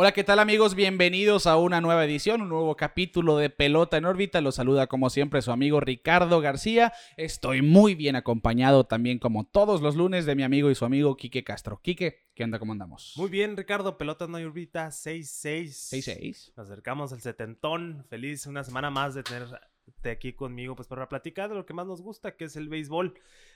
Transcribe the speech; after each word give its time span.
Hola, 0.00 0.12
¿qué 0.12 0.22
tal 0.22 0.38
amigos? 0.38 0.76
Bienvenidos 0.76 1.48
a 1.48 1.56
una 1.56 1.80
nueva 1.80 2.04
edición, 2.04 2.40
un 2.40 2.50
nuevo 2.50 2.76
capítulo 2.76 3.36
de 3.36 3.50
Pelota 3.50 3.96
en 3.96 4.04
órbita. 4.04 4.40
Los 4.40 4.54
saluda 4.54 4.86
como 4.86 5.10
siempre 5.10 5.42
su 5.42 5.50
amigo 5.50 5.80
Ricardo 5.80 6.40
García. 6.40 6.92
Estoy 7.16 7.62
muy 7.62 7.96
bien 7.96 8.14
acompañado 8.14 8.84
también 8.84 9.18
como 9.18 9.48
todos 9.48 9.82
los 9.82 9.96
lunes 9.96 10.24
de 10.24 10.36
mi 10.36 10.44
amigo 10.44 10.70
y 10.70 10.76
su 10.76 10.84
amigo 10.84 11.16
Quique 11.16 11.42
Castro. 11.42 11.80
Quique, 11.82 12.28
¿qué 12.36 12.44
onda? 12.44 12.60
¿Cómo 12.60 12.70
andamos? 12.70 13.14
Muy 13.16 13.28
bien, 13.28 13.56
Ricardo. 13.56 13.98
Pelota 13.98 14.26
en 14.26 14.36
órbita 14.36 14.86
6-6. 14.86 15.64
6-6. 15.66 16.52
Nos 16.56 16.70
acercamos 16.70 17.12
al 17.12 17.20
setentón. 17.20 18.04
Feliz 18.08 18.46
una 18.46 18.62
semana 18.62 18.90
más 18.90 19.16
de 19.16 19.24
tenerte 19.24 20.10
aquí 20.12 20.32
conmigo 20.32 20.76
pues 20.76 20.86
para 20.86 21.08
platicar 21.08 21.48
de 21.48 21.56
lo 21.56 21.66
que 21.66 21.74
más 21.74 21.88
nos 21.88 22.02
gusta, 22.02 22.36
que 22.36 22.44
es 22.44 22.54
el 22.54 22.68
béisbol. 22.68 23.14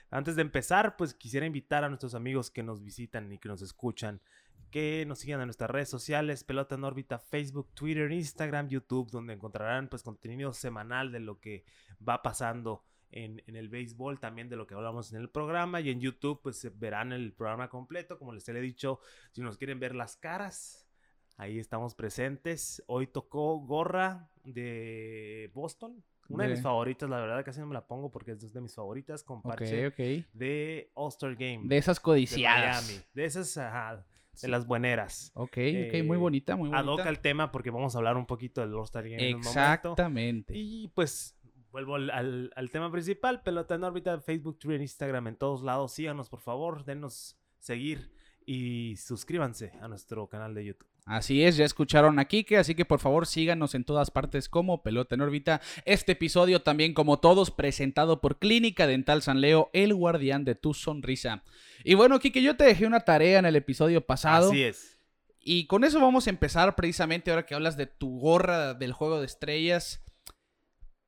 Antes 0.09 0.35
de 0.35 0.41
empezar, 0.41 0.97
pues 0.97 1.13
quisiera 1.13 1.45
invitar 1.45 1.85
a 1.85 1.87
nuestros 1.87 2.15
amigos 2.15 2.51
que 2.51 2.63
nos 2.63 2.83
visitan 2.83 3.31
y 3.31 3.37
que 3.37 3.47
nos 3.47 3.61
escuchan 3.61 4.19
que 4.71 5.05
nos 5.05 5.19
sigan 5.19 5.39
en 5.39 5.47
nuestras 5.47 5.69
redes 5.69 5.89
sociales, 5.89 6.43
Pelota 6.43 6.75
en 6.75 6.83
órbita, 6.83 7.19
Facebook, 7.19 7.69
Twitter, 7.75 8.11
Instagram, 8.11 8.69
YouTube, 8.69 9.11
donde 9.11 9.33
encontrarán 9.33 9.87
pues 9.87 10.01
contenido 10.01 10.51
semanal 10.51 11.11
de 11.11 11.19
lo 11.19 11.39
que 11.39 11.63
va 12.07 12.23
pasando 12.23 12.83
en, 13.11 13.41
el 13.45 13.69
béisbol, 13.69 14.19
también 14.19 14.49
de 14.49 14.55
lo 14.55 14.65
que 14.65 14.73
hablamos 14.73 15.13
en 15.13 15.21
el 15.21 15.29
programa 15.29 15.79
y 15.79 15.89
en 15.89 16.01
YouTube 16.01 16.41
pues 16.41 16.67
verán 16.79 17.11
el 17.11 17.33
programa 17.33 17.69
completo, 17.69 18.17
como 18.17 18.33
les 18.33 18.49
he 18.49 18.53
dicho, 18.53 18.99
si 19.31 19.41
nos 19.41 19.57
quieren 19.57 19.79
ver 19.79 19.93
las 19.93 20.15
caras, 20.15 20.87
ahí 21.37 21.59
estamos 21.59 21.93
presentes. 21.93 22.83
Hoy 22.87 23.07
tocó 23.07 23.59
gorra 23.59 24.31
de 24.43 25.51
Boston, 25.53 26.03
una 26.29 26.45
de, 26.45 26.51
mis 26.51 26.61
favoritas, 26.61 27.09
la 27.09 27.19
verdad 27.19 27.45
casi 27.45 27.59
no 27.59 27.67
me 27.67 27.73
la 27.73 27.85
pongo 27.85 28.09
porque 28.09 28.31
es 28.31 28.51
de 28.51 28.61
mis 28.61 28.73
favoritas 28.73 29.23
con 29.23 29.41
parche 29.41 29.91
de 30.33 30.91
All-Star 30.95 31.35
Game. 31.35 31.61
De 31.65 31.77
esas 31.77 31.99
codiciadas. 31.99 32.87
De 32.87 32.93
Miami. 32.93 33.05
De 33.13 33.25
esas, 33.25 33.57
de 34.41 34.47
las 34.47 34.65
bueneras. 34.65 35.31
Ok, 35.35 35.57
ok, 35.87 36.03
muy 36.03 36.17
bonita, 36.17 36.55
muy 36.55 36.69
bonita. 36.69 36.79
Adoca 36.79 37.09
el 37.09 37.19
tema 37.19 37.51
porque 37.51 37.71
vamos 37.71 37.95
a 37.95 37.97
hablar 37.99 38.17
un 38.17 38.25
poquito 38.25 38.61
del 38.61 38.73
All-Star 38.73 39.07
Game 39.07 39.29
Exactamente. 39.29 40.53
Y 40.55 40.89
pues 40.89 41.37
vuelvo 41.71 41.95
al, 41.95 42.51
al, 42.55 42.69
tema 42.71 42.91
principal, 42.91 43.41
pelota 43.41 43.75
en 43.75 43.83
órbita, 43.83 44.19
Facebook, 44.21 44.59
Twitter, 44.59 44.81
Instagram, 44.81 45.27
en 45.27 45.35
todos 45.35 45.63
lados. 45.63 45.93
Síganos, 45.93 46.29
por 46.29 46.39
favor, 46.39 46.85
denos 46.85 47.37
seguir 47.59 48.11
y 48.45 48.95
suscríbanse 48.97 49.73
a 49.81 49.87
nuestro 49.87 50.27
canal 50.27 50.53
de 50.53 50.65
YouTube. 50.65 50.87
Así 51.05 51.43
es, 51.43 51.57
ya 51.57 51.65
escucharon 51.65 52.17
a 52.17 52.25
Kike, 52.25 52.57
así 52.57 52.75
que 52.75 52.85
por 52.85 52.99
favor 52.99 53.27
síganos 53.27 53.75
en 53.75 53.83
todas 53.83 54.09
partes 54.09 54.47
como 54.47 54.83
Pelota 54.83 55.15
en 55.15 55.21
órbita. 55.21 55.59
Este 55.85 56.13
episodio 56.13 56.61
también 56.61 56.93
como 56.93 57.19
todos 57.19 57.51
presentado 57.51 58.21
por 58.21 58.39
Clínica 58.39 58.87
Dental 58.87 59.21
San 59.21 59.41
Leo, 59.41 59.69
el 59.73 59.93
guardián 59.93 60.45
de 60.45 60.55
tu 60.55 60.73
sonrisa. 60.73 61.43
Y 61.83 61.95
bueno, 61.95 62.19
Kike, 62.19 62.41
yo 62.41 62.55
te 62.55 62.63
dejé 62.63 62.85
una 62.85 63.01
tarea 63.01 63.39
en 63.39 63.45
el 63.45 63.57
episodio 63.57 64.05
pasado. 64.05 64.49
Así 64.49 64.63
es. 64.63 64.97
Y 65.41 65.67
con 65.67 65.83
eso 65.83 65.99
vamos 65.99 66.27
a 66.27 66.29
empezar 66.29 66.73
precisamente 66.75 67.31
ahora 67.31 67.45
que 67.45 67.53
hablas 67.53 67.75
de 67.75 67.85
tu 67.85 68.19
gorra 68.19 68.73
del 68.73 68.93
juego 68.93 69.19
de 69.19 69.25
estrellas. 69.25 70.02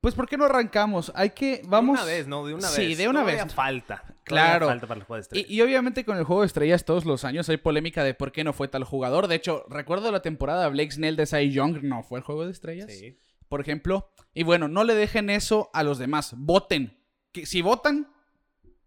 Pues, 0.06 0.14
¿por 0.14 0.30
qué 0.30 0.38
no 0.38 0.45
arrancamos? 0.45 1.11
Hay 1.16 1.31
que. 1.31 1.64
Vamos. 1.66 1.98
De 1.98 2.03
una 2.03 2.11
vez, 2.11 2.28
¿no? 2.28 2.45
De 2.45 2.53
una 2.53 2.67
vez. 2.67 2.75
Sí, 2.75 2.94
de 2.94 3.08
una 3.08 3.23
vez. 3.23 3.52
falta. 3.52 4.03
Claro. 4.23 4.67
Falta 4.67 4.86
para 4.86 5.00
el 5.00 5.03
juego 5.03 5.16
de 5.16 5.22
estrellas. 5.22 5.50
Y, 5.50 5.62
obviamente 5.62 6.06
con 6.06 6.16
el 6.20 6.25
juego 6.25 6.42
de 6.44 6.45
estrellas 6.45 6.86
todos 6.86 7.06
los 7.06 7.25
años 7.25 7.50
hay 7.50 7.58
polémica 7.58 8.03
de 8.03 8.14
por 8.14 8.31
qué 8.31 8.44
no 8.44 8.53
fue 8.53 8.67
tal 8.67 8.84
jugador. 8.84 9.28
De 9.28 9.34
hecho, 9.34 9.66
recuerdo 9.67 10.12
la 10.12 10.22
temporada 10.22 10.66
de 10.66 10.70
Blake 10.70 10.92
Snell 10.92 11.16
de 11.16 11.25
Cy 11.25 11.50
Young, 11.50 11.81
no 11.81 12.03
fue 12.03 12.20
el 12.20 12.23
juego 12.23 12.45
de 12.45 12.52
estrellas. 12.52 12.92
Sí. 12.94 13.17
Por 13.50 13.62
ejemplo. 13.62 14.12
Y 14.36 14.44
bueno, 14.44 14.67
no 14.67 14.84
le 14.84 14.94
dejen 14.94 15.31
eso 15.31 15.72
a 15.73 15.81
los 15.81 15.97
demás. 15.97 16.36
Voten. 16.38 17.00
Que 17.31 17.47
si 17.47 17.64
votan, 17.64 18.14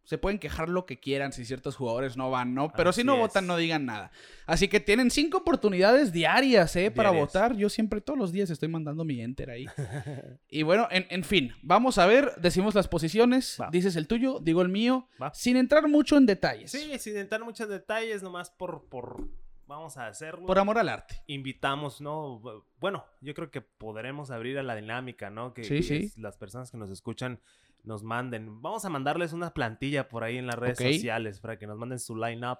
se 0.09 0.17
pueden 0.17 0.39
quejar 0.39 0.71
lo 0.71 0.87
que 0.87 0.99
quieran 0.99 1.35
si 1.35 1.45
ciertos 1.45 1.77
jugadores 1.77 2.17
no 2.17 2.31
van, 2.31 2.55
¿no? 2.55 2.73
Pero 2.73 2.95
si 2.95 3.05
no 3.05 3.19
votan, 3.19 3.47
no 3.47 3.59
digan 3.59 3.85
nada. 3.85 4.11
Así 4.47 4.67
que 4.67 4.81
tienen 4.81 5.11
cinco 5.11 5.37
oportunidades 5.37 6.13
diarias, 6.13 6.75
¿eh? 6.77 6.91
Para 6.91 7.11
votar. 7.11 7.55
Yo 7.57 7.69
siempre 7.69 8.01
todos 8.01 8.19
los 8.19 8.33
días 8.33 8.49
estoy 8.49 8.71
mandando 8.71 9.05
mi 9.05 9.21
enter 9.21 9.51
ahí. 9.51 9.67
y 10.49 10.63
bueno, 10.63 10.89
en, 10.91 11.25
fin, 11.25 11.53
vamos 11.61 11.99
a 11.99 12.07
ver, 12.07 12.33
decimos 12.41 12.75
las 12.75 12.89
posiciones, 12.89 13.59
dices 13.71 13.97
el 13.97 14.07
tuyo, 14.07 14.41
digo 14.41 14.63
el 14.63 14.71
mío, 14.71 15.07
sin 15.35 15.59
entrar 15.59 15.87
mucho 15.89 16.17
en 16.17 16.25
detalles. 16.25 16.71
Sí, 16.71 16.99
sin 16.99 17.19
entrar 17.19 17.45
mucho 17.45 17.65
en 17.65 17.69
detalles, 17.69 18.23
nomás 18.23 18.49
por, 18.49 18.89
por, 18.89 19.29
vamos 19.67 19.99
a 19.99 20.07
hacerlo. 20.07 20.47
Por 20.47 20.59
amor 20.59 20.79
al 20.79 20.89
arte. 20.89 21.23
Invitamos, 21.27 22.01
¿no? 22.01 22.41
Bueno, 22.81 23.05
yo 23.21 23.35
creo 23.35 23.51
que 23.51 23.61
podremos 23.61 24.31
abrir 24.31 24.59
a 24.59 24.63
la 24.63 24.75
dinámica, 24.75 25.29
¿no? 25.29 25.53
Que, 25.53 26.11
las 26.17 26.39
personas 26.39 26.71
que 26.71 26.79
nos 26.79 26.89
escuchan 26.89 27.41
nos 27.89 28.05
manden. 28.05 28.63
Vamos 28.63 28.85
a 28.85 28.91
mandarles 28.91 29.33
una 29.33 29.53
plantilla 29.53 30.09
por 30.09 30.23
ahí 30.23 30.37
en 30.37 30.47
las 30.47 30.57
redes 30.57 30.79
sociales 30.79 31.41
para 31.41 31.59
que 31.59 31.67
nos 31.67 31.79
manden 31.79 31.99
su 31.99 32.15
line-up 32.15 32.59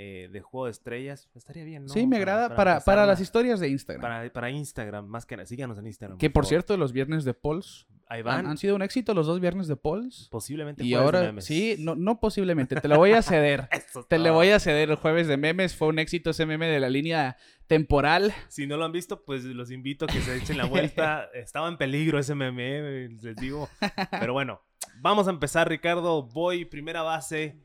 eh, 0.00 0.28
de 0.32 0.40
juego 0.40 0.66
de 0.66 0.70
estrellas. 0.70 1.28
Estaría 1.34 1.64
bien, 1.64 1.84
¿no? 1.84 1.88
Sí, 1.92 2.06
me 2.06 2.16
agrada 2.16 2.54
para, 2.54 2.80
para, 2.80 3.04
las 3.04 3.20
historias 3.20 3.60
de 3.60 3.68
Instagram. 3.68 4.00
Para, 4.00 4.32
para, 4.32 4.50
Instagram, 4.50 5.06
más 5.06 5.26
que 5.26 5.36
nada. 5.36 5.46
Síganos 5.46 5.76
en 5.78 5.88
Instagram. 5.88 6.18
Que 6.18 6.30
por, 6.30 6.46
cierto, 6.46 6.76
los 6.76 6.92
viernes 6.92 7.24
de 7.24 7.34
Pauls 7.34 7.86
Ahí 8.10 8.22
van. 8.22 8.46
Han, 8.46 8.56
sido 8.56 8.74
un 8.74 8.82
éxito 8.82 9.12
los 9.12 9.26
dos 9.26 9.38
viernes 9.38 9.68
de 9.68 9.76
Pauls. 9.76 10.28
Posiblemente. 10.30 10.82
Y 10.82 10.94
ahora, 10.94 11.38
sí, 11.40 11.76
no, 11.78 11.94
no 11.94 12.20
posiblemente. 12.20 12.76
Te 12.76 12.88
lo 12.88 12.96
voy 12.96 13.12
a 13.12 13.20
ceder. 13.20 13.68
te 14.08 14.18
lo 14.18 14.32
voy 14.32 14.48
a 14.48 14.60
ceder. 14.60 14.88
El 14.90 14.96
jueves 14.96 15.26
de 15.26 15.36
memes 15.36 15.74
fue 15.74 15.88
un 15.88 15.98
éxito 15.98 16.30
ese 16.30 16.46
meme 16.46 16.68
de 16.68 16.80
la 16.80 16.88
línea 16.88 17.36
temporal. 17.66 18.32
Si 18.48 18.66
no 18.66 18.78
lo 18.78 18.86
han 18.86 18.92
visto, 18.92 19.24
pues 19.24 19.44
los 19.44 19.70
invito 19.70 20.06
a 20.06 20.08
que 20.08 20.20
se 20.20 20.36
echen 20.36 20.56
la 20.56 20.64
vuelta. 20.66 21.28
Estaba 21.34 21.68
en 21.68 21.76
peligro 21.76 22.18
ese 22.18 22.34
meme, 22.34 23.08
les 23.08 23.36
digo. 23.36 23.68
Pero 24.10 24.32
bueno, 24.32 24.62
vamos 25.00 25.26
a 25.26 25.30
empezar, 25.30 25.68
Ricardo. 25.68 26.22
Voy, 26.22 26.64
primera 26.64 27.02
base. 27.02 27.60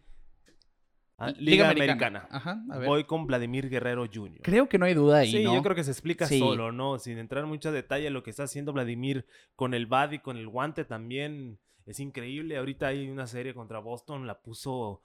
Ah, 1.28 1.34
Liga, 1.38 1.70
Americana. 1.70 2.28
Voy 2.86 3.04
con 3.04 3.26
Vladimir 3.26 3.70
Guerrero 3.70 4.06
Jr. 4.12 4.42
Creo 4.42 4.68
que 4.68 4.78
no 4.78 4.86
hay 4.86 4.94
duda 4.94 5.20
ahí, 5.20 5.32
Sí, 5.32 5.44
yo 5.44 5.62
creo 5.62 5.76
que 5.76 5.84
se 5.84 5.92
explica 5.92 6.28
solo, 6.28 6.72
¿no? 6.72 7.00
Sin 7.00 7.18
entrar 7.18 7.44
en 7.44 7.50
mucho 7.50 7.72
detalle 7.72 8.10
lo 8.10 8.24
que 8.24 8.30
está 8.30 8.44
haciendo 8.44 8.74
Vladimir 8.74 9.26
con 9.56 9.74
el 9.74 9.86
bad 9.86 10.12
y 10.12 10.20
con 10.20 10.38
el 10.38 10.48
guante 10.48 10.86
también 10.86 11.60
es 11.86 12.00
increíble. 12.00 12.58
Ahorita 12.58 12.88
hay 12.88 13.10
una 13.10 13.28
serie 13.28 13.54
contra 13.54 13.80
Boston, 13.80 14.28
la 14.28 14.40
puso 14.40 15.02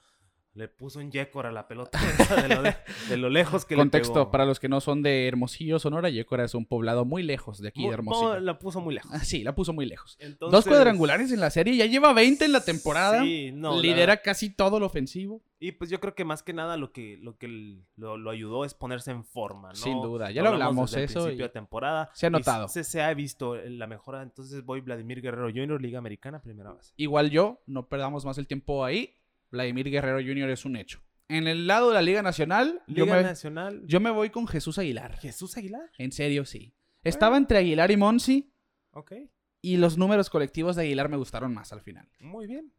le 0.59 0.67
puso 0.67 0.99
un 0.99 1.13
Yécora 1.13 1.51
a 1.51 1.53
la 1.53 1.69
pelota 1.69 1.99
de 3.09 3.17
lo, 3.17 3.31
lejos 3.31 3.65
que 3.65 3.77
Contexto, 3.77 4.13
le 4.13 4.21
pegó. 4.23 4.31
para 4.33 4.45
los 4.45 4.59
que 4.59 4.69
no 4.69 4.81
son 4.81 5.03
de 5.03 5.29
Hermosillo, 5.29 5.79
Sonora, 5.79 6.11
Yécora 6.11 6.45
es 6.45 6.55
un 6.55 6.67
poblado 6.67 7.05
muy 7.05 7.23
lejos 7.23 7.61
de 7.61 7.69
aquí 7.69 7.87
de 7.87 7.95
Hermosillo. 7.95 8.35
No, 8.35 8.41
la 8.41 8.59
puso 8.59 8.81
muy 8.81 8.95
lejos. 8.95 9.11
Ah, 9.15 9.21
sí, 9.21 9.45
la 9.45 9.55
puso 9.55 9.73
muy 9.73 9.87
lejos. 9.87 10.19
Dos 10.41 10.67
cuadrangulares 10.67 11.31
en 11.31 11.39
la 11.39 11.51
serie, 11.51 11.77
ya 11.77 11.87
lleva 11.87 12.13
20 12.13 12.45
en 12.45 12.53
la 12.53 12.65
temporada. 12.65 13.23
Sí, 13.23 13.53
no, 13.55 13.81
lidera 13.81 14.21
casi 14.21 14.51
todo 14.51 14.81
lo 14.81 14.87
ofensivo. 14.87 15.43
Y 15.61 15.73
pues 15.73 15.91
yo 15.91 15.99
creo 16.01 16.15
que 16.15 16.25
más 16.25 16.43
que 16.43 16.53
nada 16.53 16.77
lo 16.77 16.93
que 16.93 17.19
lo 17.21 17.37
que 17.37 17.81
lo, 17.97 18.31
ayudó 18.31 18.65
es 18.65 18.75
ponerse 18.75 19.11
en 19.11 19.25
forma, 19.25 19.69
¿no? 19.69 19.75
Sin 19.75 20.01
duda, 20.01 20.31
ya 20.31 20.43
lo 20.43 20.51
hablamos, 20.51 20.95
eso. 20.95 21.21
principio 21.23 21.47
de 21.47 21.53
temporada. 21.53 22.11
Se 22.15 22.27
ha 22.27 22.31
notado. 22.31 22.69
Se, 22.69 22.85
se, 22.85 23.03
ha 23.03 23.13
visto 23.15 23.57
la 23.57 23.87
mejora, 23.87 24.23
entonces 24.23 24.65
voy 24.65 24.81
Vladimir 24.81 25.21
Guerrero 25.21 25.51
Jr., 25.53 25.81
Liga 25.81 25.99
Americana, 25.99 26.41
primera 26.43 26.73
base. 26.73 26.93
Igual 26.97 27.31
yo, 27.31 27.61
no 27.67 27.89
perdamos 27.89 28.25
más 28.25 28.39
el 28.39 28.47
tiempo 28.47 28.85
ahí. 28.85 29.15
Vladimir 29.51 29.91
Guerrero 29.91 30.19
Jr. 30.19 30.51
es 30.51 30.65
un 30.65 30.77
hecho. 30.77 31.03
En 31.29 31.47
el 31.47 31.67
lado 31.67 31.89
de 31.89 31.95
la 31.95 32.03
Liga 32.03 32.23
Nacional, 32.23 32.83
Liga 32.87 32.99
yo, 32.99 33.07
me, 33.07 33.23
Nacional. 33.23 33.83
yo 33.87 34.01
me 34.01 34.11
voy 34.11 34.31
con 34.31 34.47
Jesús 34.47 34.79
Aguilar. 34.79 35.19
¿Jesús 35.19 35.57
Aguilar? 35.57 35.91
En 35.99 36.13
serio, 36.13 36.45
sí. 36.47 36.73
Estaba 37.05 37.37
entre 37.37 37.59
Aguilar 37.59 37.91
y 37.91 37.97
Monsi. 37.97 38.51
Ok. 38.93 39.13
Y 39.61 39.77
los 39.77 39.99
números 39.99 40.31
colectivos 40.31 40.77
de 40.77 40.83
Aguilar 40.83 41.09
me 41.09 41.17
gustaron 41.17 41.53
más 41.53 41.73
al 41.73 41.83
final. 41.83 42.09
Muy 42.21 42.47
bien. 42.47 42.73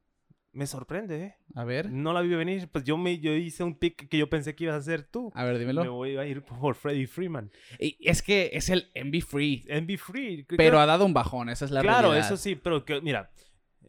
Me 0.51 0.65
sorprende, 0.65 1.23
¿eh? 1.23 1.35
A 1.53 1.63
ver. 1.63 1.91
No 1.91 2.11
la 2.11 2.21
vi 2.21 2.29
venir. 2.29 2.69
Pues 2.69 2.83
yo, 2.83 2.97
me, 2.97 3.19
yo 3.19 3.33
hice 3.33 3.63
un 3.63 3.75
pick 3.75 4.09
que 4.09 4.17
yo 4.17 4.29
pensé 4.29 4.55
que 4.55 4.63
ibas 4.63 4.75
a 4.75 4.79
hacer 4.79 5.03
tú. 5.03 5.31
A 5.35 5.43
ver, 5.43 5.59
dímelo. 5.59 5.83
Me 5.83 5.89
voy 5.89 6.17
a 6.17 6.25
ir 6.25 6.41
por 6.41 6.73
Freddie 6.73 7.05
Freeman. 7.05 7.51
Y 7.79 7.97
es 7.99 8.23
que 8.23 8.49
es 8.53 8.69
el 8.69 8.89
MB 8.95 9.21
Free. 9.21 9.67
MB 9.69 9.97
Free. 9.97 10.43
Pero 10.57 10.79
ha 10.79 10.87
dado 10.87 11.05
un 11.05 11.13
bajón, 11.13 11.49
esa 11.49 11.65
es 11.65 11.71
la 11.71 11.81
claro, 11.81 12.09
realidad. 12.09 12.21
Claro, 12.21 12.33
eso 12.35 12.41
sí, 12.41 12.55
pero 12.55 12.83
que, 12.83 12.99
mira, 12.99 13.29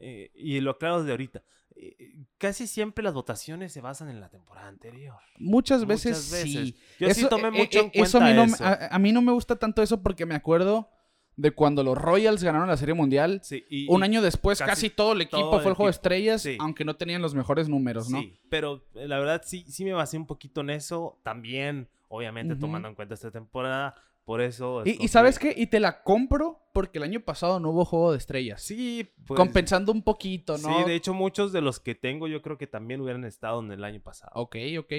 eh, 0.01 0.31
y 0.35 0.61
lo 0.61 0.73
aclaro 0.73 1.01
desde 1.01 1.13
ahorita. 1.13 1.43
Eh, 1.77 2.25
casi 2.39 2.67
siempre 2.67 3.05
las 3.05 3.15
votaciones 3.15 3.73
se 3.73 3.81
basan 3.81 4.09
en 4.09 4.21
la 4.21 4.29
temporada 4.29 4.69
anterior. 4.69 5.19
Muchas 5.39 5.87
veces, 5.87 6.19
sí. 6.19 6.77
Yo 6.99 7.13
sí 7.15 7.27
tomé 7.29 7.49
eh, 7.49 7.51
mucho 7.53 7.81
en 7.81 7.91
eso 7.93 8.19
cuenta 8.19 8.43
a 8.43 8.47
mí, 8.47 8.53
no, 8.53 8.67
A, 8.91 8.99
mí 8.99 9.13
no 9.13 9.23
me 9.23 9.33
gusta 9.33 9.57
tanto 9.57 9.83
eso 9.83 10.03
porque 10.03 10.27
me 10.27 10.35
acuerdo 10.35 10.91
de 11.37 11.53
cuando 11.53 11.83
los 11.83 11.97
Royals 11.97 12.43
ganaron 12.43 12.69
la 12.69 12.77
Serie 12.77 12.95
Mundial. 12.95 13.41
un 13.89 14.03
año 14.03 14.21
después 14.21 14.59
casi, 14.59 14.91
todo 14.91 15.13
el 15.13 15.23
equipo 15.23 15.61
fue 15.61 15.71
el 15.71 15.75
juego 15.75 15.87
de 15.87 15.93
estrellas, 15.93 16.47
aunque 16.59 16.85
no 16.85 16.97
tenían 16.97 17.23
los 17.23 17.35
mejores 17.35 17.69
números, 17.69 18.11
¿no? 18.11 18.21
Sí, 18.21 18.39
pero 18.49 18.85
la 18.95 19.19
verdad 19.19 19.43
sí, 19.45 19.65
sí 19.69 19.85
me 19.85 19.93
basé 19.93 20.17
un 20.19 20.27
poquito 20.27 20.61
en 20.63 20.71
eso. 20.71 21.19
También 21.23 21.89
obviamente 22.09 22.57
tomando 22.57 22.89
en 22.89 22.95
cuenta 22.95 23.15
esta 23.15 23.31
temporada. 23.31 23.95
Por 24.25 24.41
eso. 24.41 24.83
Y, 24.85 25.09
sabes 25.09 25.39
qué? 25.39 25.53
Y 25.57 25.67
te 25.67 25.81
la 25.81 26.03
compro 26.03 26.69
porque 26.73 26.99
el 26.99 27.05
año 27.05 27.21
pasado 27.21 27.59
no 27.59 27.71
hubo 27.71 27.85
juego 27.85 28.13
de 28.13 28.19
estrellas. 28.19 28.63
Sí, 28.63 29.13
pues, 29.27 29.37
compensando 29.37 29.91
un 29.91 30.03
poquito, 30.03 30.57
¿no? 30.59 30.79
Sí, 30.79 30.85
de 30.85 30.95
hecho, 30.95 31.15
muchos 31.15 31.53
de 31.53 31.61
los 31.61 31.81
que 31.81 31.95
tengo 31.95 32.29
yo 32.29 32.41
creo 32.43 32.57
que 32.57 32.67
también 32.67 33.01
hubieran 33.01 33.25
estado 33.25 33.61
en 33.61 33.73
el 33.73 33.83
año 33.83 34.01
pasado. 34.01 34.31
Ok, 34.35 34.57
ok. 34.79 34.93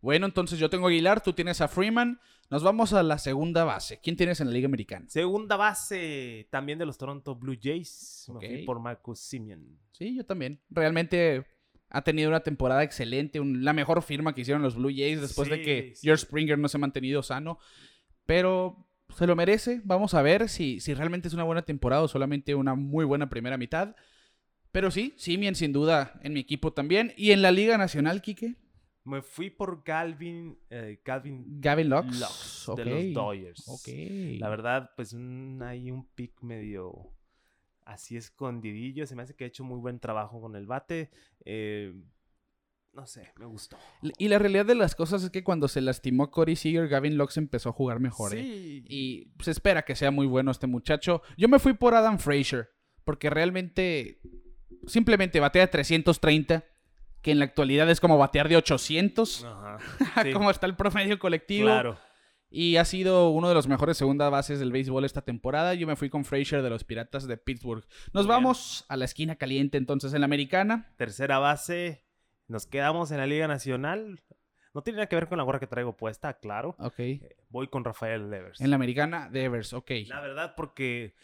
Bueno, 0.00 0.26
entonces 0.26 0.58
yo 0.58 0.68
tengo 0.68 0.86
a 0.86 0.90
Aguilar, 0.90 1.22
tú 1.22 1.32
tienes 1.32 1.62
a 1.62 1.68
Freeman. 1.68 2.20
Nos 2.50 2.62
vamos 2.62 2.92
a 2.92 3.02
la 3.02 3.16
segunda 3.16 3.64
base. 3.64 4.00
¿Quién 4.02 4.16
tienes 4.16 4.40
en 4.40 4.48
la 4.48 4.52
Liga 4.52 4.66
Americana? 4.66 5.06
Segunda 5.08 5.56
base 5.56 6.46
también 6.50 6.78
de 6.78 6.84
los 6.84 6.98
Toronto 6.98 7.34
Blue 7.34 7.56
Jays. 7.60 8.28
Okay. 8.28 8.66
por 8.66 8.80
Marcus 8.80 9.20
Simeon. 9.20 9.78
Sí, 9.92 10.14
yo 10.14 10.26
también. 10.26 10.60
Realmente 10.68 11.46
ha 11.88 12.02
tenido 12.02 12.28
una 12.28 12.40
temporada 12.40 12.82
excelente, 12.82 13.40
la 13.42 13.72
mejor 13.72 14.02
firma 14.02 14.34
que 14.34 14.40
hicieron 14.40 14.62
los 14.62 14.74
Blue 14.74 14.92
Jays 14.94 15.20
después 15.20 15.48
de 15.48 15.62
que 15.62 15.94
George 16.02 16.26
Springer 16.26 16.58
no 16.58 16.68
se 16.68 16.76
ha 16.76 16.80
mantenido 16.80 17.22
sano. 17.22 17.58
Pero 18.26 18.86
se 19.10 19.26
lo 19.26 19.36
merece. 19.36 19.80
Vamos 19.84 20.14
a 20.14 20.22
ver 20.22 20.48
si, 20.48 20.80
si 20.80 20.94
realmente 20.94 21.28
es 21.28 21.34
una 21.34 21.44
buena 21.44 21.62
temporada 21.62 22.02
o 22.02 22.08
solamente 22.08 22.54
una 22.54 22.74
muy 22.74 23.04
buena 23.04 23.28
primera 23.28 23.56
mitad. 23.56 23.94
Pero 24.72 24.90
sí, 24.90 25.14
Simeon 25.16 25.54
sin 25.54 25.72
duda 25.72 26.18
en 26.22 26.32
mi 26.32 26.40
equipo 26.40 26.72
también. 26.72 27.12
Y 27.16 27.30
en 27.30 27.42
la 27.42 27.52
Liga 27.52 27.78
Nacional, 27.78 28.22
Quique. 28.22 28.56
Me 29.04 29.20
fui 29.20 29.50
por 29.50 29.84
Galvin, 29.84 30.58
eh, 30.70 31.00
Galvin 31.04 31.60
Gavin 31.60 31.90
Lux, 31.90 32.66
de 32.74 32.84
los 32.86 33.12
Dodgers. 33.12 33.64
La 34.40 34.48
verdad, 34.48 34.90
pues 34.96 35.14
hay 35.14 35.90
un 35.90 36.08
pick 36.14 36.42
medio 36.42 37.12
así 37.84 38.16
escondidillo. 38.16 39.06
Se 39.06 39.14
me 39.14 39.22
hace 39.22 39.36
que 39.36 39.44
ha 39.44 39.46
hecho 39.46 39.62
muy 39.62 39.78
buen 39.78 40.00
trabajo 40.00 40.40
con 40.40 40.56
el 40.56 40.66
bate. 40.66 41.10
Eh, 41.44 41.94
no 42.94 43.06
sé, 43.06 43.32
me 43.38 43.46
gustó. 43.46 43.76
Y 44.18 44.28
la 44.28 44.38
realidad 44.38 44.66
de 44.66 44.74
las 44.74 44.94
cosas 44.94 45.22
es 45.22 45.30
que 45.30 45.42
cuando 45.42 45.68
se 45.68 45.80
lastimó 45.80 46.30
Corey 46.30 46.56
Seager, 46.56 46.88
Gavin 46.88 47.16
Lux 47.16 47.36
empezó 47.36 47.70
a 47.70 47.72
jugar 47.72 48.00
mejor. 48.00 48.34
¿eh? 48.34 48.42
Sí. 48.42 48.84
Y 48.88 49.32
se 49.42 49.50
espera 49.50 49.82
que 49.82 49.96
sea 49.96 50.10
muy 50.10 50.26
bueno 50.26 50.50
este 50.50 50.66
muchacho. 50.66 51.22
Yo 51.36 51.48
me 51.48 51.58
fui 51.58 51.74
por 51.74 51.94
Adam 51.94 52.18
Frazier, 52.18 52.70
porque 53.04 53.30
realmente 53.30 54.20
simplemente 54.86 55.40
batea 55.40 55.70
330, 55.70 56.64
que 57.20 57.30
en 57.30 57.38
la 57.38 57.46
actualidad 57.46 57.90
es 57.90 58.00
como 58.00 58.18
batear 58.18 58.48
de 58.48 58.56
800, 58.56 59.44
Ajá, 59.44 59.78
como 60.32 60.50
está 60.50 60.66
el 60.66 60.76
promedio 60.76 61.18
colectivo. 61.18 61.66
Claro 61.66 61.98
y 62.54 62.76
ha 62.76 62.84
sido 62.84 63.30
uno 63.30 63.48
de 63.48 63.54
los 63.54 63.66
mejores 63.66 63.96
segunda 63.96 64.30
bases 64.30 64.60
del 64.60 64.70
béisbol 64.70 65.04
esta 65.04 65.22
temporada. 65.22 65.74
Yo 65.74 65.88
me 65.88 65.96
fui 65.96 66.08
con 66.08 66.24
Frazier 66.24 66.62
de 66.62 66.70
los 66.70 66.84
Piratas 66.84 67.26
de 67.26 67.36
Pittsburgh. 67.36 67.84
Nos 68.12 68.28
vamos 68.28 68.84
a 68.88 68.96
la 68.96 69.06
esquina 69.06 69.34
caliente 69.34 69.76
entonces 69.76 70.14
en 70.14 70.20
la 70.20 70.26
americana. 70.26 70.94
Tercera 70.96 71.40
base, 71.40 72.03
nos 72.48 72.66
quedamos 72.66 73.10
en 73.10 73.18
la 73.18 73.26
Liga 73.26 73.48
Nacional. 73.48 74.20
No 74.72 74.82
tiene 74.82 74.98
nada 74.98 75.08
que 75.08 75.16
ver 75.16 75.28
con 75.28 75.38
la 75.38 75.44
gorra 75.44 75.60
que 75.60 75.66
traigo 75.66 75.96
puesta, 75.96 76.34
claro. 76.34 76.74
Ok. 76.78 76.98
Eh, 76.98 77.36
voy 77.48 77.68
con 77.68 77.84
Rafael 77.84 78.30
Devers. 78.30 78.60
En 78.60 78.70
la 78.70 78.76
americana, 78.76 79.28
Devers, 79.30 79.72
ok. 79.72 79.90
La 80.08 80.20
verdad, 80.20 80.54
porque 80.56 81.14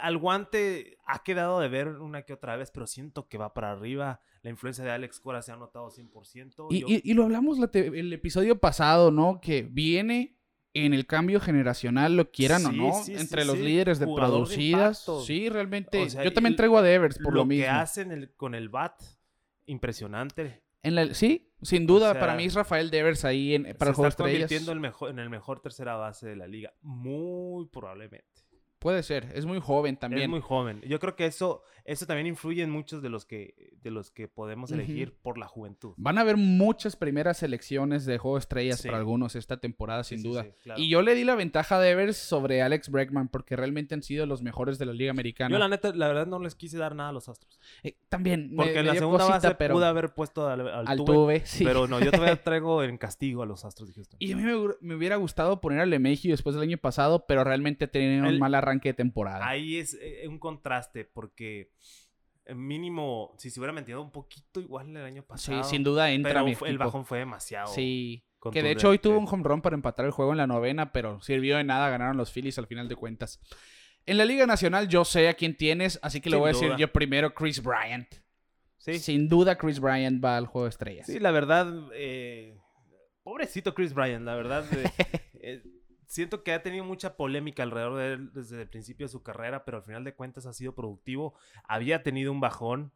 al 0.00 0.18
guante 0.18 0.98
ha 1.06 1.22
quedado 1.22 1.60
de 1.60 1.68
ver 1.68 1.88
una 1.88 2.22
que 2.22 2.32
otra 2.32 2.56
vez, 2.56 2.70
pero 2.70 2.86
siento 2.86 3.28
que 3.28 3.38
va 3.38 3.52
para 3.52 3.72
arriba. 3.72 4.20
La 4.42 4.50
influencia 4.50 4.84
de 4.84 4.90
Alex 4.90 5.20
Cora 5.20 5.42
se 5.42 5.52
ha 5.52 5.56
notado 5.56 5.90
100%. 5.90 6.66
Y, 6.70 7.10
y, 7.10 7.14
lo 7.14 7.24
hablamos 7.24 7.58
el 7.72 8.12
episodio 8.12 8.58
pasado, 8.58 9.10
¿no? 9.10 9.40
Que 9.40 9.62
viene 9.62 10.36
en 10.74 10.94
el 10.94 11.06
cambio 11.06 11.40
generacional, 11.40 12.16
lo 12.16 12.30
quieran 12.30 12.64
o 12.66 12.72
no, 12.72 12.92
entre 13.08 13.44
los 13.44 13.58
líderes 13.58 13.98
de 13.98 14.06
producidas. 14.06 15.04
sí, 15.24 15.48
realmente. 15.48 16.08
yo 16.08 16.32
también 16.32 16.56
traigo 16.56 16.78
a 16.78 16.82
Devers 16.82 17.18
por 17.18 17.34
lo, 17.34 17.44
mismo. 17.44 17.66
Lo 17.66 17.72
que 17.72 17.76
hacen 17.76 18.32
con 18.36 18.54
el 18.54 18.68
BAT, 18.68 19.02
impresionante. 19.66 20.62
En 20.82 20.94
la, 20.94 21.14
sí, 21.14 21.52
sin 21.62 21.86
duda, 21.86 22.18
para 22.18 22.34
mí 22.34 22.44
es 22.44 22.54
Rafael 22.54 22.90
Devers 22.90 23.24
ahí 23.24 23.54
en, 23.54 23.64
para 23.76 23.90
el 23.90 23.94
juego 23.94 24.08
está 24.08 24.24
convirtiendo 24.24 24.72
el 24.72 24.80
mejor, 24.80 25.10
en 25.10 25.18
el 25.18 25.28
mejor 25.28 25.60
tercera 25.60 25.96
base 25.96 26.26
de 26.26 26.36
la 26.36 26.46
liga. 26.46 26.72
Muy 26.80 27.66
probablemente. 27.66 28.49
Puede 28.80 29.02
ser, 29.02 29.30
es 29.34 29.44
muy 29.44 29.60
joven 29.60 29.98
también. 29.98 30.22
Es 30.22 30.28
muy 30.30 30.40
joven. 30.40 30.80
Yo 30.86 30.98
creo 30.98 31.14
que 31.14 31.26
eso, 31.26 31.62
eso 31.84 32.06
también 32.06 32.26
influye 32.26 32.62
en 32.62 32.70
muchos 32.70 33.02
de 33.02 33.10
los 33.10 33.26
que, 33.26 33.74
de 33.82 33.90
los 33.90 34.10
que 34.10 34.26
podemos 34.26 34.72
elegir 34.72 35.14
por 35.20 35.36
la 35.36 35.46
juventud. 35.46 35.92
Van 35.98 36.16
a 36.16 36.22
haber 36.22 36.38
muchas 36.38 36.96
primeras 36.96 37.36
selecciones 37.36 38.06
de 38.06 38.16
juego 38.16 38.38
estrellas 38.38 38.82
para 38.82 38.96
algunos 38.96 39.36
esta 39.36 39.58
temporada, 39.58 40.02
sin 40.02 40.22
duda. 40.22 40.46
Y 40.76 40.88
yo 40.88 41.02
le 41.02 41.14
di 41.14 41.24
la 41.24 41.34
ventaja 41.34 41.76
a 41.76 41.80
Devers 41.80 42.16
sobre 42.16 42.62
Alex 42.62 42.88
Bregman 42.88 43.28
porque 43.28 43.54
realmente 43.54 43.94
han 43.94 44.02
sido 44.02 44.24
los 44.24 44.40
mejores 44.40 44.78
de 44.78 44.86
la 44.86 44.94
Liga 44.94 45.10
Americana. 45.10 45.52
Yo 45.52 45.58
la 45.58 45.68
neta, 45.68 45.92
la 45.94 46.08
verdad 46.08 46.26
no 46.26 46.38
les 46.38 46.54
quise 46.54 46.78
dar 46.78 46.94
nada 46.94 47.10
a 47.10 47.12
los 47.12 47.28
Astros. 47.28 47.60
Eh, 47.82 47.98
también. 48.08 48.54
Porque 48.56 48.78
en 48.78 48.86
la 48.86 48.94
segunda 48.94 49.26
base 49.26 49.54
pero... 49.56 49.74
pude 49.74 49.86
haber 49.86 50.14
puesto 50.14 50.48
al, 50.48 50.66
al, 50.66 50.96
tuve, 50.96 51.44
Pero 51.58 51.86
no, 51.86 52.00
yo 52.00 52.10
todavía 52.10 52.36
traigo 52.42 52.82
en 52.82 52.96
castigo 52.96 53.42
a 53.42 53.46
los 53.46 53.64
Astros 53.64 53.90
de 53.90 53.94
Houston. 53.94 54.16
Y 54.20 54.32
a 54.32 54.36
mí 54.36 54.42
me, 54.80 54.94
hubiera 54.94 55.16
gustado 55.16 55.60
poner 55.60 55.80
a 55.80 55.86
Lemegio 55.86 56.32
después 56.32 56.54
del 56.54 56.62
año 56.62 56.78
pasado, 56.78 57.26
pero 57.26 57.44
realmente 57.44 57.88
tenían 57.88 58.24
un 58.24 58.38
mal 58.38 58.54
arranque 58.70 58.90
de 58.90 58.94
temporada 58.94 59.46
ahí 59.46 59.76
es 59.76 59.98
eh, 60.00 60.26
un 60.28 60.38
contraste 60.38 61.04
porque 61.04 61.72
eh, 62.50 62.54
mínimo, 62.54 63.34
si 63.38 63.50
se 63.50 63.60
hubiera 63.60 63.72
metido 63.72 64.02
un 64.02 64.10
poquito 64.10 64.60
igual 64.60 64.88
el 64.88 65.04
año 65.04 65.22
pasado. 65.22 65.62
Sí, 65.62 65.70
sin 65.70 65.84
duda 65.84 66.10
entra. 66.10 66.44
Pero 66.44 66.66
el 66.66 66.78
bajón 66.78 67.04
fue 67.04 67.18
demasiado. 67.18 67.68
Sí. 67.68 68.24
Que 68.50 68.62
de 68.62 68.72
hecho 68.72 68.88
hoy 68.88 68.98
tuvo 68.98 69.18
un 69.18 69.28
home 69.30 69.44
run 69.44 69.60
para 69.60 69.74
empatar 69.74 70.06
el 70.06 70.12
juego 70.12 70.32
en 70.32 70.38
la 70.38 70.46
novena, 70.46 70.92
pero 70.92 71.20
sirvió 71.20 71.58
de 71.58 71.64
nada, 71.64 71.90
ganaron 71.90 72.16
los 72.16 72.32
Phillies 72.32 72.58
al 72.58 72.66
final 72.66 72.88
de 72.88 72.96
cuentas. 72.96 73.40
En 74.06 74.16
la 74.16 74.24
Liga 74.24 74.46
Nacional 74.46 74.88
yo 74.88 75.04
sé 75.04 75.28
a 75.28 75.34
quién 75.34 75.56
tienes, 75.56 76.00
así 76.02 76.22
que 76.22 76.30
le 76.30 76.36
voy 76.36 76.46
a 76.50 76.52
decir 76.52 76.74
yo 76.76 76.90
primero 76.90 77.34
Chris 77.34 77.62
Bryant. 77.62 78.08
Sí. 78.78 78.98
Sin 78.98 79.28
duda 79.28 79.58
Chris 79.58 79.78
Bryant 79.78 80.24
va 80.24 80.38
al 80.38 80.46
juego 80.46 80.64
de 80.64 80.70
estrellas. 80.70 81.06
Sí, 81.06 81.18
la 81.18 81.32
verdad, 81.32 81.70
eh, 81.94 82.58
pobrecito 83.22 83.74
Chris 83.74 83.92
Bryant, 83.92 84.24
la 84.24 84.34
verdad. 84.34 84.64
siento 86.10 86.42
que 86.42 86.52
ha 86.52 86.62
tenido 86.62 86.84
mucha 86.84 87.16
polémica 87.16 87.62
alrededor 87.62 87.96
de 87.96 88.12
él 88.12 88.32
desde 88.32 88.60
el 88.62 88.68
principio 88.68 89.06
de 89.06 89.12
su 89.12 89.22
carrera, 89.22 89.64
pero 89.64 89.76
al 89.76 89.84
final 89.84 90.02
de 90.02 90.12
cuentas 90.12 90.44
ha 90.44 90.52
sido 90.52 90.74
productivo. 90.74 91.34
Había 91.68 92.02
tenido 92.02 92.32
un 92.32 92.40
bajón, 92.40 92.92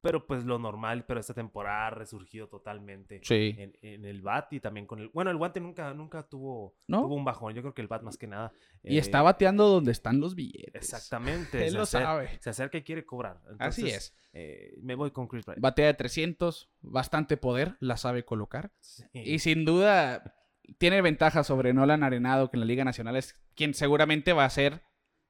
pero 0.00 0.26
pues 0.26 0.44
lo 0.44 0.58
normal, 0.58 1.04
pero 1.06 1.20
esta 1.20 1.34
temporada 1.34 1.86
ha 1.86 1.90
resurgido 1.90 2.48
totalmente 2.48 3.20
en, 3.30 4.04
el 4.04 4.22
bat 4.22 4.52
y 4.52 4.58
también 4.58 4.86
con 4.86 4.98
el... 4.98 5.08
Bueno, 5.10 5.30
el 5.30 5.36
guante 5.36 5.60
nunca, 5.60 5.94
nunca 5.94 6.24
tuvo, 6.24 6.74
tuvo 6.88 7.14
un 7.14 7.24
bajón, 7.24 7.54
yo 7.54 7.62
creo 7.62 7.74
que 7.74 7.82
el 7.82 7.86
bat 7.86 8.02
más 8.02 8.18
que 8.18 8.26
nada. 8.26 8.52
y 8.82 8.96
eh, 8.96 8.98
está 8.98 9.22
bateando 9.22 9.68
donde 9.68 9.92
están 9.92 10.18
los 10.18 10.34
billetes. 10.34 10.74
Exactamente. 10.74 11.64
Él 11.66 11.74
lo 11.74 11.86
sabe. 11.86 12.40
Se 12.40 12.50
acerca 12.50 12.76
y 12.78 12.82
quiere 12.82 13.06
cobrar. 13.06 13.40
Así 13.60 13.88
es. 13.88 14.16
Eh, 14.32 14.74
me 14.82 14.96
voy 14.96 15.12
con 15.12 15.28
Chris 15.28 15.46
Bryant. 15.46 15.62
Batea 15.62 15.86
de 15.86 15.94
300, 15.94 16.72
bastante 16.80 17.36
poder, 17.36 17.76
la 17.78 17.96
sabe 17.96 18.24
colocar. 18.24 18.72
Y 19.12 19.38
sin 19.38 19.64
duda 19.64 20.34
tiene 20.76 21.00
ventaja 21.00 21.44
sobre 21.44 21.72
Nolan 21.72 22.02
Arenado, 22.02 22.50
que 22.50 22.56
en 22.56 22.60
la 22.60 22.66
Liga 22.66 22.84
Nacional 22.84 23.16
es 23.16 23.34
quien 23.54 23.74
seguramente 23.74 24.32
va 24.32 24.44
a 24.44 24.50
ser 24.50 24.82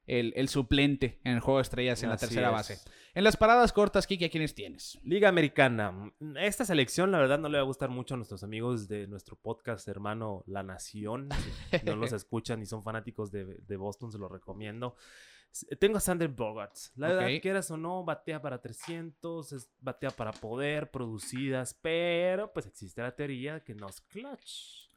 el, 0.08 0.48
suplente 0.48 1.20
en 1.22 1.34
el 1.34 1.40
juego 1.40 1.58
de 1.58 1.62
estrellas 1.62 2.02
en 2.02 2.08
la 2.08 2.16
tercera 2.16 2.50
base. 2.50 2.78
En 3.14 3.24
las 3.24 3.36
paradas 3.36 3.72
cortas, 3.72 4.06
Kiki, 4.06 4.24
¿a 4.24 4.30
quiénes 4.30 4.54
tienes? 4.54 4.98
Liga 5.02 5.28
Americana. 5.28 6.12
Esta 6.40 6.64
selección, 6.64 7.10
la 7.12 7.18
verdad, 7.18 7.38
no 7.38 7.48
le 7.48 7.58
va 7.58 7.62
a 7.62 7.66
gustar 7.66 7.90
mucho 7.90 8.14
a 8.14 8.16
nuestros 8.16 8.42
amigos 8.42 8.88
de 8.88 9.06
nuestro 9.06 9.36
podcast 9.36 9.86
hermano 9.86 10.44
La 10.46 10.62
Nación. 10.62 11.28
Si 11.70 11.84
no 11.84 11.96
los 11.96 12.12
escuchan 12.14 12.62
y 12.62 12.66
son 12.66 12.82
fanáticos 12.82 13.30
de, 13.30 13.76
Boston, 13.76 14.10
se 14.10 14.18
los 14.18 14.30
recomiendo. 14.30 14.96
Tengo 15.78 15.98
a 15.98 16.00
Sander 16.00 16.28
Bogarts. 16.28 16.92
La 16.96 17.08
verdad, 17.08 17.28
quieras 17.42 17.70
o 17.70 17.76
no, 17.76 18.04
batea 18.04 18.40
para 18.40 18.60
300, 18.60 19.68
batea 19.80 20.10
para 20.10 20.32
poder, 20.32 20.90
producidas, 20.90 21.74
pero 21.74 22.52
pues 22.52 22.66
existe 22.66 23.02
la 23.02 23.14
teoría 23.14 23.60
que 23.60 23.74
no 23.74 23.88
es 23.88 24.00
clutch 24.02 24.87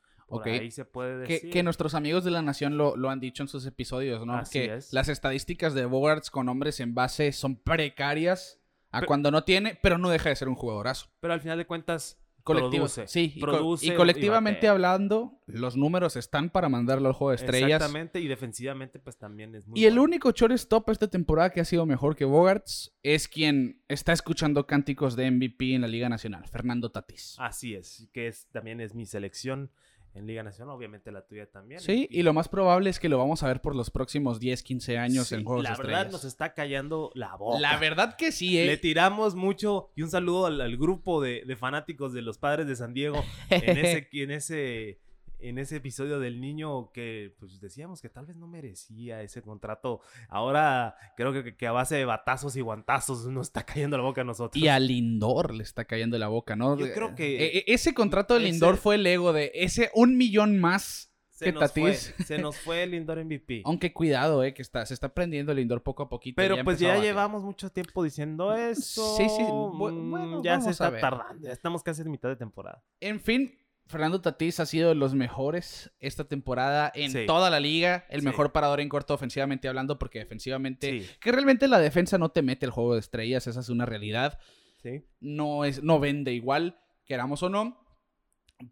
ahí 0.43 0.71
se 0.71 0.85
puede 0.85 1.19
decir. 1.19 1.51
Que, 1.51 1.63
nuestros 1.63 1.93
amigos 1.93 2.23
de 2.23 2.31
la 2.31 2.41
Nación 2.41 2.77
lo, 2.77 3.09
han 3.09 3.19
dicho 3.19 3.43
en 3.43 3.49
sus 3.49 3.65
episodios, 3.65 4.25
¿no? 4.25 4.41
que 4.51 4.79
las 4.91 5.09
estadísticas 5.09 5.73
de 5.73 5.85
Bogarts 5.85 6.29
con 6.29 6.49
hombres 6.49 6.79
en 6.79 6.93
base 6.93 7.31
son 7.31 7.55
precarias 7.55 8.59
a 8.91 9.05
cuando 9.05 9.31
no 9.31 9.43
tiene, 9.43 9.77
pero 9.81 9.97
no 9.97 10.09
deja 10.09 10.29
de 10.29 10.35
ser 10.35 10.49
un 10.49 10.55
jugadorazo. 10.55 11.07
Pero 11.19 11.33
al 11.33 11.41
final 11.41 11.57
de 11.57 11.65
cuentas, 11.65 12.21
Colectivo, 12.43 12.87
sí, 12.87 13.33
y, 13.35 13.95
colectivamente 13.95 14.67
hablando, 14.67 15.39
los 15.45 15.77
números 15.77 16.15
están 16.15 16.49
para 16.49 16.69
mandarlo 16.69 17.07
al 17.07 17.13
juego 17.13 17.29
de 17.31 17.35
estrellas. 17.35 17.81
Exactamente, 17.81 18.19
y 18.19 18.27
defensivamente, 18.27 18.99
pues 18.99 19.17
también 19.17 19.53
es 19.53 19.67
muy. 19.67 19.79
Y 19.79 19.85
el 19.85 19.99
único 19.99 20.31
shortstop 20.31 20.89
esta 20.89 21.07
temporada 21.07 21.51
que 21.51 21.61
ha 21.61 21.65
sido 21.65 21.85
mejor 21.85 22.15
que 22.15 22.25
Bogarts 22.25 22.95
es 23.03 23.27
quien 23.27 23.83
está 23.87 24.13
escuchando 24.13 24.65
cánticos 24.65 25.15
de 25.15 25.29
MVP 25.29 25.75
en 25.75 25.81
la 25.81 25.87
Liga 25.87 26.09
Nacional, 26.09 26.47
Fernando 26.47 26.91
Tatis. 26.91 27.35
Así 27.37 27.75
es, 27.75 28.09
que 28.11 28.27
es, 28.27 28.47
también 28.51 28.81
es 28.81 28.95
mi 28.95 29.05
selección 29.05 29.69
en 30.13 30.27
Liga 30.27 30.43
Nacional, 30.43 30.75
obviamente 30.75 31.11
la 31.11 31.25
tuya 31.25 31.49
también. 31.49 31.79
Sí, 31.79 32.07
y, 32.09 32.23
lo 32.23 32.33
más 32.33 32.49
probable 32.49 32.89
es 32.89 32.99
que 32.99 33.09
lo 33.09 33.17
vamos 33.17 33.43
a 33.43 33.47
ver 33.47 33.61
por 33.61 33.75
los 33.75 33.89
próximos 33.89 34.39
10, 34.39 34.63
15 34.63 34.97
años 34.97 35.31
en 35.31 35.43
Juegos 35.43 35.63
La 35.63 35.75
verdad 35.75 36.11
nos 36.11 36.25
está 36.25 36.53
callando 36.53 37.11
la 37.15 37.35
boca. 37.35 37.59
La 37.59 37.77
verdad 37.77 38.15
que 38.17 38.31
sí, 38.31 38.59
¿eh? 38.59 38.65
Le 38.65 38.77
tiramos 38.77 39.35
mucho 39.35 39.91
y 39.95 40.01
un 40.01 40.09
saludo 40.09 40.47
al, 40.47 40.77
grupo 40.77 41.21
de, 41.21 41.43
de, 41.45 41.55
fanáticos 41.55 42.13
de 42.13 42.21
los 42.21 42.37
padres 42.37 42.67
de 42.67 42.75
San 42.75 42.93
Diego 42.93 43.23
en 43.49 43.77
ese, 43.77 44.09
en 44.11 44.31
ese 44.31 44.99
en 45.41 45.57
ese 45.57 45.77
episodio 45.77 46.19
del 46.19 46.39
niño 46.41 46.91
que 46.91 47.35
pues 47.39 47.59
decíamos 47.59 48.01
que 48.01 48.09
tal 48.09 48.25
vez 48.25 48.35
no 48.37 48.47
merecía 48.47 49.21
ese 49.21 49.41
contrato. 49.41 50.01
Ahora 50.29 50.95
creo 51.17 51.33
que, 51.33 51.55
que 51.55 51.67
a 51.67 51.71
base 51.71 51.95
de 51.95 52.05
batazos 52.05 52.55
y 52.55 52.61
guantazos 52.61 53.25
nos 53.27 53.47
está 53.47 53.63
cayendo 53.65 53.97
la 53.97 54.03
boca 54.03 54.21
a 54.21 54.23
nosotros. 54.23 54.61
Y 54.61 54.67
a 54.67 54.79
Lindor 54.79 55.53
le 55.53 55.63
está 55.63 55.85
cayendo 55.85 56.17
la 56.17 56.27
boca, 56.27 56.55
¿no? 56.55 56.77
Yo 56.77 56.91
creo 56.93 57.15
que... 57.15 57.37
E, 57.43 57.57
e, 57.59 57.63
ese 57.67 57.93
contrato 57.93 58.33
de 58.33 58.41
Lindor 58.41 58.77
fue 58.77 58.95
el 58.95 59.05
ego 59.07 59.33
de 59.33 59.51
ese 59.53 59.91
un 59.93 60.17
millón 60.17 60.59
más 60.59 61.11
Se 61.29 61.45
que 61.45 61.51
nos 61.53 61.71
fue, 61.71 61.91
Tatis. 61.91 62.13
se 62.27 62.37
nos 62.37 62.55
fue 62.57 62.83
el 62.83 62.91
Lindor 62.91 63.23
MVP. 63.23 63.63
Aunque 63.65 63.93
cuidado, 63.93 64.43
eh, 64.43 64.53
que 64.53 64.61
está, 64.61 64.85
se 64.85 64.93
está 64.93 65.07
aprendiendo 65.07 65.51
el 65.51 65.57
Lindor 65.57 65.81
poco 65.83 66.03
a 66.03 66.09
poquito. 66.09 66.35
Pero 66.35 66.55
ya 66.55 66.63
pues 66.63 66.79
ya 66.79 66.99
llevamos 66.99 67.43
mucho 67.43 67.69
tiempo 67.71 68.03
diciendo 68.03 68.53
eso. 68.55 69.15
Sí, 69.17 69.27
sí, 69.27 69.41
bu- 69.43 70.09
bueno, 70.09 70.43
ya 70.43 70.61
se 70.61 70.69
está 70.69 70.95
tardando. 70.99 71.45
Ya 71.47 71.51
estamos 71.51 71.81
casi 71.83 72.01
en 72.03 72.11
mitad 72.11 72.29
de 72.29 72.35
temporada. 72.35 72.83
En 72.99 73.19
fin, 73.19 73.57
Fernando 73.87 74.21
Tatís 74.21 74.59
ha 74.61 74.65
sido 74.65 74.89
de 74.89 74.95
los 74.95 75.13
mejores 75.13 75.91
esta 75.99 76.23
temporada 76.23 76.91
en 76.95 77.11
Sí. 77.11 77.25
toda 77.25 77.49
la 77.49 77.59
liga. 77.59 78.05
El 78.09 78.21
Sí. 78.21 78.25
mejor 78.27 78.51
parador 78.53 78.79
en 78.79 78.87
corto 78.89 79.13
ofensivamente 79.13 79.67
hablando, 79.67 79.99
porque 79.99 80.19
defensivamente... 80.19 81.01
Sí, 81.01 81.09
Que 81.19 81.31
realmente 81.31 81.67
la 81.67 81.79
defensa 81.79 82.17
no 82.17 82.29
te 82.29 82.41
mete 82.41 82.65
el 82.65 82.71
juego 82.71 82.93
de 82.93 82.99
estrellas, 83.01 83.47
esa 83.47 83.59
es 83.59 83.69
una 83.69 83.85
realidad. 83.85 84.39
sí. 84.81 85.03
No, 85.19 85.65
es, 85.65 85.83
no 85.83 85.99
vende 85.99 86.31
igual, 86.33 86.79
queramos 87.05 87.43
o 87.43 87.49
no. 87.49 87.77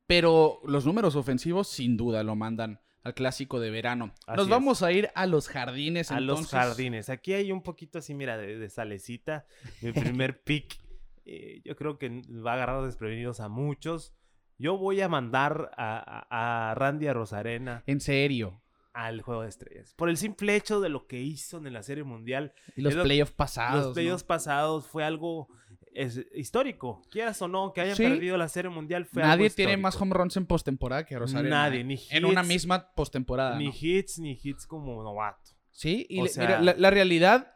Pero 0.07 0.59
los 0.65 0.85
números 0.85 1.15
ofensivos 1.15 1.67
sin 1.67 1.97
duda 1.97 2.23
lo 2.23 2.35
mandan 2.35 2.79
al 3.03 3.13
clásico 3.13 3.59
de 3.59 3.71
verano. 3.71 4.13
Así 4.27 4.37
Nos 4.37 4.45
es. 4.45 4.49
vamos 4.51 4.83
a 4.83 4.91
ir 4.91 5.09
a 5.15 5.25
los 5.25 5.47
jardines. 5.47 6.11
A 6.11 6.19
los 6.19 6.47
jardines. 6.47 7.09
Aquí 7.09 7.33
hay 7.33 7.51
un 7.51 7.61
poquito 7.63 7.99
así, 7.99 8.13
mira, 8.13 8.37
de, 8.37 8.57
de 8.57 8.69
salecita. 8.69 9.45
Mi 9.81 9.91
primer 10.23 10.43
pick. 10.43 10.77
eh, 11.25 11.61
yo 11.63 11.75
creo 11.75 11.97
que 11.99 12.21
va 12.45 12.51
a 12.51 12.55
agarrar 12.55 12.83
desprevenidos 12.85 13.39
a 13.39 13.49
muchos. 13.49 14.13
Yo 14.59 14.77
voy 14.77 15.01
a 15.01 15.07
mandar 15.09 15.71
a, 15.77 16.25
a- 16.29 16.71
a 16.71 16.75
Randy 16.75 17.07
a 17.07 17.13
Rosarena 17.13 17.83
En 17.87 17.99
serio. 18.01 18.61
al 18.93 19.21
Juego 19.21 19.43
de 19.43 19.49
Estrellas. 19.49 19.93
Por 19.97 20.09
el 20.09 20.17
simple 20.17 20.55
hecho 20.55 20.81
de 20.81 20.89
lo 20.89 21.07
que 21.07 21.21
hizo 21.21 21.57
en 21.57 21.71
la 21.73 21.81
Serie 21.81 22.03
Mundial. 22.03 22.53
Y 22.75 22.81
los 22.81 22.93
playoffs 22.95 23.31
pasados. 23.31 23.85
Los 23.85 23.93
playoffs 23.93 24.23
pasados 24.23 24.85
fue 24.87 25.03
algo 25.05 25.47
es, 25.93 26.21
histórico. 26.35 27.01
Quieras 27.09 27.41
o 27.41 27.47
no, 27.47 27.71
que 27.73 27.81
hayan 27.81 27.95
Sí. 27.95 28.03
perdido 28.03 28.37
la 28.37 28.47
Serie 28.49 28.69
Mundial 28.69 29.05
fue 29.05 29.23
algo 29.23 29.35
Nadie 29.35 29.49
tiene 29.49 29.77
más 29.77 29.99
home 29.99 30.13
runs 30.13 30.35
en 30.37 30.45
postemporada 30.45 31.05
que 31.05 31.17
Rosarena. 31.17 31.63
Nadie, 31.63 31.81
¿eh? 31.81 31.83
ni 31.85 31.99
En 32.11 32.25
una 32.25 32.41
hits, 32.41 32.47
misma 32.49 32.91
postemporada. 32.93 33.57
Ni 33.57 33.67
¿no? 33.67 33.73
hits, 33.79 34.19
ni 34.19 34.37
hits 34.43 34.67
como 34.67 35.01
novato. 35.01 35.51
Sí, 35.71 36.05
y 36.09 36.21
le- 36.21 36.29
sea, 36.29 36.45
mira, 36.45 36.61
la, 36.61 36.73
la 36.77 36.89
realidad 36.89 37.53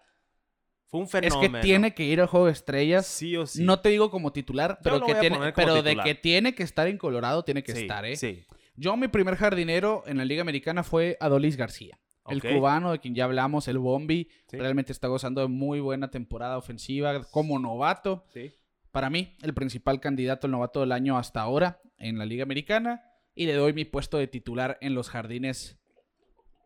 Fue 0.94 1.00
un 1.00 1.26
es 1.26 1.36
que 1.36 1.50
tiene 1.62 1.96
que 1.96 2.04
ir 2.04 2.22
al 2.22 2.28
juego 2.28 2.46
de 2.46 2.52
estrellas. 2.52 3.08
Sí 3.08 3.36
o 3.36 3.48
sí. 3.48 3.64
No 3.64 3.80
te 3.80 3.90
digo 3.90 4.12
como 4.12 4.32
titular, 4.32 4.78
pero, 4.84 5.02
que 5.04 5.16
tiene, 5.16 5.52
pero 5.54 5.82
de 5.82 5.96
que 5.96 6.14
tiene 6.14 6.54
que 6.54 6.62
estar 6.62 6.88
en 6.88 7.00
Colorado, 7.00 7.44
tiene 7.44 7.64
que 7.64 7.72
Sí, 7.72 7.82
estar, 7.82 8.06
¿eh? 8.06 8.16
Sí. 8.16 8.44
Yo, 8.76 8.96
mi 8.96 9.08
primer 9.08 9.36
jardinero 9.36 10.04
en 10.06 10.18
la 10.18 10.26
Liga 10.26 10.44
Americana 10.44 10.84
fue 10.84 11.18
Adolis 11.20 11.58
García. 11.58 12.00
El 12.28 12.44
cubano 12.44 12.92
de 12.92 13.00
quien 13.00 13.16
ya 13.16 13.24
hablamos, 13.24 13.68
el 13.68 13.80
Bombi. 13.80 14.30
Sí. 14.46 14.58
Realmente 14.58 14.92
está 14.92 15.08
gozando 15.08 15.42
de 15.42 15.48
muy 15.48 15.80
buena 15.80 16.12
temporada 16.12 16.60
ofensiva 16.60 17.24
como 17.32 17.58
novato. 17.58 18.26
Sí. 18.32 18.54
Para 18.92 19.10
mí, 19.10 19.36
el 19.42 19.56
principal 19.56 20.00
candidato 20.00 20.46
al 20.46 20.52
novato 20.52 20.82
del 20.82 20.92
año 20.92 21.18
hasta 21.18 21.42
ahora 21.42 21.82
en 21.98 22.20
la 22.20 22.28
Liga 22.28 22.44
Americana. 22.44 23.02
Y 23.34 23.48
le 23.48 23.54
doy 23.54 23.74
mi 23.74 23.84
puesto 23.86 24.20
de 24.20 24.28
titular 24.28 24.78
en 24.80 24.94
los 24.94 25.10
jardines 25.10 25.80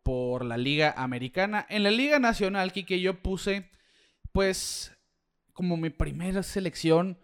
por 0.03 0.43
la 0.43 0.57
Liga 0.57 0.93
Americana. 0.97 1.65
En 1.69 1.83
la 1.83 1.91
Liga 1.91 2.19
Nacional, 2.19 2.73
Kike, 2.73 2.99
yo 2.99 3.21
puse, 3.21 3.69
pues, 4.37 4.95
como 5.53 5.77
mi 5.77 5.89
primera 5.89 6.43
selección 6.43 7.17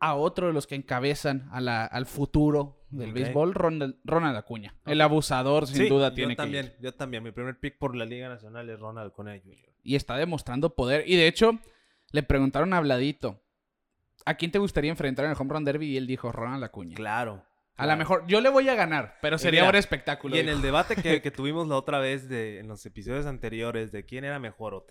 a 0.00 0.14
otro 0.16 0.48
de 0.48 0.52
los 0.52 0.66
que 0.66 0.74
encabezan 0.74 1.48
a 1.52 1.60
la- 1.60 1.84
al 1.86 2.06
futuro 2.06 2.84
del 2.90 3.12
béisbol, 3.12 3.54
Ronald, 3.54 3.96
Ronald 4.04 4.36
Acuña. 4.36 4.74
El 4.84 5.00
abusador, 5.00 5.66
sin 5.68 5.76
Sí, 5.76 5.88
duda, 5.88 6.08
yo 6.08 6.14
tiene 6.14 6.28
que 6.30 6.32
ir. 6.32 6.36
también, 6.36 6.74
Yo 6.80 6.92
también. 6.94 7.22
Mi 7.22 7.30
primer 7.30 7.58
pick 7.60 7.78
por 7.78 7.94
la 7.94 8.04
Liga 8.04 8.28
Nacional 8.28 8.68
es 8.68 8.80
Ronald 8.80 9.12
Acuña 9.12 9.38
Jr. 9.42 9.56
Y 9.84 9.94
está 9.94 10.16
demostrando 10.16 10.74
poder. 10.74 11.04
Y 11.06 11.14
de 11.16 11.28
hecho, 11.28 11.58
le 12.10 12.22
preguntaron 12.24 12.72
a 12.74 12.80
Bladito, 12.80 13.40
¿a 14.24 14.34
quién 14.34 14.50
te 14.50 14.58
gustaría 14.58 14.90
enfrentar 14.90 15.24
en 15.24 15.30
el 15.30 15.36
Home 15.38 15.54
Run 15.54 15.64
Derby? 15.64 15.86
Y 15.86 15.96
él 15.96 16.06
dijo, 16.08 16.32
Ronald 16.32 16.64
Acuña. 16.64 16.96
Claro. 16.96 17.44
A 17.76 17.86
lo 17.86 17.96
mejor, 17.96 18.24
yo 18.26 18.40
le 18.40 18.48
voy 18.48 18.68
a 18.70 18.74
ganar, 18.74 19.18
pero 19.22 19.38
sería 19.38 19.60
mira, 19.60 19.70
un 19.70 19.76
espectáculo. 19.76 20.34
Y 20.34 20.40
en 20.40 20.48
el 20.48 20.62
debate 20.62 20.96
que, 20.96 21.22
que 21.22 21.30
tuvimos 21.30 21.68
la 21.68 21.76
otra 21.76 21.98
vez 22.00 22.28
de, 22.28 22.58
en 22.58 22.68
los 22.68 22.84
episodios 22.86 23.26
anteriores 23.26 23.92
de 23.92 24.04
quién 24.04 24.24
era 24.24 24.38
mejor, 24.38 24.74
o 24.74 24.86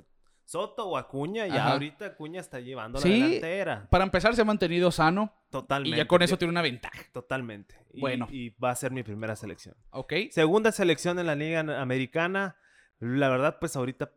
Soto 0.46 0.88
o 0.88 0.96
Acuña, 0.98 1.48
ya 1.48 1.56
Ajá. 1.66 1.74
ahorita 1.74 2.06
Acuña 2.06 2.40
está 2.40 2.60
llevando 2.60 3.00
Sí. 3.00 3.10
la 3.20 3.26
delantera. 3.26 3.88
Para 3.90 4.04
empezar, 4.04 4.36
se 4.36 4.42
ha 4.42 4.46
mantenido 4.46 4.92
sano 4.92 5.34
Totalmente. 5.50 5.96
y 5.96 5.98
ya 5.98 6.08
con 6.08 6.22
eso 6.22 6.38
tiene 6.38 6.52
una 6.52 6.62
ventaja. 6.62 7.02
Totalmente. 7.12 7.76
Y- 7.94 8.00
Bueno. 8.00 8.28
Y 8.30 8.50
va 8.52 8.70
a 8.70 8.76
ser 8.76 8.92
mi 8.92 9.02
primera 9.04 9.36
selección. 9.36 9.76
¿Ok? 9.90 10.14
Segunda 10.32 10.72
selección 10.72 11.18
en 11.20 11.26
la 11.26 11.36
Liga 11.36 11.60
Americana. 11.82 12.58
La 13.00 13.28
verdad, 13.30 13.58
pues 13.60 13.76
ahorita 13.76 14.12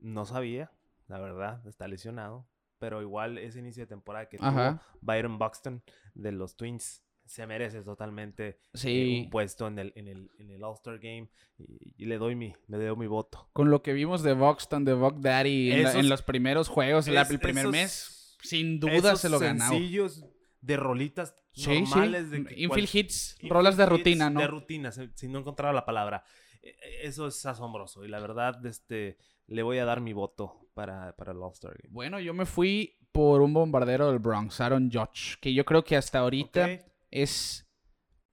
no 0.00 0.24
sabía. 0.24 0.72
La 1.08 1.18
verdad, 1.20 1.64
está 1.66 1.86
lesionado. 1.88 2.46
Pero 2.78 3.02
igual 3.02 3.36
ese 3.38 3.58
inicio 3.60 3.82
de 3.82 3.86
temporada 3.86 4.28
que 4.28 4.38
Ajá. 4.40 4.80
tuvo 4.80 4.98
Byron 5.02 5.38
Buxton 5.38 5.82
de 6.14 6.32
los 6.32 6.56
Twins 6.56 7.03
se 7.24 7.46
merece 7.46 7.82
totalmente 7.82 8.48
eh, 8.48 8.58
Sí. 8.74 9.20
un 9.24 9.30
puesto 9.30 9.66
en 9.66 9.78
el, 9.78 9.92
en 9.96 10.08
el, 10.08 10.30
en 10.38 10.50
el 10.50 10.62
All-Star 10.62 10.98
Game. 10.98 11.30
Y, 11.58 11.94
y 12.02 12.06
le 12.06 12.18
doy 12.18 12.34
mi, 12.36 12.54
le 12.68 12.78
doy 12.78 12.96
mi 12.96 13.06
voto. 13.06 13.48
Con 13.52 13.70
lo 13.70 13.82
que 13.82 13.92
vimos 13.92 14.22
de 14.22 14.34
Buxton, 14.34 14.84
de 14.84 14.94
Buck 14.94 15.16
Daddy 15.20 15.72
en, 15.72 15.82
la- 15.84 15.92
en 15.98 16.08
los 16.08 16.22
primeros 16.22 16.68
juegos, 16.68 17.08
Es- 17.08 17.30
el 17.30 17.38
primer 17.40 17.62
esos- 17.64 17.72
mes, 17.72 18.36
sin 18.42 18.78
duda 18.80 19.16
se 19.16 19.28
lo 19.28 19.38
ganaba. 19.38 19.70
sencillos 19.70 20.24
de 20.60 20.76
rolitas 20.76 21.34
Sí, 21.52 21.80
normales. 21.82 22.24
sí. 22.24 22.30
De 22.30 22.36
Infield 22.38 22.68
cual- 22.68 22.88
hits, 22.92 23.32
Infield 23.34 23.52
rolas 23.52 23.76
de 23.76 23.82
hits 23.84 23.90
rutina, 23.90 24.30
¿no? 24.30 24.40
De 24.40 24.46
rutina, 24.46 24.90
si 24.92 25.28
no 25.28 25.38
encontraba 25.38 25.72
la 25.72 25.84
palabra. 25.84 26.24
Eh, 26.62 26.68
eh, 26.70 26.74
Eso 27.02 27.26
es 27.26 27.44
asombroso. 27.46 28.04
Y 28.04 28.08
la 28.08 28.20
verdad, 28.20 28.64
este, 28.66 29.16
le 29.46 29.62
voy 29.62 29.78
a 29.78 29.84
dar 29.84 30.00
mi 30.00 30.12
voto 30.12 30.68
para, 30.74 31.14
para 31.16 31.32
el 31.32 31.38
All-Star 31.42 31.72
Game. 31.82 31.92
Bueno, 31.92 32.18
yo 32.20 32.32
me 32.34 32.46
fui 32.46 32.96
por 33.12 33.42
un 33.42 33.52
bombardero 33.54 34.08
del 34.10 34.18
Bronx, 34.18 34.60
Aaron 34.60 34.90
Judge, 34.90 35.36
que 35.40 35.52
yo 35.54 35.64
creo 35.64 35.84
que 35.84 35.96
hasta 35.96 36.18
ahorita 36.20 36.64
Ok. 36.64 36.80
Es 37.14 37.66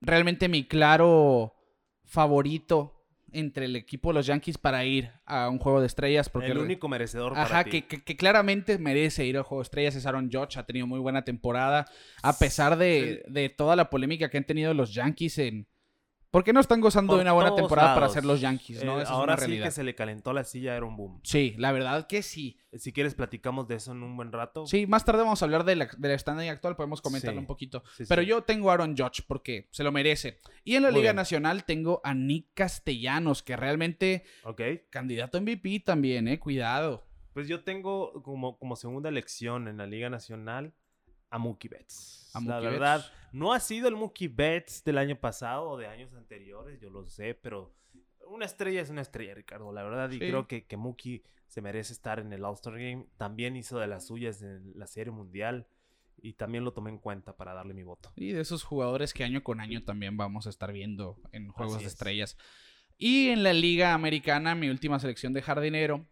realmente 0.02 0.50
mi 0.50 0.66
claro 0.68 1.54
favorito 2.04 2.98
entre 3.34 3.64
el 3.66 3.78
equipo 3.78 4.10
de 4.10 4.16
los 4.16 4.26
Yankees 4.26 4.58
para 4.58 4.84
ir 4.84 5.10
a 5.26 5.48
un 5.50 5.58
juego 5.58 5.80
de 5.80 5.88
estrellas. 5.88 6.28
Porque 6.28 6.52
el 6.52 6.58
único 6.58 6.90
merecedor 6.90 7.32
para 7.32 7.44
Ajá, 7.46 7.64
ti. 7.64 7.70
que, 7.70 7.88
que- 7.88 8.04
que 8.04 8.18
claramente 8.18 8.78
merece 8.78 9.26
ir 9.26 9.38
al 9.38 9.44
juego 9.44 9.62
de 9.62 9.68
estrellas 9.68 9.96
es 9.96 10.06
Aaron 10.06 10.30
Judge. 10.30 10.58
Ha 10.60 10.66
tenido 10.66 10.86
muy 10.88 11.00
buena 11.00 11.24
temporada. 11.24 11.86
A 12.24 12.38
pesar 12.38 12.78
de, 12.78 13.24
de 13.30 13.48
toda 13.48 13.78
la 13.78 13.90
polémica 13.90 14.30
que 14.30 14.38
han 14.38 14.44
tenido 14.44 14.74
los 14.74 14.94
Yankees 14.94 15.38
en. 15.38 15.68
¿Por 16.32 16.46
qué 16.46 16.54
no 16.54 16.62
están 16.62 16.80
gozando 16.80 17.12
Por 17.12 17.18
de 17.18 17.24
una 17.24 17.34
buena 17.34 17.54
temporada 17.54 17.94
para 17.94 18.08
ser 18.08 18.24
los 18.24 18.40
Yankees? 18.40 18.84
¿no? 18.86 18.94
Eh, 19.00 19.04
Esa 19.04 19.04
es 19.04 19.10
ahora 19.10 19.34
una 19.34 19.42
sí 19.42 19.48
realidad. 19.48 19.66
que 19.66 19.72
se 19.72 19.84
le 19.84 19.94
calentó 19.96 20.32
la 20.32 20.46
silla, 20.46 20.78
era 20.78 20.86
un 20.86 20.96
boom. 20.96 21.20
Sí, 21.24 21.54
la 21.58 21.74
verdad 21.74 22.08
que 22.08 22.24
sí. 22.24 22.58
Si 22.74 22.94
quieres, 22.94 23.16
platicamos 23.16 23.68
de 23.68 23.76
eso 23.76 23.92
en 23.92 24.02
un 24.02 24.16
buen 24.16 24.32
rato. 24.32 24.66
Sí, 24.66 24.88
más 24.88 25.04
tarde 25.04 25.24
vamos 25.24 25.42
a 25.42 25.46
hablar 25.46 25.66
de 25.66 25.76
la, 25.76 25.90
de 25.98 26.08
la 26.08 26.18
standing 26.18 26.48
actual, 26.50 26.78
podemos 26.78 27.02
comentarlo 27.02 27.40
Sí, 27.40 27.44
un 27.44 27.48
poquito. 27.48 27.84
sí, 27.98 28.06
Pero 28.08 28.22
sí. 28.22 28.30
yo 28.30 28.44
tengo 28.44 28.72
a 28.72 28.76
Aaron 28.76 28.96
Judge 28.98 29.24
porque 29.28 29.68
se 29.72 29.84
lo 29.84 29.92
merece. 29.92 30.40
Y 30.64 30.76
en 30.76 30.84
la 30.84 30.90
Muy 30.92 31.02
Liga 31.02 31.12
bien. 31.12 31.18
Nacional 31.18 31.66
tengo 31.66 32.00
a 32.06 32.14
Nick 32.14 32.48
Castellanos, 32.54 33.44
que 33.44 33.58
realmente 33.58 34.24
Ok. 34.46 34.62
candidato 34.90 35.38
a 35.38 35.42
MVP 35.42 35.82
también, 35.82 36.30
eh, 36.30 36.40
cuidado. 36.40 37.06
Pues 37.34 37.48
yo 37.50 37.64
tengo 37.64 38.24
como, 38.24 38.58
como 38.58 38.76
segunda 38.78 39.10
elección 39.10 39.68
en 39.68 39.78
la 39.78 39.86
Liga 39.88 40.10
Nacional 40.10 40.74
a 41.32 41.38
Mookie 41.40 41.70
Betts. 41.70 42.30
A 42.36 42.40
la 42.42 42.56
Mookie 42.58 42.68
verdad, 42.70 42.98
Betts. 43.00 43.12
no 43.32 43.54
ha 43.54 43.60
sido 43.60 43.88
el 43.88 43.96
Mookie 43.96 44.28
Betts 44.28 44.84
del 44.84 45.00
año 45.00 45.16
pasado 45.20 45.70
o 45.70 45.78
de 45.78 45.88
años 45.88 46.14
anteriores, 46.14 46.80
yo 46.80 46.90
lo 46.92 47.08
sé, 47.08 47.34
pero 47.34 47.74
una 48.28 48.46
estrella 48.46 48.82
es 48.82 48.90
una 48.90 49.02
estrella, 49.02 49.34
Ricardo, 49.34 49.72
la 49.74 49.84
verdad. 49.84 50.12
Y 50.12 50.20
creo 50.20 50.48
que, 50.48 50.66
que 50.66 50.78
Mookie 50.78 51.24
se 51.48 51.62
merece 51.62 51.92
estar 51.94 52.20
en 52.20 52.32
el 52.32 52.46
All-Star 52.46 52.74
Game. 52.74 53.08
También 53.18 53.56
hizo 53.56 53.80
de 53.80 53.88
las 53.88 54.08
suyas 54.08 54.42
en 54.42 54.72
la 54.78 54.88
Serie 54.88 55.12
Mundial 55.12 55.68
y 56.22 56.34
también 56.34 56.64
lo 56.64 56.72
tomé 56.72 56.92
en 56.92 56.98
cuenta 56.98 57.36
para 57.36 57.54
darle 57.54 57.74
mi 57.74 57.84
voto. 57.84 58.14
Y 58.16 58.32
de 58.32 58.42
esos 58.42 58.64
jugadores 58.64 59.14
que 59.14 59.24
año 59.24 59.44
con 59.44 59.60
año 59.60 59.84
también 59.84 60.16
vamos 60.16 60.48
a 60.48 60.50
estar 60.50 60.72
viendo 60.72 61.18
en 61.32 61.50
Juegos 61.50 61.76
Así 61.76 61.84
de 61.84 61.88
es. 61.88 61.94
Estrellas. 61.94 62.38
Y 62.98 63.30
en 63.30 63.44
la 63.44 63.52
Liga 63.54 63.94
Americana, 63.94 64.56
mi 64.56 64.70
última 64.70 65.00
selección 65.00 65.34
de 65.34 65.42
jardinero, 65.42 66.06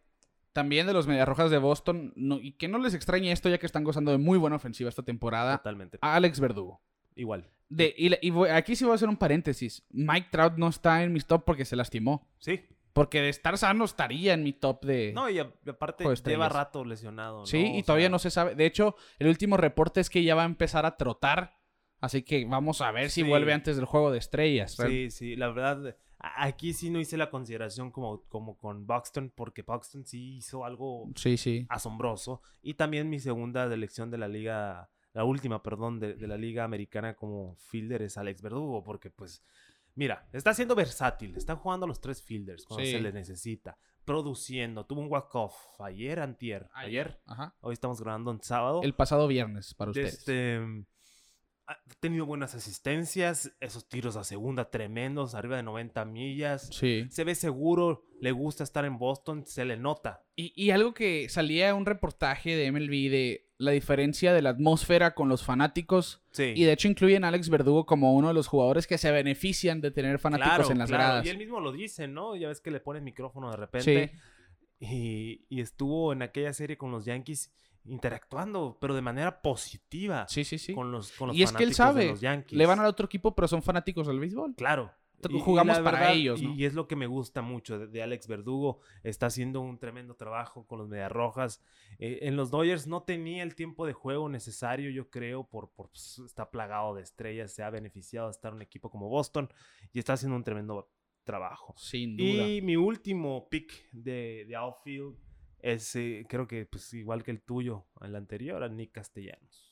también 0.60 0.86
de 0.88 0.94
los 0.94 1.08
Mediarrojas 1.08 1.50
de 1.52 1.58
Boston, 1.58 2.12
no- 2.16 2.40
y 2.40 2.52
que 2.54 2.68
no 2.68 2.78
les 2.80 2.94
extrañe 2.94 3.32
esto 3.32 3.48
ya 3.50 3.58
que 3.58 3.66
están 3.66 3.84
gozando 3.84 4.12
de 4.12 4.18
muy 4.18 4.38
buena 4.38 4.58
ofensiva 4.58 4.90
esta 4.90 5.04
temporada, 5.04 5.58
Totalmente. 5.58 5.98
a 6.02 6.16
Alex 6.16 6.40
Verdugo. 6.40 6.82
Igual. 7.16 7.50
De, 7.70 7.94
y, 7.98 8.30
voy- 8.32 8.50
aquí 8.50 8.76
sí 8.76 8.84
voy 8.84 8.94
a 8.94 8.96
hacer 8.96 9.10
un 9.10 9.18
paréntesis. 9.18 9.86
Mike 9.92 10.28
Trout 10.32 10.54
no 10.58 10.68
está 10.68 11.04
en 11.04 11.14
mis 11.14 11.26
top 11.28 11.44
porque 11.46 11.66
se 11.66 11.76
lastimó. 11.76 12.28
Sí. 12.40 12.62
Porque 12.94 13.22
de 13.22 13.30
estar 13.30 13.58
sano 13.58 13.86
estaría 13.86 14.34
en 14.34 14.44
mi 14.44 14.52
top 14.54 14.84
de... 14.84 15.12
No, 15.14 15.30
y 15.30 15.38
aparte 15.40 16.04
lleva 16.26 16.50
rato 16.50 16.84
lesionado. 16.84 17.46
sí, 17.46 17.76
y 17.76 17.82
O 17.82 17.84
todavía 17.84 18.06
sea, 18.08 18.12
no 18.12 18.20
se 18.20 18.32
sabe. 18.32 18.56
De 18.56 18.66
hecho, 18.66 18.96
el 19.20 19.28
último 19.28 19.56
reporte 19.58 20.02
es 20.02 20.10
que 20.10 20.24
ya 20.24 20.34
va 20.36 20.42
a 20.42 20.46
empezar 20.46 20.86
a 20.86 20.98
trotar. 20.98 21.58
Así 22.02 22.24
que 22.24 22.46
vamos 22.46 22.82
a 22.82 22.92
ver 22.92 23.10
si 23.12 23.22
Sí. 23.22 23.28
vuelve 23.28 23.54
antes 23.54 23.76
del 23.76 23.86
juego 23.86 24.10
de 24.12 24.18
estrellas. 24.18 24.76
Sí, 24.76 25.12
sí, 25.12 25.36
la 25.36 25.50
verdad, 25.50 25.96
aquí 26.20 26.74
sí 26.74 26.90
no 26.90 27.00
hice 27.00 27.18
la 27.18 27.30
consideración 27.30 27.92
como, 27.92 28.24
como 28.28 28.58
con 28.58 28.86
Buxton, 28.86 29.32
porque 29.36 29.62
Buxton 29.62 30.06
sí 30.06 30.36
hizo 30.38 30.66
algo 30.66 31.10
Sí, 31.16 31.38
sí. 31.38 31.66
asombroso. 31.70 32.42
Y 32.62 32.74
también 32.76 33.10
mi 33.10 33.20
segunda 33.20 33.64
elección 33.74 34.12
de 34.12 34.18
la 34.18 34.28
liga, 34.28 34.90
la 35.14 35.24
última, 35.24 35.64
perdón, 35.64 36.00
de, 36.00 36.14
de 36.16 36.28
la 36.28 36.38
liga 36.38 36.64
americana 36.64 37.16
como 37.16 37.56
fielder 37.56 38.02
es 38.02 38.18
Alex 38.18 38.42
Verdugo, 38.42 38.84
porque 38.84 39.10
pues, 39.10 39.44
mira, 39.96 40.28
está 40.34 40.54
siendo 40.54 40.76
versátil, 40.76 41.36
está 41.36 41.56
jugando 41.56 41.86
a 41.86 41.88
los 41.88 42.02
tres 42.02 42.22
fielders 42.22 42.66
cuando 42.66 42.86
Sí. 42.86 42.92
se 42.92 43.00
le 43.02 43.12
necesita, 43.14 43.78
produciendo, 44.06 44.86
tuvo 44.86 45.02
un 45.02 45.08
walk-off 45.12 45.80
ayer, 45.82 46.20
antier, 46.20 46.68
ayer, 46.74 47.22
Ajá. 47.26 47.56
hoy 47.62 47.74
estamos 47.74 48.02
grabando 48.02 48.32
en 48.32 48.42
sábado. 48.42 48.82
El 48.84 48.94
pasado 48.94 49.28
viernes 49.28 49.74
para 49.74 49.92
ustedes. 49.92 50.16
Este, 50.16 50.60
ha 51.70 51.78
tenido 52.00 52.26
buenas 52.26 52.56
asistencias, 52.56 53.52
esos 53.60 53.88
tiros 53.88 54.16
a 54.16 54.24
segunda 54.24 54.72
tremendos, 54.72 55.36
arriba 55.36 55.56
de 55.56 55.62
90 55.64 56.04
millas. 56.06 56.68
Sí. 56.72 57.06
Se 57.12 57.24
ve 57.24 57.36
seguro, 57.36 58.04
le 58.20 58.32
gusta 58.32 58.64
estar 58.64 58.86
en 58.86 58.98
Boston, 58.98 59.46
se 59.46 59.66
le 59.66 59.78
nota. 59.78 60.24
Y, 60.36 60.52
y 60.56 60.72
algo 60.72 60.96
que 60.96 61.30
salía 61.30 61.76
un 61.76 61.86
reportaje 61.86 62.56
de 62.56 62.72
MLB 62.72 63.12
de 63.12 63.50
la 63.60 63.70
diferencia 63.70 64.34
de 64.34 64.42
la 64.42 64.50
atmósfera 64.50 65.14
con 65.14 65.30
los 65.30 65.46
fanáticos. 65.46 66.24
Sí. 66.32 66.54
Y 66.56 66.64
de 66.64 66.72
hecho 66.74 66.88
incluyen 66.88 67.24
a 67.24 67.28
Alex 67.28 67.50
Verdugo 67.50 67.86
como 67.86 68.16
uno 68.16 68.30
de 68.30 68.34
los 68.34 68.48
jugadores 68.48 68.88
que 68.88 68.98
se 68.98 69.12
benefician 69.12 69.80
de 69.80 69.92
tener 69.92 70.18
fanáticos 70.18 70.56
Claro, 70.56 70.72
en 70.72 70.80
las 70.80 70.90
claro, 70.90 71.04
gradas. 71.04 71.26
Y 71.28 71.30
él 71.30 71.38
mismo 71.38 71.60
lo 71.60 71.72
dice, 71.72 72.08
¿no? 72.08 72.36
Ya 72.36 72.48
ves 72.48 72.62
que 72.62 72.72
le 72.72 72.80
pone 72.80 72.98
el 72.98 73.06
micrófono 73.06 73.52
de 73.52 73.58
repente. 73.58 74.12
Sí. 74.80 74.86
Y, 74.88 75.46
y 75.50 75.62
estuvo 75.62 76.14
en 76.14 76.24
aquella 76.24 76.52
serie 76.54 76.78
con 76.78 76.90
los 76.90 77.06
Yankees 77.06 77.54
interactuando, 77.86 78.78
pero 78.80 78.94
de 78.94 79.02
manera 79.02 79.42
positiva 79.42 80.28
Sí, 80.28 80.44
sí, 80.44 80.58
sí. 80.58 80.74
con 80.74 80.92
los, 80.92 81.12
con 81.14 81.30
los 81.30 81.38
Y 81.38 81.44
es 81.44 81.52
que 81.52 81.64
él 81.64 81.74
fanáticos 81.74 81.96
de 81.96 82.02
sabe, 82.02 82.12
los 82.12 82.22
Yankees. 82.22 82.58
Le 82.58 82.66
van 82.66 82.80
al 82.80 82.86
otro 82.86 83.06
equipo, 83.06 83.36
pero 83.36 83.48
son 83.48 83.62
fanáticos 83.62 84.08
del 84.08 84.20
béisbol. 84.20 84.56
Claro. 84.56 84.92
Jugamos 85.28 85.80
para 85.80 86.14
ellos, 86.14 86.42
¿no? 86.42 86.56
Y 86.56 86.66
es 86.66 86.74
lo 86.74 86.88
que 86.88 86.96
me 86.96 87.08
gusta 87.08 87.42
mucho 87.42 87.78
de, 87.78 87.88
de 87.88 88.02
Alex 88.02 88.28
Verdugo. 88.28 88.80
Está 89.04 89.26
haciendo 89.26 89.62
un 89.62 89.78
tremendo 89.78 90.16
trabajo 90.16 90.66
con 90.66 90.80
los 90.80 90.88
Medias 90.88 91.12
Rojas. 91.12 91.62
Eh, 91.98 92.20
en 92.22 92.36
los 92.36 92.52
Dodgers 92.52 92.88
no 92.88 93.04
tenía 93.04 93.44
el 93.44 93.56
tiempo 93.56 93.86
de 93.86 93.94
juego 93.94 94.30
necesario, 94.30 94.90
yo 94.90 95.10
creo, 95.10 95.44
por, 95.44 95.72
por 95.72 95.90
pues, 95.90 96.22
está 96.26 96.50
plagado 96.50 96.96
de 96.96 97.02
estrellas. 97.02 97.52
Se 97.52 97.64
ha 97.64 97.70
beneficiado 97.70 98.28
de 98.28 98.32
estar 98.32 98.52
en 98.52 98.58
un 98.58 98.62
equipo 98.62 98.90
como 98.90 99.10
Boston 99.10 99.50
y 99.92 100.00
está 100.00 100.14
haciendo 100.14 100.38
un 100.38 100.44
tremendo 100.44 100.90
trabajo. 101.24 101.76
Sin 101.78 102.16
duda. 102.16 102.48
Y 102.48 102.62
mi 102.62 102.76
último 102.76 103.50
pick 103.50 103.92
de, 103.92 104.46
de 104.48 104.56
outfield 104.56 105.18
es, 105.62 105.96
eh, 105.96 106.26
creo 106.28 106.48
que 106.48 106.66
pues 106.66 106.94
igual 106.94 107.24
que 107.24 107.32
el 107.32 107.42
tuyo, 107.42 107.86
el 108.02 108.16
anterior, 108.16 108.64
a 108.64 108.70
Nick 108.70 108.92
Castellanos. 108.92 109.70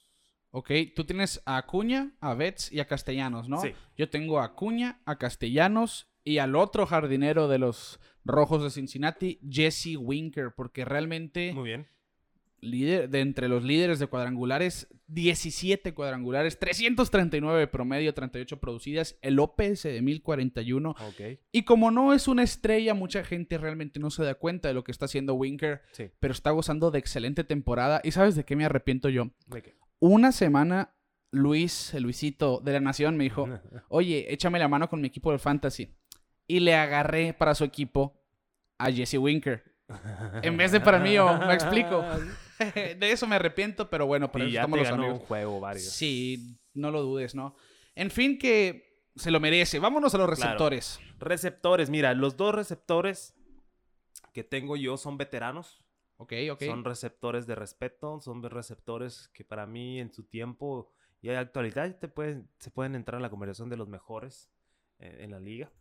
Ok, 0.52 0.72
tú 0.96 1.06
tienes 1.06 1.42
a 1.46 1.58
Acuña, 1.58 2.16
a 2.20 2.34
Betts 2.34 2.72
y 2.72 2.80
a 2.80 2.88
Castellanos, 2.88 3.50
¿no? 3.50 3.62
Sí. 3.62 3.74
Yo 3.96 4.10
tengo 4.10 4.40
a 4.40 4.46
Acuña, 4.46 5.02
a 5.06 5.18
Castellanos 5.18 6.10
y 6.24 6.40
al 6.40 6.56
otro 6.56 6.86
jardinero 6.86 7.48
de 7.48 7.60
los 7.60 8.00
Rojos 8.24 8.64
de 8.64 8.70
Cincinnati, 8.70 9.40
Jesse 9.50 9.98
Winker, 9.98 10.54
porque 10.56 10.84
realmente 10.84 11.54
Muy 11.54 11.70
bien. 11.70 11.88
Líder, 12.60 13.10
de 13.10 13.20
entre 13.22 13.48
los 13.48 13.64
líderes 13.64 14.00
de 14.00 14.08
cuadrangulares, 14.08 14.88
17 15.08 15.94
cuadrangulares, 15.94 16.60
339 16.60 17.60
de 17.60 17.68
promedio, 17.68 18.14
38 18.14 18.60
producidas, 18.60 19.18
el 19.22 19.40
OPS 19.40 19.84
de 19.84 20.02
1041. 20.02 20.90
Ok. 20.92 21.40
Y 21.52 21.64
como 21.64 21.92
no 21.92 22.14
es 22.14 22.28
una 22.28 22.44
estrella, 22.44 22.94
mucha 22.94 23.24
gente 23.24 23.58
realmente 23.58 24.00
no 24.00 24.10
se 24.10 24.24
da 24.24 24.36
cuenta 24.36 24.68
de 24.68 24.74
lo 24.74 24.84
que 24.84 24.92
está 24.92 25.06
haciendo 25.06 25.34
Winker, 25.36 25.82
Sí. 25.92 26.10
pero 26.20 26.34
está 26.34 26.52
gozando 26.52 26.92
de 26.92 27.00
excelente 27.00 27.44
temporada. 27.44 28.02
¿Y 28.04 28.12
sabes 28.12 28.36
de 28.36 28.44
qué 28.44 28.56
me 28.56 28.66
arrepiento 28.66 29.10
yo? 29.10 29.30
¿De 29.48 29.62
qué? 29.62 29.76
Una 30.00 30.32
semana, 30.32 30.94
Luis, 31.32 31.94
el 31.94 32.04
Luisito 32.04 32.60
de 32.64 32.74
la 32.74 32.80
Nación, 32.80 33.18
me 33.18 33.24
dijo, 33.24 33.48
oye, 33.90 34.32
échame 34.34 34.60
la 34.60 34.68
mano 34.68 34.90
con 34.90 35.00
mi 35.02 35.08
equipo 35.08 35.32
de 35.32 35.40
fantasy. 35.40 35.94
Y 36.48 36.60
le 36.62 36.76
agarré 36.76 37.34
para 37.34 37.56
su 37.56 37.64
equipo 37.64 38.22
a 38.78 38.92
Jesse 38.92 39.16
Winker. 39.16 39.64
En 40.44 40.58
vez 40.58 40.72
de 40.74 40.82
para 40.82 41.00
mí, 41.00 41.14
yo, 41.14 41.38
me 41.40 41.54
explico. 41.54 42.04
de 42.76 43.12
eso 43.12 43.28
me 43.28 43.36
arrepiento, 43.36 43.90
pero 43.90 44.06
bueno, 44.08 44.32
para 44.32 44.46
y 44.46 44.48
eso 44.50 44.54
ya 44.56 44.62
estamos 44.62 44.78
te 44.78 44.82
los 44.84 44.90
ganó 44.92 45.04
amigos. 45.04 45.22
un 45.22 45.28
juego 45.28 45.60
varios. 45.60 45.86
Sí, 45.92 46.60
no 46.74 46.92
lo 46.92 47.02
dudes, 47.02 47.36
¿no? 47.36 47.56
En 47.96 48.12
fin, 48.12 48.38
que 48.38 49.06
se 49.16 49.32
lo 49.32 49.40
merece. 49.40 49.80
Vámonos 49.80 50.14
a 50.14 50.18
los 50.18 50.28
Claro. 50.28 50.42
receptores. 50.42 51.00
Receptores, 51.20 51.90
mira, 51.90 52.14
los 52.14 52.38
dos 52.38 52.54
receptores 52.54 53.34
que 54.34 54.44
tengo 54.44 54.76
yo 54.78 54.98
son 54.98 55.18
veteranos. 55.18 55.84
Ok, 56.18 56.34
ok. 56.52 56.64
Son 56.64 56.84
receptores 56.84 57.46
de 57.48 57.56
respeto, 57.56 58.20
son 58.22 58.42
receptores 58.44 59.30
que 59.34 59.44
para 59.44 59.66
mí 59.68 60.00
en 60.00 60.12
su 60.12 60.24
tiempo 60.24 60.92
y 61.22 61.30
en 61.30 61.36
la 61.36 61.42
actualidad 61.42 61.98
te 62.00 62.08
pueden, 62.08 62.50
se 62.60 62.72
pueden 62.72 62.96
entrar 62.96 63.18
en 63.20 63.24
la 63.24 63.30
conversación 63.30 63.70
de 63.70 63.78
los 63.78 63.88
mejores 63.88 64.52
eh, 65.00 65.18
en 65.22 65.32
la 65.32 65.40
liga. 65.40 65.72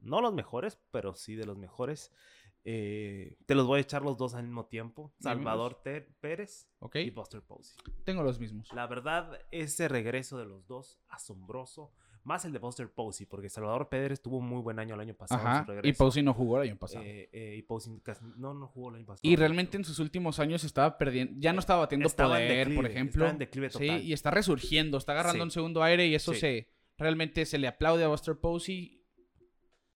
No 0.00 0.20
los 0.20 0.34
mejores, 0.34 0.78
pero 0.90 1.14
sí 1.14 1.34
de 1.34 1.46
los 1.46 1.56
mejores. 1.56 2.12
Eh, 2.66 3.36
te 3.46 3.54
los 3.54 3.66
voy 3.66 3.78
a 3.78 3.80
echar 3.82 4.02
los 4.02 4.16
dos 4.16 4.34
al 4.34 4.44
mismo 4.44 4.64
tiempo. 4.66 5.12
Salvador 5.20 5.82
Te- 5.82 6.00
Pérez 6.20 6.68
y 6.94 7.10
Buster 7.10 7.42
Posey. 7.42 7.76
tengo 8.04 8.22
los 8.22 8.40
mismos. 8.40 8.72
La 8.72 8.86
verdad, 8.86 9.38
ese 9.50 9.86
regreso 9.88 10.38
de 10.38 10.46
los 10.46 10.66
dos, 10.66 10.98
asombroso. 11.08 11.92
Más 12.22 12.42
el 12.46 12.52
de 12.54 12.58
Buster 12.58 12.90
Posey, 12.90 13.26
porque 13.26 13.50
Salvador 13.50 13.90
Pérez 13.90 14.22
tuvo 14.22 14.38
un 14.38 14.46
muy 14.48 14.62
buen 14.62 14.78
año 14.78 14.94
el 14.94 15.00
año 15.02 15.12
pasado. 15.14 15.70
en 15.74 15.84
y. 15.84 15.92
Posey 15.92 16.22
no 16.22 16.32
jugó 16.32 16.56
el 16.62 16.70
año 16.70 16.78
pasado. 16.78 17.04
Eh, 17.04 17.28
eh, 17.30 17.56
y 17.58 17.60
Posey 17.60 18.00
casi- 18.02 18.24
no, 18.36 18.54
no 18.54 18.66
jugó 18.68 18.88
el 18.88 18.94
año 18.96 19.04
pasado. 19.04 19.20
Y 19.30 19.36
realmente 19.36 19.76
en 19.76 19.84
sus 19.84 19.98
últimos 19.98 20.38
años 20.38 20.64
estaba 20.64 20.96
perdiendo, 20.96 21.34
ya 21.38 21.52
no 21.52 21.60
estaba 21.60 21.80
batiendo 21.80 22.06
Estaba 22.06 22.36
poder, 22.36 22.74
por 22.74 22.86
ejemplo. 22.86 23.24
estaba 23.26 23.30
en 23.30 23.38
declive 23.38 23.68
Sí, 23.68 23.86
y 24.04 24.14
está 24.14 24.30
resurgiendo, 24.30 24.96
está 24.96 25.12
agarrando 25.12 25.40
Sí. 25.40 25.42
un 25.42 25.50
segundo 25.50 25.82
aire 25.82 26.06
y 26.06 26.14
eso 26.14 26.32
Sí. 26.32 26.40
se 26.40 26.68
realmente 26.96 27.44
se 27.44 27.58
le 27.58 27.68
aplaude 27.68 28.04
a 28.04 28.08
Buster 28.08 28.38
Posey. 28.40 29.02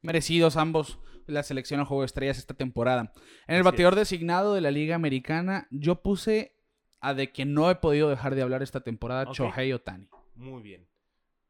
Merecidos 0.02 0.56
ambos 0.58 0.98
la 1.28 1.42
selección 1.42 1.80
al 1.80 1.86
juego 1.86 2.02
de 2.02 2.06
estrellas 2.06 2.38
esta 2.38 2.54
temporada. 2.54 3.12
En 3.46 3.54
el 3.56 3.60
Así 3.60 3.64
bateador 3.64 3.94
designado 3.94 4.54
de 4.54 4.60
la 4.60 4.70
Liga 4.70 4.94
Americana, 4.94 5.66
yo 5.70 6.02
puse 6.02 6.54
a 7.00 7.14
de 7.14 7.30
que 7.32 7.44
no 7.44 7.70
he 7.70 7.76
podido 7.76 8.08
dejar 8.10 8.34
de 8.34 8.42
hablar 8.42 8.62
esta 8.62 8.80
temporada, 8.80 9.24
Ok. 9.28 9.34
Shohei 9.36 9.72
Otani. 9.72 10.08
Muy 10.34 10.62
bien. 10.62 10.86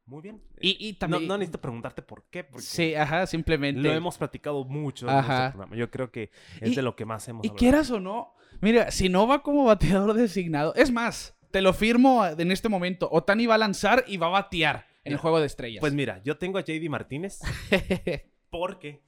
Muy 0.05 0.21
bien. 0.23 0.41
Y, 0.59 0.87
y 0.89 0.93
no, 0.93 0.97
también. 0.97 1.27
no 1.27 1.37
necesito 1.37 1.61
preguntarte 1.61 2.01
por 2.01 2.23
qué, 2.31 2.43
porque 2.43 2.65
sí, 2.65 2.95
ajá, 2.95 3.27
simplemente. 3.27 3.79
lo 3.81 3.91
hemos 3.91 4.17
platicado 4.17 4.65
mucho 4.65 5.07
en 5.07 5.13
Ajá. 5.15 5.45
este 5.45 5.51
programa. 5.57 5.75
Yo 5.75 5.91
creo 5.91 6.11
que 6.11 6.31
es 6.61 6.71
Y- 6.71 6.75
de 6.75 6.81
lo 6.81 6.95
que 6.95 7.05
más 7.05 7.27
hemos 7.27 7.43
Y 7.45 7.49
hablado. 7.49 7.57
quieras 7.59 7.91
o 7.91 7.99
no, 7.99 8.33
mira, 8.59 8.89
si 8.89 9.07
no 9.09 9.27
va 9.27 9.43
como 9.43 9.65
bateador 9.65 10.13
designado, 10.15 10.73
es 10.73 10.91
más, 10.91 11.37
te 11.51 11.61
lo 11.61 11.73
firmo 11.73 12.25
en 12.25 12.51
este 12.51 12.69
momento. 12.69 13.07
Otani 13.11 13.45
va 13.45 13.55
a 13.55 13.59
lanzar 13.59 14.03
y 14.07 14.17
va 14.17 14.27
a 14.27 14.31
batear 14.31 14.87
en 15.03 15.13
el 15.13 15.19
juego 15.19 15.39
de 15.39 15.45
estrellas. 15.45 15.79
Pues 15.79 15.93
mira, 15.93 16.21
yo 16.23 16.37
tengo 16.39 16.57
a 16.57 16.61
JD 16.61 16.89
Martínez 16.89 17.39
porque 18.49 19.03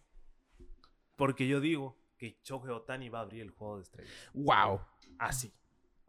porque 1.21 1.47
yo 1.47 1.59
digo 1.61 1.99
que 2.17 2.39
Shohei 2.43 2.71
Otani 2.71 3.09
va 3.09 3.19
a 3.19 3.21
abrir 3.21 3.41
el 3.43 3.51
juego 3.51 3.77
de 3.77 3.83
estrellas. 3.83 4.11
wow. 4.33 4.79
Así. 5.19 5.53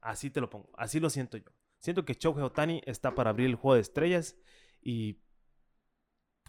Así 0.00 0.30
te 0.30 0.40
lo 0.40 0.48
pongo. 0.48 0.70
Así 0.74 1.00
lo 1.00 1.10
siento 1.10 1.36
yo. 1.36 1.50
Siento 1.80 2.06
que 2.06 2.14
Shohei 2.14 2.42
Otani 2.42 2.80
está 2.86 3.14
para 3.14 3.28
abrir 3.28 3.46
el 3.50 3.56
juego 3.56 3.74
de 3.74 3.82
estrellas 3.82 4.36
y 4.82 5.18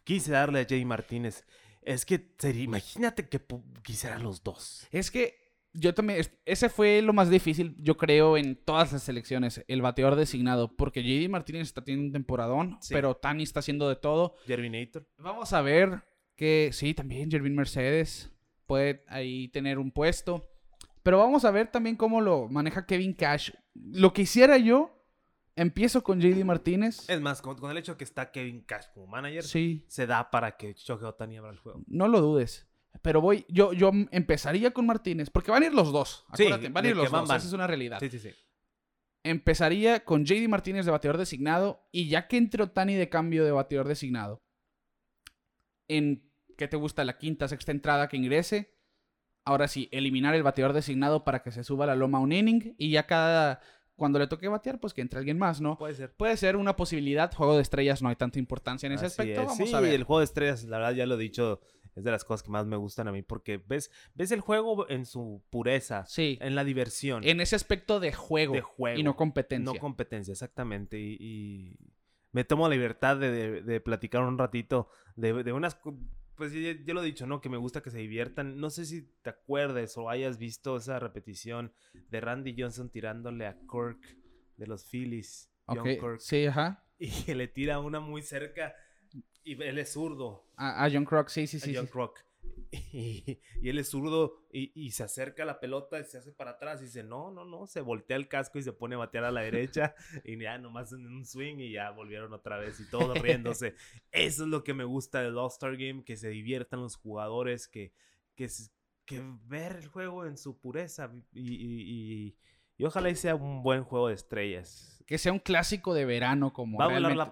quise 0.06 0.32
darle 0.32 0.60
a 0.60 0.64
JD 0.64 0.86
Martínez. 0.86 1.46
Es 1.82 2.06
que 2.06 2.34
sería- 2.38 2.64
imagínate 2.64 3.28
que 3.28 3.42
quisieran 3.84 4.24
los 4.24 4.42
dos. 4.44 4.88
Es 4.92 5.12
que 5.12 5.36
yo 5.74 5.94
también, 5.94 6.20
es- 6.22 6.32
ese 6.46 6.70
fue 6.70 7.02
lo 7.02 7.12
más 7.12 7.30
difícil, 7.30 7.76
yo 7.80 7.98
creo, 7.98 8.38
en 8.38 8.56
todas 8.56 8.94
las 8.94 9.04
selecciones, 9.04 9.62
el 9.68 9.82
bateador 9.82 10.16
designado, 10.16 10.74
porque 10.78 11.04
JD 11.04 11.28
Martínez 11.30 11.64
está 11.64 11.84
teniendo 11.84 12.08
un 12.08 12.14
temporadón, 12.14 12.78
Sí. 12.80 12.94
pero 12.94 13.10
Otani 13.12 13.44
está 13.44 13.60
haciendo 13.60 13.90
de 13.90 13.98
todo. 13.98 14.36
Germinator. 14.46 15.06
Vamos 15.18 15.52
a 15.52 15.62
ver 15.62 16.04
que 16.38 16.70
sí, 16.72 16.94
también 16.94 17.30
Jervin 17.30 17.56
Mercedes 17.56 18.30
puede 18.74 19.04
ahí 19.08 19.50
tener 19.50 19.78
un 19.78 19.92
puesto. 19.92 20.50
Pero 21.04 21.20
vamos 21.20 21.46
a 21.46 21.52
ver 21.52 21.68
también 21.68 21.96
cómo 21.96 22.22
lo 22.22 22.48
maneja 22.50 22.88
Kevin 22.88 23.14
Cash. 23.14 23.52
Lo 23.76 24.14
que 24.14 24.24
hiciera 24.24 24.58
yo, 24.58 24.90
empiezo 25.56 26.04
con 26.04 26.20
JD 26.20 26.44
Martínez. 26.44 27.08
Es 27.08 27.22
más, 27.22 27.42
con, 27.44 27.56
con 27.58 27.70
el 27.70 27.78
hecho 27.78 27.98
que 27.98 28.04
está 28.04 28.32
Kevin 28.32 28.62
Cash 28.62 28.86
como 28.96 29.06
manager, 29.06 29.44
Sí, 29.44 29.86
se 29.88 30.08
da 30.08 30.32
para 30.32 30.58
que 30.58 30.74
Shohei 30.74 31.06
Otani 31.06 31.38
abra 31.38 31.52
el 31.52 31.60
juego. 31.60 31.84
no 31.86 32.08
lo 32.08 32.20
dudes. 32.20 32.68
Pero 33.04 33.22
voy, 33.22 33.46
yo, 33.48 33.74
yo 33.74 33.92
empezaría 34.12 34.72
con 34.72 34.88
Martínez, 34.88 35.30
porque 35.30 35.52
van 35.52 35.62
a 35.62 35.66
ir 35.68 35.74
los 35.74 35.92
dos. 35.92 36.26
Sí, 36.36 36.44
Acuérdate, 36.46 36.70
van 36.70 36.86
a 36.86 36.90
ir 36.90 36.96
los 36.96 37.12
van, 37.12 37.22
dos. 37.22 37.30
van. 37.30 37.38
Esa 37.38 37.48
es 37.48 37.54
una 37.54 37.68
realidad. 37.68 38.00
Sí, 38.00 38.10
sí, 38.10 38.18
sí. 38.20 38.30
Empezaría 39.24 40.04
con 40.04 40.26
JD 40.26 40.48
Martínez 40.50 40.86
de 40.86 40.92
bateador 40.92 41.18
designado 41.20 41.88
y 41.92 42.08
ya 42.08 42.28
que 42.28 42.38
entre 42.38 42.64
Otani 42.64 42.96
de 42.96 43.10
cambio 43.10 43.46
de 43.46 43.52
bateador 43.52 43.88
designado, 43.88 44.42
en 45.88 46.32
¿qué 46.58 46.68
te 46.68 46.78
gusta? 46.78 47.04
La 47.06 47.18
quinta, 47.18 47.48
sexta 47.48 47.72
entrada 47.72 48.08
que 48.08 48.18
ingrese. 48.18 48.74
Ahora 49.46 49.68
sí, 49.68 49.90
eliminar 49.92 50.36
el 50.36 50.44
bateador 50.44 50.74
designado 50.74 51.24
para 51.26 51.44
que 51.44 51.52
se 51.52 51.64
suba 51.64 51.86
la 51.86 51.96
loma 51.96 52.20
un 52.20 52.32
inning 52.32 52.76
y 52.78 52.92
ya 52.92 53.06
cada 53.06 53.60
cuando 53.96 54.18
le 54.18 54.26
toque 54.28 54.48
batear, 54.48 54.80
pues 54.80 54.94
que 54.94 55.02
entre 55.02 55.20
alguien 55.20 55.38
más, 55.38 55.62
¿no? 55.62 55.78
Puede 55.78 55.94
ser. 55.94 56.14
Puede 56.16 56.36
ser 56.38 56.56
una 56.56 56.76
posibilidad. 56.76 57.32
Juego 57.34 57.56
de 57.56 57.62
estrellas 57.62 58.02
no 58.02 58.10
hay 58.10 58.16
tanta 58.16 58.40
importancia 58.40 58.88
en 58.88 58.94
ese 58.94 59.06
Así 59.06 59.22
aspecto. 59.22 59.42
es. 59.42 59.48
Vamos 59.48 59.70
sí, 59.70 59.76
a 59.76 59.80
ver. 59.82 59.94
el 59.94 60.04
juego 60.04 60.20
de 60.20 60.26
estrellas, 60.26 60.64
la 60.64 60.78
verdad 60.80 60.94
ya 60.94 61.06
lo 61.06 61.16
he 61.16 61.18
dicho, 61.20 61.62
es 61.96 62.04
de 62.04 62.10
las 62.10 62.24
cosas 62.26 62.42
que 62.42 62.50
más 62.50 62.66
me 62.66 62.76
gustan 62.76 63.08
a 63.08 63.12
mí 63.12 63.22
porque 63.22 63.58
ves, 63.58 63.92
ves 64.16 64.32
el 64.32 64.40
juego 64.42 64.90
en 64.90 65.06
su 65.06 65.44
pureza, 65.52 66.06
Sí. 66.08 66.40
en 66.42 66.56
la 66.56 66.64
diversión, 66.64 67.24
En 67.24 67.40
ese 67.40 67.56
aspecto 67.56 68.00
de 68.00 68.14
juego, 68.14 68.54
de 68.56 68.62
juego. 68.62 68.98
y 69.00 69.04
no 69.04 69.16
competencia. 69.16 69.74
No 69.74 69.80
competencia, 69.80 70.32
exactamente. 70.32 71.00
Y, 71.00 71.18
y 71.20 71.78
me 72.32 72.44
tomo 72.46 72.68
la 72.68 72.74
libertad 72.76 73.18
de, 73.18 73.30
de- 73.32 73.62
de 73.62 73.80
platicar 73.80 74.24
un 74.24 74.38
ratito 74.40 74.90
de, 75.16 75.44
de 75.44 75.54
unas... 75.54 75.78
Pues 76.44 76.52
ya, 76.52 76.76
ya 76.86 76.94
lo 76.94 77.02
he 77.02 77.06
dicho, 77.06 77.26
¿no? 77.26 77.40
Que 77.40 77.48
me 77.48 77.56
gusta 77.56 77.82
que 77.82 77.90
se 77.90 78.00
diviertan. 78.00 78.58
No 78.58 78.70
sé 78.70 78.86
si 78.86 79.04
te 79.22 79.30
acuerdes 79.30 79.98
o 79.98 80.10
hayas 80.10 80.38
visto 80.38 80.76
esa 80.76 81.00
repetición 81.00 81.72
de 82.10 82.20
Randy 82.20 82.54
Johnson 82.58 82.90
tirándole 82.90 83.46
a 83.46 83.58
Kirk 83.60 84.18
de 84.58 84.68
los 84.68 84.84
Phillies. 84.84 85.50
John 85.68 85.86
Kirk, 85.86 86.20
Sí, 86.20 86.46
ajá. 86.48 86.84
Y 87.00 87.10
que 87.24 87.34
le 87.34 87.48
tira 87.48 87.80
una 87.80 88.02
muy 88.02 88.22
cerca 88.24 88.76
y 89.46 89.62
él 89.64 89.78
es 89.78 89.94
zurdo. 89.94 90.46
A, 90.58 90.84
a 90.84 90.92
John 90.92 91.06
Croc, 91.06 91.30
sí, 91.30 91.48
sí, 91.48 91.56
a 91.56 91.60
sí. 91.62 91.74
John 91.74 91.86
sí. 91.86 91.92
Croc. 91.94 92.20
Y, 92.92 93.40
él 93.64 93.80
es 93.80 93.90
zurdo 93.90 94.36
y, 94.52 94.92
se 94.92 95.04
acerca 95.04 95.44
a 95.44 95.46
la 95.46 95.60
pelota 95.60 96.00
y 96.00 96.04
se 96.04 96.18
hace 96.18 96.32
para 96.32 96.52
atrás 96.52 96.82
y 96.82 96.86
dice, 96.86 97.04
no, 97.04 97.32
no, 97.32 97.46
no, 97.46 97.68
se 97.68 97.82
voltea 97.82 98.18
el 98.18 98.28
casco 98.28 98.60
y 98.60 98.64
se 98.64 98.74
pone 98.74 98.96
a 98.96 99.00
batear 99.00 99.26
a 99.26 99.32
la 99.32 99.42
derecha 99.42 99.96
y 100.24 100.38
ya 100.40 100.58
nomás 100.58 100.92
en 100.94 101.06
un 101.06 101.26
swing 101.26 101.58
y 101.58 101.72
ya 101.72 101.92
volvieron 101.92 102.34
otra 102.34 102.58
vez 102.58 102.80
y 102.80 102.90
todos 102.90 103.20
riéndose. 103.22 103.76
Eso 104.12 104.44
es 104.44 104.50
lo 104.50 104.64
que 104.64 104.74
me 104.74 104.84
gusta 104.84 105.22
del 105.22 105.38
All-Star 105.38 105.78
Game, 105.78 106.04
que 106.04 106.18
se 106.18 106.30
diviertan 106.30 106.82
los 106.82 106.96
jugadores, 106.96 107.68
que, 107.68 107.94
que, 108.36 108.48
que 109.06 109.22
ver 109.46 109.78
el 109.78 109.88
juego 109.88 110.26
en 110.26 110.38
su 110.38 110.60
pureza 110.60 111.12
y, 111.34 112.36
y 112.78 112.86
ojalá 112.86 113.14
sea 113.16 113.36
un 113.36 113.62
buen 113.64 113.84
juego 113.84 114.08
de 114.08 114.16
estrellas. 114.16 115.04
Que 115.06 115.18
sea 115.18 115.32
un 115.32 115.40
clásico 115.40 115.94
de 115.94 116.06
verano, 116.06 116.54
como, 116.54 116.80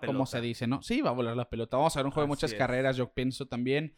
como 0.05 0.25
se 0.25 0.41
dice, 0.41 0.67
¿no? 0.67 0.81
Sí, 0.81 1.01
va 1.01 1.09
a 1.09 1.13
volar 1.13 1.35
la 1.35 1.49
pelota. 1.49 1.77
Vamos 1.77 1.95
a 1.95 1.99
ver 1.99 2.05
un 2.05 2.11
juego 2.11 2.25
de 2.25 2.29
muchas 2.29 2.53
carreras, 2.53 2.97
yo 2.97 3.13
pienso 3.13 3.47
también. 3.47 3.95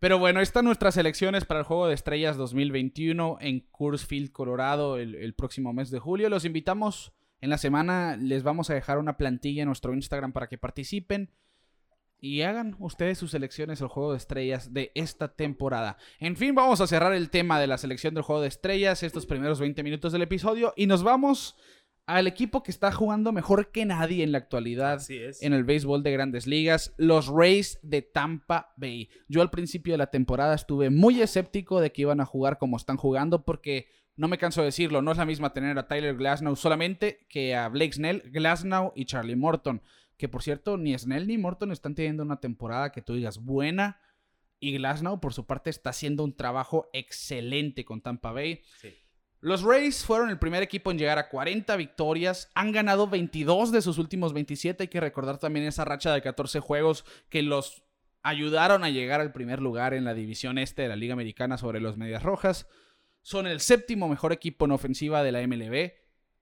Pero 0.00 0.18
bueno, 0.18 0.40
están 0.40 0.64
nuestras 0.64 0.96
elecciones 0.96 1.44
para 1.44 1.60
el 1.60 1.66
Juego 1.66 1.86
de 1.86 1.92
Estrellas 1.92 2.38
2021 2.38 3.36
en 3.42 3.66
Field, 3.98 4.32
Colorado, 4.32 4.96
el, 4.96 5.34
próximo 5.34 5.74
mes 5.74 5.90
de 5.90 5.98
julio. 5.98 6.30
Los 6.30 6.46
invitamos 6.46 7.12
en 7.42 7.50
la 7.50 7.58
semana, 7.58 8.16
les 8.16 8.42
vamos 8.42 8.70
a 8.70 8.74
dejar 8.74 8.96
una 8.96 9.18
plantilla 9.18 9.62
en 9.62 9.66
nuestro 9.66 9.92
Instagram 9.92 10.32
para 10.32 10.48
que 10.48 10.56
participen 10.56 11.30
y 12.18 12.40
hagan 12.42 12.76
ustedes 12.78 13.18
sus 13.18 13.32
selecciones 13.32 13.82
al 13.82 13.88
Juego 13.88 14.12
de 14.12 14.16
Estrellas 14.16 14.72
de 14.72 14.90
esta 14.94 15.34
temporada. 15.34 15.98
En 16.18 16.34
fin, 16.34 16.54
vamos 16.54 16.80
a 16.80 16.86
cerrar 16.86 17.12
el 17.12 17.28
tema 17.28 17.60
de 17.60 17.66
la 17.66 17.76
selección 17.76 18.14
del 18.14 18.22
Juego 18.22 18.40
de 18.40 18.48
Estrellas, 18.48 19.02
estos 19.02 19.26
primeros 19.26 19.60
20 19.60 19.82
minutos 19.82 20.12
del 20.12 20.22
episodio, 20.22 20.72
y 20.76 20.86
nos 20.86 21.02
vamos 21.02 21.58
al 22.16 22.26
equipo 22.26 22.62
que 22.62 22.70
está 22.70 22.92
jugando 22.92 23.32
mejor 23.32 23.70
que 23.70 23.84
nadie 23.84 24.24
en 24.24 24.32
la 24.32 24.38
actualidad 24.38 25.00
en 25.08 25.52
el 25.52 25.64
béisbol 25.64 26.02
de 26.02 26.12
grandes 26.12 26.46
ligas, 26.46 26.92
los 26.96 27.28
Rays 27.28 27.78
de 27.82 28.02
Tampa 28.02 28.72
Bay. 28.76 29.08
Yo 29.28 29.42
al 29.42 29.50
principio 29.50 29.94
de 29.94 29.98
la 29.98 30.10
temporada 30.10 30.54
estuve 30.54 30.90
muy 30.90 31.20
escéptico 31.20 31.80
de 31.80 31.92
que 31.92 32.02
iban 32.02 32.20
a 32.20 32.26
jugar 32.26 32.58
como 32.58 32.76
están 32.76 32.96
jugando 32.96 33.44
porque 33.44 33.88
no 34.16 34.28
me 34.28 34.38
canso 34.38 34.60
de 34.60 34.66
decirlo, 34.66 35.02
no 35.02 35.12
es 35.12 35.18
la 35.18 35.24
misma 35.24 35.52
tener 35.52 35.78
a 35.78 35.88
Tyler 35.88 36.16
Glasnow 36.16 36.56
solamente 36.56 37.26
que 37.28 37.54
a 37.54 37.68
Blake 37.68 37.92
Snell, 37.92 38.22
Glasnow 38.30 38.92
y 38.94 39.04
Charlie 39.06 39.36
Morton. 39.36 39.82
Que 40.16 40.28
por 40.28 40.42
cierto, 40.42 40.76
ni 40.76 40.98
Snell 40.98 41.26
ni 41.26 41.38
Morton 41.38 41.72
están 41.72 41.94
teniendo 41.94 42.22
una 42.22 42.40
temporada 42.40 42.92
que 42.92 43.00
tú 43.00 43.14
digas 43.14 43.38
buena. 43.38 44.00
Y 44.58 44.76
Glasnow, 44.76 45.20
por 45.20 45.32
su 45.32 45.46
parte, 45.46 45.70
está 45.70 45.88
haciendo 45.90 46.22
un 46.22 46.36
trabajo 46.36 46.90
excelente 46.92 47.86
con 47.86 48.02
Tampa 48.02 48.30
Bay. 48.30 48.60
Sí. 48.78 48.94
Los 49.42 49.62
Rays 49.62 50.04
fueron 50.04 50.28
el 50.28 50.38
primer 50.38 50.62
equipo 50.62 50.90
en 50.90 50.98
llegar 50.98 51.18
a 51.18 51.30
40 51.30 51.74
victorias, 51.76 52.50
han 52.54 52.72
ganado 52.72 53.08
22 53.08 53.72
de 53.72 53.80
sus 53.80 53.96
últimos 53.96 54.34
27, 54.34 54.82
hay 54.82 54.88
que 54.88 55.00
recordar 55.00 55.38
también 55.38 55.64
esa 55.64 55.86
racha 55.86 56.12
de 56.12 56.20
14 56.20 56.60
juegos 56.60 57.06
que 57.30 57.42
los 57.42 57.82
ayudaron 58.22 58.84
a 58.84 58.90
llegar 58.90 59.22
al 59.22 59.32
primer 59.32 59.62
lugar 59.62 59.94
en 59.94 60.04
la 60.04 60.12
división 60.12 60.58
este 60.58 60.82
de 60.82 60.88
la 60.88 60.96
Liga 60.96 61.14
Americana 61.14 61.56
sobre 61.56 61.80
los 61.80 61.96
Medias 61.96 62.22
Rojas. 62.22 62.66
Son 63.22 63.46
el 63.46 63.60
séptimo 63.60 64.10
mejor 64.10 64.34
equipo 64.34 64.66
en 64.66 64.72
ofensiva 64.72 65.22
de 65.22 65.32
la 65.32 65.46
MLB, 65.46 65.92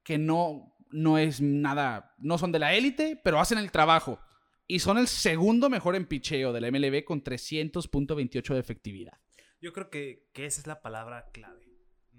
que 0.02 0.18
no, 0.18 0.74
no 0.90 1.18
es 1.18 1.40
nada, 1.40 2.16
no 2.18 2.36
son 2.36 2.50
de 2.50 2.58
la 2.58 2.74
élite, 2.74 3.20
pero 3.22 3.38
hacen 3.38 3.58
el 3.58 3.70
trabajo. 3.70 4.18
Y 4.66 4.80
son 4.80 4.98
el 4.98 5.06
segundo 5.06 5.70
mejor 5.70 5.94
en 5.94 6.06
picheo 6.06 6.52
de 6.52 6.60
la 6.60 6.70
MLB 6.72 7.04
con 7.04 7.22
300.28 7.22 8.54
de 8.54 8.60
efectividad. 8.60 9.18
Yo 9.60 9.72
creo 9.72 9.88
que, 9.88 10.28
que 10.32 10.46
esa 10.46 10.60
es 10.60 10.66
la 10.66 10.82
palabra 10.82 11.30
clave 11.32 11.67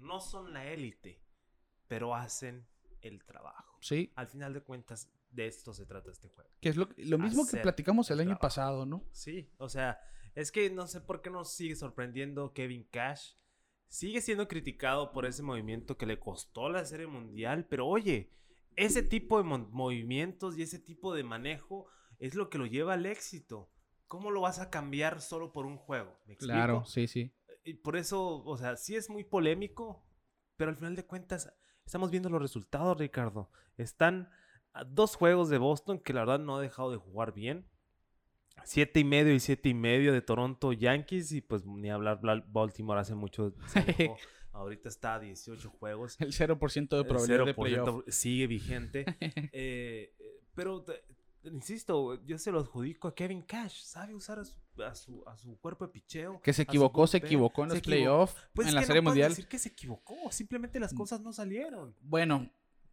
no 0.00 0.20
son 0.20 0.52
la 0.52 0.66
élite, 0.66 1.22
pero 1.86 2.14
hacen 2.14 2.66
el 3.02 3.24
trabajo. 3.24 3.78
Sí. 3.80 4.12
Al 4.16 4.26
final 4.26 4.52
de 4.52 4.62
cuentas, 4.62 5.10
de 5.30 5.46
esto 5.46 5.72
se 5.72 5.86
trata 5.86 6.10
este 6.10 6.28
juego. 6.28 6.50
Que 6.60 6.70
es 6.70 6.76
lo, 6.76 6.86
mismo 7.18 7.46
que 7.46 7.58
platicamos 7.58 8.10
el, 8.10 8.20
año 8.20 8.38
pasado, 8.38 8.86
¿no? 8.86 9.04
Sí, 9.12 9.50
o 9.58 9.68
sea, 9.68 10.00
es 10.34 10.52
que 10.52 10.70
no 10.70 10.86
sé 10.86 11.00
por 11.00 11.22
qué 11.22 11.30
nos 11.30 11.52
sigue 11.52 11.76
sorprendiendo 11.76 12.52
Kevin 12.52 12.84
Cash. 12.90 13.34
Sigue 13.88 14.20
siendo 14.20 14.46
criticado 14.46 15.12
por 15.12 15.26
ese 15.26 15.42
movimiento 15.42 15.96
que 15.96 16.06
le 16.06 16.18
costó 16.18 16.68
la 16.68 16.84
serie 16.84 17.08
mundial, 17.08 17.66
pero 17.68 17.88
oye, 17.88 18.32
ese 18.76 19.02
tipo 19.02 19.38
de 19.38 19.44
movimientos 19.44 20.56
y 20.56 20.62
ese 20.62 20.78
tipo 20.78 21.12
de 21.14 21.24
manejo 21.24 21.88
es 22.18 22.34
lo 22.34 22.50
que 22.50 22.58
lo 22.58 22.66
lleva 22.66 22.94
al 22.94 23.06
éxito. 23.06 23.68
¿Cómo 24.06 24.30
lo 24.30 24.42
vas 24.42 24.58
a 24.60 24.70
cambiar 24.70 25.20
solo 25.20 25.52
por 25.52 25.66
un 25.66 25.76
juego? 25.76 26.20
Claro, 26.38 26.84
sí, 26.84 27.06
sí 27.08 27.32
y 27.70 27.74
por 27.74 27.96
eso, 27.96 28.42
o 28.44 28.56
sea, 28.56 28.76
sí 28.76 28.96
es 28.96 29.08
muy 29.08 29.22
polémico, 29.22 30.04
pero 30.56 30.70
al 30.70 30.76
final 30.76 30.96
de 30.96 31.06
cuentas 31.06 31.52
estamos 31.86 32.10
viendo 32.10 32.28
los 32.28 32.42
resultados, 32.42 32.98
Ricardo. 32.98 33.48
Están 33.76 34.28
a 34.72 34.82
dos 34.82 35.14
juegos 35.14 35.50
de 35.50 35.58
Boston 35.58 36.00
que 36.00 36.12
la 36.12 36.20
verdad 36.20 36.40
no 36.40 36.56
ha 36.56 36.60
dejado 36.60 36.90
de 36.90 36.96
jugar 36.96 37.32
bien. 37.32 37.64
Siete 38.64 38.98
y 38.98 39.04
medio 39.04 39.32
y 39.32 39.38
siete 39.38 39.68
y 39.68 39.74
medio 39.74 40.12
de 40.12 40.20
Toronto 40.20 40.72
Yankees 40.72 41.30
y 41.30 41.42
pues 41.42 41.64
ni 41.64 41.90
hablar 41.90 42.20
Baltimore 42.48 42.98
hace 42.98 43.14
mucho. 43.14 43.54
Ahorita 44.52 44.88
está 44.88 45.14
a 45.14 45.20
18 45.20 45.70
juegos. 45.70 46.20
El 46.20 46.32
0% 46.32 46.88
de 46.88 47.04
probabilidad 47.04 47.46
de 47.46 47.54
playoff. 47.54 48.04
Sigue 48.08 48.48
vigente. 48.48 49.04
Eh, 49.52 50.12
eh, 50.18 50.40
pero 50.54 50.84
insisto, 51.44 52.22
yo 52.24 52.38
se 52.38 52.52
lo 52.52 52.60
adjudico 52.60 53.08
a 53.08 53.14
Kevin 53.14 53.42
Cash. 53.42 53.82
Sabe 53.82 54.14
usar 54.14 54.38
a 54.38 54.44
su, 54.44 55.24
a 55.26 55.36
su, 55.36 55.58
cuerpo 55.60 55.86
de 55.86 55.92
picheo. 55.92 56.40
Que 56.42 56.52
se 56.52 56.62
equivocó, 56.62 57.06
se 57.06 57.18
equivocó 57.18 57.64
en 57.64 57.70
los 57.70 57.80
playoffs, 57.80 58.34
pues 58.54 58.68
en 58.68 58.74
la 58.74 58.82
Serie 58.82 59.02
no 59.02 59.10
Mundial. 59.10 59.30
decir 59.30 59.48
que 59.48 59.58
se 59.58 59.70
equivocó, 59.70 60.16
simplemente 60.30 60.80
las 60.80 60.92
mm. 60.92 60.96
cosas 60.96 61.20
no 61.20 61.32
salieron. 61.32 61.94
Bueno, 62.00 62.50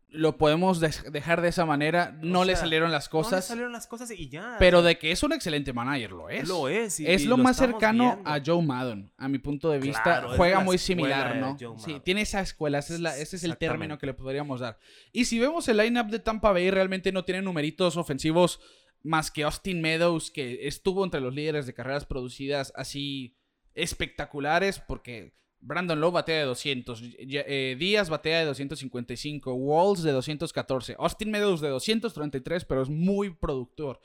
lo 0.10 0.38
podemos 0.38 0.80
dejar 0.80 1.42
de 1.42 1.50
esa 1.50 1.66
manera. 1.66 2.18
No 2.22 2.46
le 2.46 2.56
salieron 2.56 2.92
las 2.92 3.10
cosas. 3.10 3.32
No 3.32 3.38
le 3.38 3.42
salieron 3.42 3.72
las 3.74 3.88
cosas 3.88 4.12
y 4.12 4.30
ya. 4.30 4.56
Pero 4.58 4.82
de 4.82 4.98
que 4.98 5.12
es 5.12 5.22
un 5.22 5.34
excelente 5.34 5.74
manager, 5.74 6.12
lo 6.12 6.30
es. 6.30 6.48
Lo 6.48 6.70
es. 6.70 7.00
es 7.00 7.26
lo, 7.26 7.38
más 7.38 7.58
cercano 7.58 8.22
a 8.24 8.40
Joe 8.44 8.62
Madden, 8.62 9.12
a 9.18 9.28
mi 9.28 9.40
punto 9.40 9.70
de 9.70 9.80
vista. 9.80 10.28
Juega 10.36 10.62
muy 10.62 10.78
similar, 10.78 11.36
¿no? 11.36 11.58
Sí, 11.78 12.00
tiene 12.04 12.22
esa 12.22 12.42
escuela. 12.42 12.80
Ese 12.80 12.96
es, 12.96 13.02
ese 13.02 13.36
es 13.36 13.44
el 13.44 13.58
término 13.58 13.98
que 13.98 14.06
le 14.06 14.14
podríamos 14.14 14.62
dar. 14.62 14.80
Y 15.12 15.26
si 15.26 15.40
vemos 15.40 15.68
el 15.68 15.78
lineup 15.78 16.08
de 16.08 16.20
Tampa 16.20 16.52
Bay, 16.52 16.72
realmente 16.72 17.12
no 17.12 17.26
tiene 17.26 17.42
numeritos 17.42 17.98
ofensivos 17.98 18.60
más 19.04 19.30
que 19.30 19.44
Austin 19.44 19.82
Meadows, 19.82 20.32
que 20.32 20.68
estuvo 20.68 21.04
entre 21.04 21.22
los 21.22 21.34
líderes 21.34 21.66
de 21.66 21.74
carreras 21.74 22.06
producidas 22.06 22.74
así 22.76 23.38
espectaculares, 23.74 24.80
porque 24.80 25.36
Brandon 25.60 26.00
Lowe 26.00 26.12
batea 26.12 26.40
de 26.40 26.46
200. 26.46 27.02
Eh, 27.18 27.76
Díaz 27.80 28.10
batea 28.10 28.40
de 28.40 28.46
255. 28.46 29.54
Walls 29.54 30.04
de 30.04 30.12
214. 30.12 30.96
Austin 31.00 31.32
Meadows 31.32 31.62
de 31.62 31.70
233, 31.70 32.66
pero 32.66 32.82
es 32.82 32.90
muy 32.90 33.32
productor. 33.32 34.00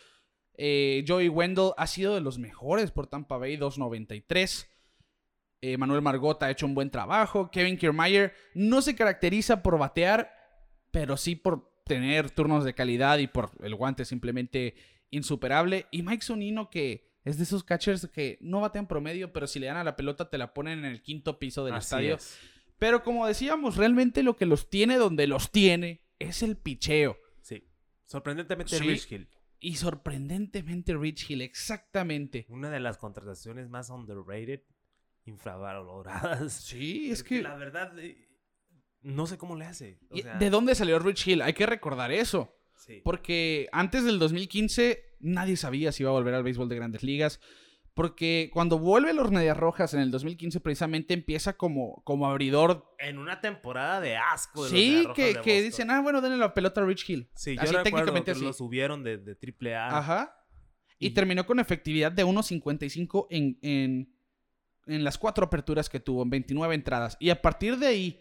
Eh, 0.55 1.05
Joey 1.07 1.29
Wendell 1.29 1.73
ha 1.77 1.87
sido 1.87 2.15
de 2.15 2.21
los 2.21 2.39
mejores 2.39 2.91
por 2.91 3.07
Tampa 3.07 3.39
Bay, 3.39 3.57
293. 3.57 4.69
Eh, 5.61 5.79
Manuel 5.79 6.03
Margot 6.03 6.43
ha 6.43 6.51
hecho 6.51 6.67
un 6.67 6.75
buen 6.75 6.91
trabajo. 6.91 7.51
Kevin 7.51 7.77
Kiermaier 7.77 8.35
no 8.55 8.83
se 8.83 8.97
caracteriza 8.97 9.63
por 9.63 9.79
batear, 9.79 10.33
pero 10.91 11.17
sí 11.17 11.37
por 11.37 11.73
tener 11.85 12.31
turnos 12.31 12.65
de 12.65 12.75
calidad 12.75 13.19
y 13.19 13.29
por 13.29 13.51
el 13.63 13.75
guante 13.75 14.05
simplemente 14.05 14.75
insuperable. 15.11 15.87
Y 15.91 16.03
Mike 16.03 16.25
Sonino 16.25 16.69
que 16.69 17.12
es 17.25 17.37
de 17.37 17.45
esos 17.45 17.65
catchers 17.65 18.09
que 18.09 18.39
no 18.41 18.61
batean 18.61 18.89
promedio, 18.89 19.33
pero 19.33 19.47
si 19.47 19.59
le 19.59 19.67
dan 19.67 19.77
a 19.77 19.85
la 19.85 19.97
pelota 19.97 20.29
te 20.29 20.39
la 20.39 20.55
ponen 20.55 20.81
en 20.81 20.85
el 20.87 21.03
quinto 21.03 21.39
piso 21.39 21.65
del 21.65 21.77
estadio. 21.77 22.19
Pero 22.79 23.05
como 23.05 23.27
decíamos, 23.27 23.77
realmente 23.77 24.23
lo 24.23 24.37
que 24.37 24.47
los 24.47 24.69
tiene 24.69 24.97
donde 24.97 25.27
los 25.27 25.53
tiene 25.53 26.05
es 26.19 26.43
el 26.43 26.57
picheo. 26.57 27.17
Sí. 27.41 27.69
Sorprendentemente 28.07 28.79
Rich 28.79 29.13
Hill. 29.13 29.29
Y 29.61 29.77
sorprendentemente 29.77 30.95
Rich 30.97 31.31
Hill, 31.31 31.43
exactamente. 31.43 32.47
Una 32.49 32.71
de 32.71 32.81
las 32.81 32.99
contrataciones 32.99 33.69
más 33.69 33.91
underrated, 33.91 34.63
infravaloradas. 35.25 36.53
Sí, 36.53 37.13
es 37.13 37.23
que... 37.23 37.43
La 37.43 37.55
verdad, 37.55 37.97
eh, 38.01 38.29
no 39.03 39.29
sé 39.29 39.39
cómo 39.39 39.55
le 39.55 39.67
hace. 39.67 40.01
¿De 40.11 40.51
dónde 40.51 40.75
salió 40.75 40.99
Rich 40.99 41.29
Hill? 41.29 41.43
Hay 41.43 41.53
que 41.53 41.67
recordar 41.67 42.11
eso. 42.11 42.53
Porque 43.05 43.69
antes 43.73 44.05
del 44.05 44.19
2015 44.19 45.17
nadie 45.21 45.57
sabía 45.57 45.93
si 45.93 46.03
iba 46.03 46.11
a 46.11 46.15
volver 46.15 46.35
al 46.35 46.43
béisbol 46.43 46.69
de 46.69 46.77
grandes 46.77 47.03
ligas. 47.03 47.41
Porque 47.95 48.51
cuando 48.55 48.79
vuelve 48.79 49.13
los 49.13 49.31
Medias 49.31 49.57
Rojas 49.57 49.93
en 49.93 50.01
el 50.01 50.11
2015, 50.11 50.61
precisamente 50.61 51.13
empieza 51.13 51.59
como, 51.59 52.03
como 52.05 52.27
abridor. 52.27 52.95
En 52.99 53.19
una 53.19 53.43
temporada 53.43 54.01
de 54.01 54.17
asco. 54.17 54.65
De 54.65 54.71
sí, 54.71 55.07
que, 55.15 55.35
que 55.45 55.61
dicen, 55.61 55.91
ah, 55.91 56.01
bueno, 56.01 56.23
denle 56.23 56.39
la 56.39 56.55
pelota 56.55 56.81
a 56.81 56.87
Rich 56.87 57.11
Hill. 57.11 57.29
Sí, 57.35 57.57
así 57.59 57.73
yo 57.73 57.83
técnicamente 57.83 58.33
que 58.33 58.39
lo 58.41 58.55
subieron 58.55 59.03
de, 59.03 59.19
de 59.19 59.37
AAA. 59.37 59.99
Ajá. 59.99 60.39
Y, 60.99 61.11
terminó 61.11 61.45
con 61.45 61.59
efectividad 61.59 62.13
de 62.13 62.25
1.55 62.25 63.27
en, 63.29 63.59
en, 63.61 64.17
en 64.87 65.05
las 65.05 65.19
cuatro 65.19 65.45
aperturas 65.45 65.91
que 65.91 66.01
tuvo, 66.01 66.23
en 66.23 66.31
29 66.31 66.75
entradas. 66.75 67.17
Y 67.21 67.29
a 67.29 67.43
partir 67.43 67.77
de 67.77 67.89
ahí, 67.89 68.21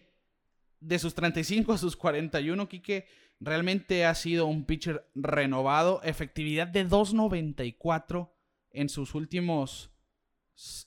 de 0.79 0.99
sus 0.99 1.13
35 1.13 1.73
a 1.73 1.77
sus 1.77 1.95
41, 1.95 2.67
Quique 2.67 3.05
Realmente 3.43 4.05
ha 4.05 4.13
sido 4.13 4.45
un 4.45 4.65
pitcher 4.65 5.09
renovado. 5.15 5.99
Efectividad 6.03 6.67
de 6.67 6.87
2.94 6.87 8.29
en 8.69 8.87
sus 8.87 9.15
últimos 9.15 9.91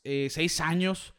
eh, 0.04 0.28
seis 0.30 0.60
años. 0.60 1.16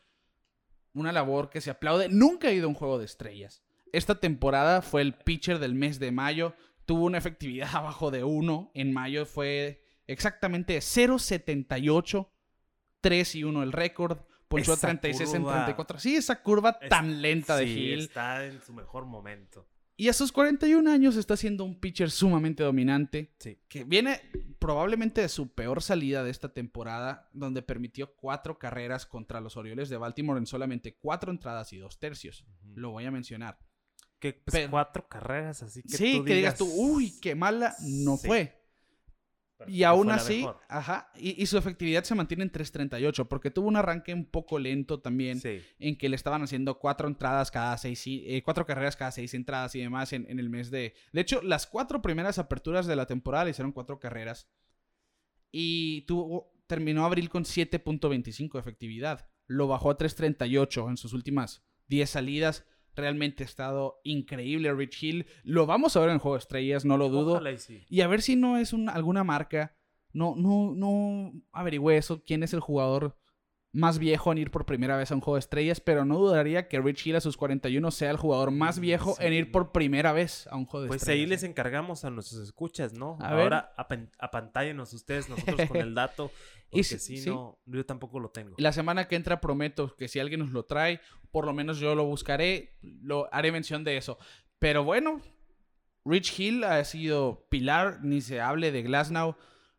Una 0.94 1.12
labor 1.12 1.50
que 1.50 1.60
se 1.60 1.72
aplaude. 1.72 2.08
Nunca 2.08 2.48
ha 2.48 2.54
ido 2.54 2.68
a 2.68 2.70
un 2.70 2.74
juego 2.74 2.98
de 2.98 3.06
estrellas. 3.06 3.64
Esta 3.92 4.22
temporada 4.22 4.82
fue 4.82 5.02
el 5.02 5.14
pitcher 5.14 5.60
del 5.60 5.76
mes 5.76 6.00
de 6.00 6.14
mayo. 6.14 6.56
Tuvo 6.86 7.04
una 7.04 7.18
efectividad 7.18 7.70
abajo 7.76 8.12
de 8.12 8.24
1. 8.24 8.72
En 8.74 8.94
mayo 8.94 9.26
fue 9.26 9.84
exactamente 10.08 10.78
0.78. 10.78 12.30
3 13.02 13.36
y 13.36 13.44
1 13.44 13.62
el 13.62 13.72
récord 13.74 14.20
ponchó 14.48 14.72
a 14.72 14.78
36 14.78 15.34
en 15.34 15.44
34. 15.44 16.00
Sí, 16.00 16.16
esa 16.16 16.42
curva 16.42 16.80
tan 16.80 17.22
lenta 17.22 17.58
de 17.58 17.66
sí, 17.66 17.72
Hill. 17.72 18.00
está 18.00 18.46
en 18.46 18.62
su 18.62 18.74
mejor 18.74 19.06
momento. 19.06 19.68
Y 19.98 20.10
a 20.10 20.14
sus 20.14 20.32
41 20.34 20.92
años 20.92 21.16
está 21.16 21.38
siendo 21.38 21.64
un 21.64 21.80
pitcher 21.80 22.12
sumamente 22.12 22.64
dominante. 22.64 23.34
Sí. 23.40 23.58
Que 23.70 23.86
viene 23.86 24.20
probablemente 24.60 25.22
de 25.22 25.30
su 25.30 25.54
peor 25.54 25.82
salida 25.82 26.24
de 26.24 26.32
esta 26.32 26.54
temporada, 26.54 27.30
donde 27.34 27.62
permitió 27.62 28.14
cuatro 28.16 28.60
carreras 28.60 29.06
contra 29.06 29.40
los 29.40 29.56
Orioles 29.56 29.88
de 29.88 29.96
Baltimore 29.98 30.38
en 30.40 30.48
solamente 30.48 30.98
cuatro 30.98 31.32
entradas 31.32 31.72
y 31.72 31.78
dos 31.78 31.98
tercios. 32.00 32.46
Lo 32.74 32.92
voy 32.92 33.06
a 33.06 33.12
mencionar. 33.12 33.58
Que 34.20 34.34
pues, 34.34 34.54
Pero- 34.54 34.72
cuatro 34.72 35.08
carreras, 35.08 35.64
así 35.64 35.82
que 35.84 35.96
sí, 35.98 36.18
tú 36.18 36.26
que 36.26 36.36
digas 36.36 36.58
tú, 36.58 36.66
uy, 36.74 37.14
qué 37.22 37.36
mala, 37.36 37.74
no 37.82 38.18
Sí. 38.18 38.28
fue. 38.28 38.65
Pero 39.58 39.70
Y 39.72 39.84
aún 39.84 40.12
así, 40.12 40.38
mejor. 40.40 40.60
ajá, 40.68 41.10
y, 41.16 41.42
y 41.42 41.46
su 41.46 41.58
efectividad 41.58 42.04
se 42.04 42.14
mantiene 42.16 42.44
en 42.44 42.52
3.38, 42.52 43.28
porque 43.28 43.52
tuvo 43.52 43.68
un 43.68 43.78
arranque 43.78 44.14
un 44.14 44.26
poco 44.26 44.60
lento 44.60 45.00
también, 45.00 45.40
Sí. 45.40 45.62
en 45.80 45.98
que 45.98 46.10
le 46.10 46.16
estaban 46.16 46.42
haciendo 46.44 46.78
cuatro 46.80 47.08
entradas 47.08 47.52
cada 47.52 47.78
seis, 47.78 48.04
eh, 48.08 48.42
cuatro 48.44 48.66
carreras 48.66 48.96
cada 48.96 49.12
seis 49.12 49.34
entradas 49.34 49.74
y 49.76 49.80
demás 49.80 50.12
en, 50.14 50.26
en 50.30 50.40
el 50.40 50.50
mes 50.50 50.72
de... 50.72 50.94
De 51.14 51.22
hecho, 51.22 51.42
las 51.42 51.68
cuatro 51.68 52.02
primeras 52.02 52.38
aperturas 52.40 52.86
de 52.86 52.96
la 52.96 53.06
temporada 53.06 53.46
le 53.46 53.52
hicieron 53.52 53.72
cuatro 53.72 54.00
carreras. 54.00 54.50
Y 55.52 56.02
tuvo, 56.02 56.52
terminó 56.68 57.06
abril 57.06 57.30
con 57.30 57.44
7.25 57.46 58.54
de 58.54 58.60
efectividad. 58.60 59.28
Lo 59.48 59.68
bajó 59.68 59.92
a 59.92 59.98
3.38 59.98 60.90
en 60.90 60.98
sus 60.98 61.14
últimas 61.14 61.64
10 61.88 62.10
salidas. 62.10 62.66
Realmente 62.96 63.44
ha 63.44 63.46
estado 63.46 64.00
increíble 64.04 64.74
Rich 64.74 65.04
Hill. 65.04 65.26
Lo 65.44 65.66
vamos 65.66 65.96
a 65.96 66.00
ver 66.00 66.10
en 66.10 66.16
el 66.16 66.20
Juego 66.20 66.36
de 66.36 66.40
Estrellas, 66.40 66.86
no 66.86 66.98
lo 66.98 67.10
dudo. 67.10 67.34
Ojalá 67.34 67.52
y 67.52 67.58
sí. 67.58 67.84
Y 67.90 68.02
a 68.02 68.08
ver 68.08 68.22
si 68.22 68.36
no 68.36 68.58
es 68.58 68.74
un- 68.74 68.90
alguna 68.90 69.24
marca. 69.24 69.76
No, 70.14 70.36
no, 70.38 70.74
no 70.76 71.34
averigüé 71.52 71.98
eso. 71.98 72.24
¿Quién 72.26 72.42
es 72.44 72.54
el 72.54 72.62
jugador 72.62 73.18
más 73.76 74.00
viejo 74.00 74.32
en 74.32 74.38
ir 74.38 74.52
por 74.52 74.66
primera 74.66 74.96
vez 74.96 75.12
a 75.12 75.16
un 75.16 75.22
juego 75.22 75.36
de 75.36 75.40
estrellas? 75.42 75.80
Pero 75.82 76.06
no 76.06 76.18
dudaría 76.18 76.68
que 76.68 76.80
Rich 76.80 77.08
Hill 77.08 77.16
a 77.18 77.22
sus 77.22 77.36
41 77.38 77.92
sea 77.92 78.10
el 78.12 78.18
jugador 78.18 78.52
más 78.52 78.78
Mm, 78.78 78.82
viejo 78.82 79.16
en 79.20 79.34
ir 79.34 79.52
por 79.52 79.72
primera 79.72 80.14
vez 80.14 80.48
a 80.48 80.56
un 80.56 80.66
juego 80.66 80.84
de 80.84 80.88
Pues 80.88 81.02
estrellas. 81.02 81.24
ahí 81.24 81.30
les 81.30 81.44
encargamos 81.44 82.06
a 82.06 82.10
nuestros 82.10 82.42
escuchas, 82.42 82.94
¿no? 82.94 83.18
A. 83.22 83.30
Ahora 83.30 83.74
apan- 83.78 84.10
apantállenos 84.20 84.94
ustedes, 84.94 85.28
nosotros 85.30 85.68
con 85.68 85.78
el 85.78 85.94
dato, 85.94 86.32
Y 86.72 86.78
porque 86.78 86.84
si- 86.84 87.00
si 87.00 87.18
sí. 87.18 87.30
no, 87.30 87.60
yo 87.66 87.86
tampoco 87.86 88.20
lo 88.20 88.30
tengo. 88.30 88.56
La 88.58 88.72
semana 88.72 89.08
que 89.08 89.16
entra 89.16 89.40
prometo 89.42 89.96
que 89.96 90.08
si 90.08 90.20
alguien 90.20 90.40
nos 90.40 90.52
lo 90.52 90.64
trae, 90.66 91.00
por 91.32 91.46
lo 91.46 91.54
menos 91.54 91.78
yo 91.80 91.96
lo 91.96 92.06
buscaré, 92.06 92.78
lo 92.82 93.28
haré 93.34 93.52
mención 93.52 93.84
de 93.84 93.98
eso. 93.98 94.18
Pero 94.58 94.84
bueno, 94.84 95.22
Rich 96.06 96.40
Hill 96.40 96.64
ha 96.64 96.84
sido 96.86 97.46
pilar, 97.50 98.00
ni 98.04 98.22
se 98.22 98.40
hable 98.40 98.72
de 98.72 98.84
Glasnow. 98.84 99.36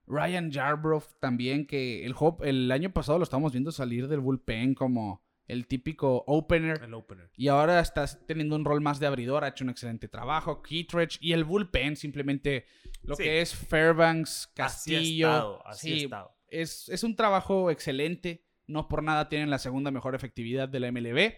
Ryan 0.06 0.50
Yarbrough 0.50 1.04
también, 1.20 1.66
que 1.66 2.04
el, 2.06 2.14
el 2.42 2.70
año 2.72 2.90
pasado 2.92 3.18
lo 3.18 3.24
estamos 3.24 3.52
viendo 3.52 3.72
salir 3.72 4.08
del 4.08 4.20
bullpen 4.20 4.74
como 4.74 5.22
el 5.46 5.66
típico 5.66 6.24
opener. 6.26 6.82
El 6.82 6.94
opener. 6.94 7.30
Y 7.36 7.48
ahora 7.48 7.80
está 7.80 8.06
teniendo 8.26 8.56
un 8.56 8.64
rol 8.64 8.80
más 8.80 8.98
de 8.98 9.06
abridor, 9.06 9.44
ha 9.44 9.48
hecho 9.48 9.64
un 9.64 9.70
excelente 9.70 10.08
trabajo. 10.08 10.62
Kittredge 10.62 11.18
y 11.20 11.32
el 11.32 11.44
bullpen, 11.44 11.96
simplemente 11.96 12.66
lo 13.02 13.14
Sí. 13.14 13.22
que 13.24 13.40
es 13.40 13.54
Fairbanks, 13.54 14.46
Así 14.46 14.54
Castillo. 14.56 15.28
estado, 15.28 15.66
así 15.66 15.88
sí, 15.98 16.04
estado. 16.04 16.36
es, 16.48 16.88
es 16.88 17.04
un 17.04 17.14
trabajo 17.16 17.70
excelente. 17.70 18.42
No 18.68 18.88
por 18.88 19.04
nada 19.04 19.28
tienen 19.28 19.48
la 19.50 19.58
segunda 19.60 19.92
mejor 19.92 20.16
efectividad 20.16 20.68
de 20.68 20.80
la 20.80 20.90
MLB. 20.90 21.34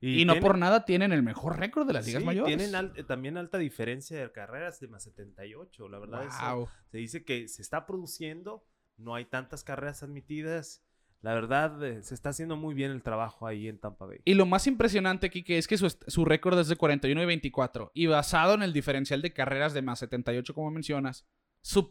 Y, 0.00 0.24
no 0.24 0.32
tienen- 0.32 0.42
por 0.42 0.58
nada 0.58 0.84
tienen 0.84 1.12
el 1.12 1.22
mejor 1.22 1.58
récord 1.58 1.86
de 1.86 1.92
las 1.92 2.06
ligas 2.06 2.22
sí, 2.22 2.26
mayores. 2.26 2.56
Tienen 2.56 2.74
al- 2.74 2.92
eh, 2.96 3.04
también 3.04 3.36
alta 3.36 3.58
diferencia 3.58 4.18
de 4.18 4.32
carreras 4.32 4.80
de 4.80 4.88
más 4.88 5.02
78, 5.04 5.88
la 5.88 5.98
verdad. 5.98 6.26
Wow. 6.54 6.68
se 6.90 6.98
dice 6.98 7.24
que 7.24 7.48
se 7.48 7.60
está 7.62 7.86
produciendo, 7.86 8.64
no 8.96 9.14
hay 9.14 9.26
tantas 9.26 9.62
carreras 9.62 10.02
admitidas. 10.02 10.82
La 11.22 11.34
verdad, 11.34 11.84
eh, 11.84 12.02
se 12.02 12.14
está 12.14 12.30
haciendo 12.30 12.56
muy 12.56 12.74
bien 12.74 12.90
el 12.90 13.02
trabajo 13.02 13.46
ahí 13.46 13.68
en 13.68 13.78
Tampa 13.78 14.06
Bay. 14.06 14.20
Y 14.24 14.32
lo 14.32 14.46
más 14.46 14.66
impresionante 14.66 15.28
que 15.30 15.58
es 15.58 15.68
que 15.68 15.76
su, 15.76 15.94
su 16.06 16.24
récord 16.24 16.58
es 16.58 16.68
de 16.68 16.76
41 16.76 17.22
y 17.22 17.26
24. 17.26 17.90
Y 17.92 18.06
basado 18.06 18.54
en 18.54 18.62
el 18.62 18.72
diferencial 18.72 19.20
de 19.20 19.34
carreras 19.34 19.74
de 19.74 19.82
más 19.82 19.98
78, 19.98 20.54
como 20.54 20.70
mencionas, 20.70 21.26
su, 21.60 21.90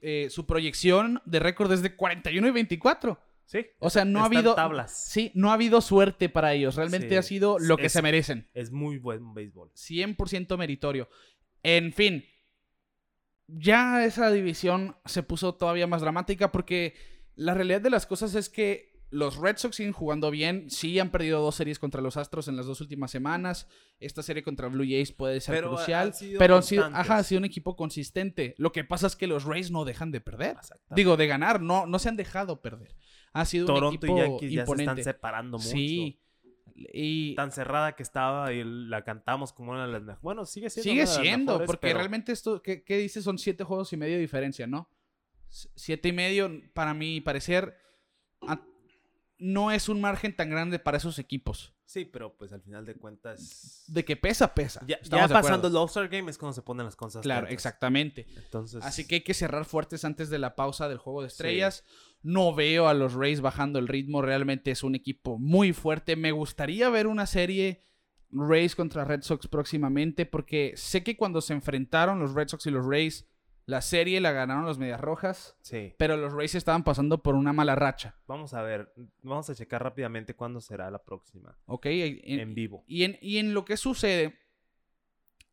eh, 0.00 0.26
su 0.28 0.46
proyección 0.46 1.22
de 1.24 1.38
récord 1.38 1.70
es 1.72 1.82
de 1.82 1.94
41 1.94 2.48
y 2.48 2.50
24. 2.50 3.20
Sí. 3.46 3.66
O 3.78 3.90
sea, 3.90 4.04
no 4.04 4.20
ha 4.20 4.24
habido. 4.26 4.54
tablas. 4.54 5.06
Sí, 5.10 5.30
no 5.34 5.50
ha 5.50 5.54
habido 5.54 5.80
suerte 5.80 6.28
para 6.28 6.54
ellos. 6.54 6.76
Realmente 6.76 7.08
Sí, 7.10 7.14
ha 7.16 7.22
sido 7.22 7.58
lo 7.58 7.76
que 7.76 7.86
es- 7.86 7.92
se 7.92 8.02
merecen. 8.02 8.48
Es 8.54 8.70
muy 8.72 8.98
buen 8.98 9.34
béisbol. 9.34 9.70
100% 9.74 10.56
meritorio. 10.56 11.08
En 11.62 11.92
fin, 11.92 12.24
ya 13.46 14.04
esa 14.04 14.30
división 14.30 14.96
se 15.04 15.22
puso 15.22 15.54
todavía 15.54 15.86
más 15.86 16.00
dramática 16.00 16.50
porque 16.50 16.94
la 17.34 17.54
realidad 17.54 17.80
de 17.80 17.90
las 17.90 18.06
cosas 18.06 18.34
es 18.34 18.48
que 18.48 18.94
los 19.10 19.36
Red 19.36 19.58
Sox 19.58 19.76
siguen 19.76 19.92
jugando 19.92 20.30
bien. 20.32 20.68
Sí 20.70 20.98
han 20.98 21.10
perdido 21.10 21.40
dos 21.40 21.54
series 21.54 21.78
contra 21.78 22.00
los 22.00 22.16
Astros 22.16 22.48
en 22.48 22.56
las 22.56 22.66
dos 22.66 22.80
últimas 22.80 23.12
semanas. 23.12 23.68
Esta 24.00 24.22
serie 24.24 24.42
contra 24.42 24.66
Blue 24.68 24.82
Jays 24.84 25.12
puede 25.12 25.40
ser 25.40 25.54
Pero 25.54 25.68
crucial. 25.76 26.08
han 26.08 26.14
sido 26.14 26.38
pero 26.40 26.56
han 26.56 26.62
sido, 26.64 26.84
ajá, 26.86 27.18
ha 27.18 27.22
sido 27.22 27.38
un 27.38 27.44
equipo 27.44 27.76
consistente. 27.76 28.54
Lo 28.58 28.72
que 28.72 28.82
pasa 28.82 29.06
es 29.06 29.14
que 29.14 29.28
los 29.28 29.44
Rays 29.44 29.70
no 29.70 29.84
dejan 29.84 30.10
de 30.10 30.20
perder. 30.20 30.56
Digo, 30.90 31.16
de 31.16 31.28
ganar, 31.28 31.60
no, 31.60 31.86
no 31.86 31.98
se 32.00 32.08
han 32.08 32.16
dejado 32.16 32.60
perder. 32.60 32.96
Ha 33.34 33.44
sido 33.44 33.66
un 33.66 33.74
Toronto 33.74 34.06
equipo 34.06 34.16
y 34.18 34.20
Yankees 34.22 34.52
ya 34.52 34.56
se 34.56 34.60
imponente. 34.62 35.00
están 35.00 35.14
separando 35.14 35.58
mucho. 35.58 35.68
Sí. 35.70 36.18
Y 36.76 37.34
Tan 37.34 37.52
cerrada 37.52 37.94
que 37.94 38.02
estaba 38.02 38.52
y 38.52 38.64
la 38.64 39.04
cantamos 39.04 39.52
como 39.52 39.72
una 39.72 39.86
de 39.86 39.92
las 39.92 40.02
mejores. 40.02 40.22
Bueno, 40.22 40.46
sigue 40.46 40.70
siendo. 40.70 40.90
Sigue 40.90 41.02
una 41.02 41.10
de 41.10 41.16
las 41.16 41.22
siendo, 41.22 41.52
mejores, 41.52 41.66
porque 41.66 41.86
pero 41.86 41.98
realmente 41.98 42.32
esto, 42.32 42.62
¿qué, 42.62 42.82
qué 42.82 42.96
dices? 42.96 43.22
Son 43.22 43.38
siete 43.38 43.62
juegos 43.62 43.92
y 43.92 43.96
medio 43.96 44.14
de 44.14 44.20
diferencia, 44.22 44.66
¿no? 44.66 44.88
Siete 45.50 46.08
y 46.08 46.12
medio, 46.12 46.50
para 46.72 46.94
mi 46.94 47.20
parecer, 47.20 47.76
no 49.44 49.70
es 49.70 49.90
un 49.90 50.00
margen 50.00 50.34
tan 50.34 50.48
grande 50.48 50.78
para 50.78 50.96
esos 50.96 51.18
equipos. 51.18 51.74
Sí, 51.84 52.06
pero 52.06 52.34
pues 52.34 52.50
al 52.52 52.62
final 52.62 52.86
de 52.86 52.94
cuentas. 52.94 53.84
De 53.88 54.02
que 54.02 54.16
pesa, 54.16 54.54
pesa. 54.54 54.82
Ya, 54.86 54.98
ya 55.02 55.28
pasando 55.28 55.68
el 55.68 55.76
All-Star 55.76 56.08
Game 56.08 56.30
es 56.30 56.38
cuando 56.38 56.54
se 56.54 56.62
ponen 56.62 56.86
las 56.86 56.96
cosas. 56.96 57.22
Claro, 57.22 57.46
exactamente. 57.48 58.26
Entonces. 58.36 58.82
Así 58.82 59.06
que 59.06 59.16
hay 59.16 59.20
que 59.20 59.34
cerrar 59.34 59.66
fuertes 59.66 60.06
antes 60.06 60.30
de 60.30 60.38
la 60.38 60.56
pausa 60.56 60.88
del 60.88 60.96
juego 60.96 61.20
de 61.20 61.28
estrellas. 61.28 61.84
No 62.22 62.54
veo 62.54 62.88
a 62.88 62.94
los 62.94 63.12
Rays 63.12 63.42
bajando 63.42 63.78
el 63.78 63.86
ritmo. 63.86 64.22
Realmente 64.22 64.70
es 64.70 64.82
un 64.82 64.94
equipo 64.94 65.38
muy 65.38 65.74
fuerte. 65.74 66.16
Me 66.16 66.32
gustaría 66.32 66.88
ver 66.88 67.06
una 67.06 67.26
serie 67.26 67.82
Rays 68.30 68.74
contra 68.74 69.04
Red 69.04 69.22
Sox 69.22 69.46
próximamente. 69.46 70.24
Porque 70.24 70.72
sé 70.76 71.04
que 71.04 71.18
cuando 71.18 71.42
se 71.42 71.52
enfrentaron 71.52 72.18
los 72.18 72.32
Red 72.32 72.48
Sox 72.48 72.66
y 72.66 72.70
los 72.70 72.86
Rays, 72.86 73.28
la 73.66 73.80
serie 73.80 74.20
la 74.20 74.32
ganaron 74.32 74.64
los 74.66 74.78
Medias 74.78 75.00
Rojas. 75.00 75.56
Sí. 75.62 75.94
Pero 75.98 76.16
los 76.16 76.32
Rays 76.34 76.54
estaban 76.54 76.84
pasando 76.84 77.22
por 77.22 77.34
una 77.34 77.52
mala 77.52 77.74
racha. 77.74 78.16
Vamos 78.26 78.52
a 78.54 78.62
ver. 78.62 78.92
Vamos 79.22 79.48
a 79.48 79.54
checar 79.54 79.82
rápidamente 79.82 80.34
cuándo 80.34 80.60
será 80.60 80.90
la 80.90 81.02
próxima. 81.02 81.56
¿Ok? 81.66 81.86
En- 81.86 82.40
En 82.40 82.54
vivo. 82.54 82.84
Y 82.86 83.04
en, 83.04 83.16
y 83.22 83.38
en 83.38 83.54
lo 83.54 83.64
que 83.64 83.76
sucede, 83.76 84.38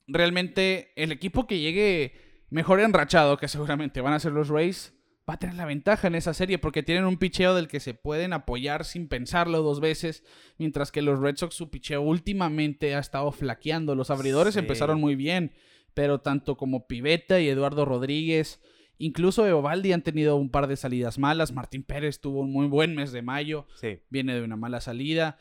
realmente 0.08 0.92
el 0.96 1.12
equipo 1.12 1.48
que 1.48 1.60
llegue 1.60 2.14
mejor 2.50 2.80
enrachado, 2.82 3.38
que 3.38 3.48
seguramente 3.48 4.02
van 4.02 4.14
a 4.14 4.20
ser 4.20 4.34
los 4.34 4.50
Rays, 4.50 4.94
va 5.30 5.36
a 5.36 5.40
tener 5.40 5.56
la 5.56 5.66
ventaja 5.66 6.08
en 6.08 6.16
esa 6.16 6.34
serie 6.34 6.58
porque 6.58 6.84
tienen 6.84 7.06
un 7.06 7.18
picheo 7.18 7.56
del 7.56 7.68
que 7.68 7.80
se 7.80 7.94
pueden 7.94 8.34
apoyar 8.34 8.84
sin 8.84 9.08
pensarlo 9.08 9.62
dos 9.62 9.80
veces, 9.80 10.24
mientras 10.58 10.92
que 10.92 11.02
los 11.02 11.20
Red 11.20 11.38
Sox 11.38 11.56
su 11.56 11.70
picheo 11.70 12.02
últimamente 12.02 12.96
ha 12.96 13.00
estado 13.00 13.32
flaqueando. 13.32 13.96
Los 13.96 14.10
abridores 14.10 14.56
Sí. 14.56 14.60
empezaron 14.60 15.00
muy 15.00 15.16
bien, 15.16 15.54
pero 15.94 16.20
tanto 16.22 16.58
como 16.58 16.88
Pivetta 16.88 17.40
y 17.40 17.50
Eduardo 17.50 17.86
Rodríguez, 17.86 18.62
incluso 18.98 19.48
Eovaldi 19.48 19.94
han 19.94 20.04
tenido 20.04 20.36
un 20.36 20.50
par 20.52 20.68
de 20.68 20.76
salidas 20.78 21.18
malas. 21.18 21.52
Martín 21.54 21.84
Pérez 21.84 22.20
tuvo 22.22 22.42
un 22.42 22.52
muy 22.52 22.68
buen 22.68 22.96
mes 22.96 23.12
de 23.12 23.22
mayo 23.22 23.68
Sí. 23.76 24.00
viene 24.10 24.34
de 24.36 24.44
una 24.44 24.56
mala 24.58 24.82
salida. 24.82 25.38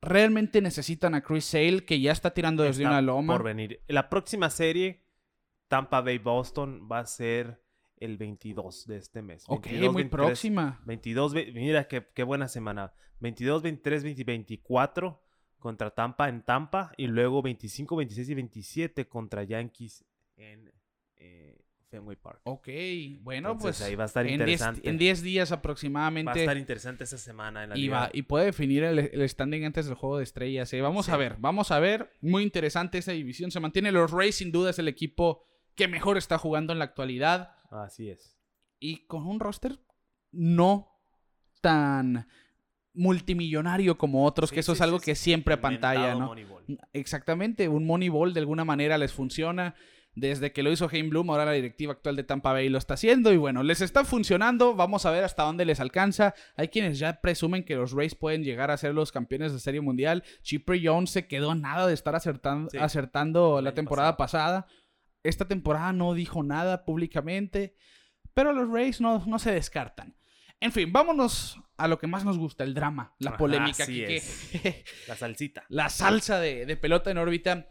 Realmente 0.00 0.60
necesitan 0.60 1.14
a 1.14 1.22
Chris 1.22 1.46
Sale, 1.46 1.84
que 1.84 2.00
ya 2.00 2.12
está 2.12 2.34
tirando 2.34 2.62
desde 2.62 2.82
Está 2.82 2.90
una 2.92 3.02
loma. 3.02 3.32
Por 3.34 3.42
venir. 3.44 3.80
La 3.88 4.10
próxima 4.10 4.50
serie, 4.50 5.02
Tampa 5.68 6.02
Bay 6.02 6.18
Boston, 6.18 6.86
va 6.90 6.98
a 6.98 7.06
ser 7.06 7.62
el 7.96 8.18
22 8.18 8.86
de 8.86 8.96
este 8.98 9.22
mes. 9.22 9.44
Ok, 9.48 9.64
22, 9.66 9.92
muy 9.94 10.02
23, 10.02 10.10
próxima. 10.26 10.82
22, 10.84 11.32
ve- 11.32 11.52
mira 11.54 11.88
qué, 11.88 12.06
qué 12.14 12.22
buena 12.22 12.48
semana. 12.48 12.92
22, 13.20 13.62
23, 13.62 14.02
20, 14.04 14.24
24 14.24 15.23
contra 15.64 15.90
Tampa 15.90 16.28
en 16.28 16.42
Tampa 16.42 16.92
y 16.98 17.06
luego 17.06 17.40
25, 17.40 17.96
26 17.96 18.28
y 18.28 18.34
27 18.34 19.08
contra 19.08 19.44
Yankees 19.44 20.04
en 20.36 20.70
eh, 21.16 21.58
Fenway 21.88 22.16
Park. 22.16 22.42
Ok, 22.44 22.68
bueno, 23.20 23.52
Entonces, 23.52 23.78
pues 23.78 23.80
ahí 23.88 23.94
va 23.94 24.02
a 24.02 24.06
estar 24.06 24.26
en 24.26 24.36
10 24.36 24.40
interesante. 24.60 24.90
en 24.90 24.98
10 24.98 25.22
días 25.22 25.50
Va 25.50 25.54
a 25.54 25.58
aproximadamente. 25.60 26.38
estar 26.38 26.58
interesante 26.58 27.04
esa 27.04 27.16
semana 27.16 27.64
en 27.64 27.70
la 27.70 27.78
y, 27.78 27.88
va, 27.88 28.10
y 28.12 28.22
puede 28.22 28.44
definir 28.44 28.84
el, 28.84 28.98
el 28.98 29.26
standing 29.26 29.64
antes 29.64 29.86
del 29.86 29.94
juego 29.94 30.18
de 30.18 30.24
estrellas. 30.24 30.70
¿eh? 30.74 30.82
Vamos 30.82 31.08
a 31.08 31.16
ver, 31.16 31.36
vamos 31.38 31.70
a 31.70 31.78
ver. 31.78 32.10
Muy 32.20 32.42
interesante 32.42 32.98
esa 32.98 33.12
división. 33.12 33.50
Se 33.50 33.58
mantiene 33.58 33.90
los 33.90 34.10
Rays, 34.10 34.34
sin 34.36 34.52
duda 34.52 34.68
es 34.68 34.78
el 34.78 34.88
equipo 34.88 35.46
que 35.74 35.88
mejor 35.88 36.18
está 36.18 36.36
jugando 36.36 36.74
en 36.74 36.78
la 36.78 36.84
actualidad. 36.84 37.54
Así 37.70 38.10
es. 38.10 38.38
y 38.78 39.06
con 39.06 39.26
un 39.26 39.40
roster 39.40 39.80
no 40.30 40.90
tan 41.62 42.28
multimillonario 42.94 43.98
como 43.98 44.24
otros, 44.24 44.50
Sí, 44.50 44.54
que 44.54 44.60
eso 44.60 44.74
sí, 44.74 44.78
es 44.78 44.82
algo 44.82 44.98
sí, 45.00 45.06
que 45.06 45.14
siempre 45.14 45.56
pantalla, 45.56 46.14
¿no? 46.14 46.26
Moneyball. 46.26 46.64
Exactamente, 46.92 47.68
un 47.68 47.86
Moneyball 47.86 48.32
de 48.32 48.40
alguna 48.40 48.64
manera 48.64 48.98
les 48.98 49.12
funciona. 49.12 49.74
Desde 50.16 50.52
que 50.52 50.62
lo 50.62 50.70
hizo 50.70 50.88
Hein 50.90 51.10
Bloom, 51.10 51.30
ahora 51.30 51.44
la 51.44 51.52
directiva 51.52 51.92
actual 51.92 52.14
de 52.14 52.22
Tampa 52.22 52.52
Bay 52.52 52.68
lo 52.68 52.78
está 52.78 52.94
haciendo. 52.94 53.32
Y 53.32 53.36
bueno, 53.36 53.64
les 53.64 53.80
está 53.80 54.04
funcionando. 54.04 54.76
Vamos 54.76 55.06
a 55.06 55.10
ver 55.10 55.24
hasta 55.24 55.42
dónde 55.42 55.64
les 55.64 55.80
alcanza. 55.80 56.34
Hay 56.56 56.68
quienes 56.68 57.00
ya 57.00 57.20
presumen 57.20 57.64
que 57.64 57.74
los 57.74 57.90
Rays 57.90 58.14
pueden 58.14 58.44
llegar 58.44 58.70
a 58.70 58.76
ser 58.76 58.94
los 58.94 59.10
campeones 59.10 59.52
de 59.52 59.58
Serie 59.58 59.80
Mundial. 59.80 60.22
Chipper 60.42 60.80
Jones 60.80 61.10
se 61.10 61.26
quedó 61.26 61.56
nada 61.56 61.88
de 61.88 61.94
estar 61.94 62.14
acertando, 62.14 62.70
acertando 62.78 63.60
la 63.60 63.74
temporada 63.74 64.16
pasada. 64.16 64.68
Esta 65.24 65.48
temporada 65.48 65.92
no 65.92 66.14
dijo 66.14 66.44
nada 66.44 66.84
públicamente. 66.84 67.74
Pero 68.34 68.52
los 68.52 68.70
Rays 68.70 69.00
no, 69.00 69.24
no 69.26 69.40
se 69.40 69.50
descartan. 69.50 70.16
En 70.60 70.70
fin, 70.70 70.92
vámonos 70.92 71.58
a 71.76 71.88
lo 71.88 71.98
que 71.98 72.06
más 72.06 72.24
nos 72.24 72.38
gusta, 72.38 72.64
el 72.64 72.74
drama, 72.74 73.14
la 73.18 73.36
polémica. 73.36 73.86
la 75.08 75.16
salsita. 75.16 75.64
La 75.68 75.88
salsa 75.88 76.40
de, 76.40 76.66
de 76.66 76.76
pelota 76.76 77.10
en 77.10 77.18
órbita. 77.18 77.68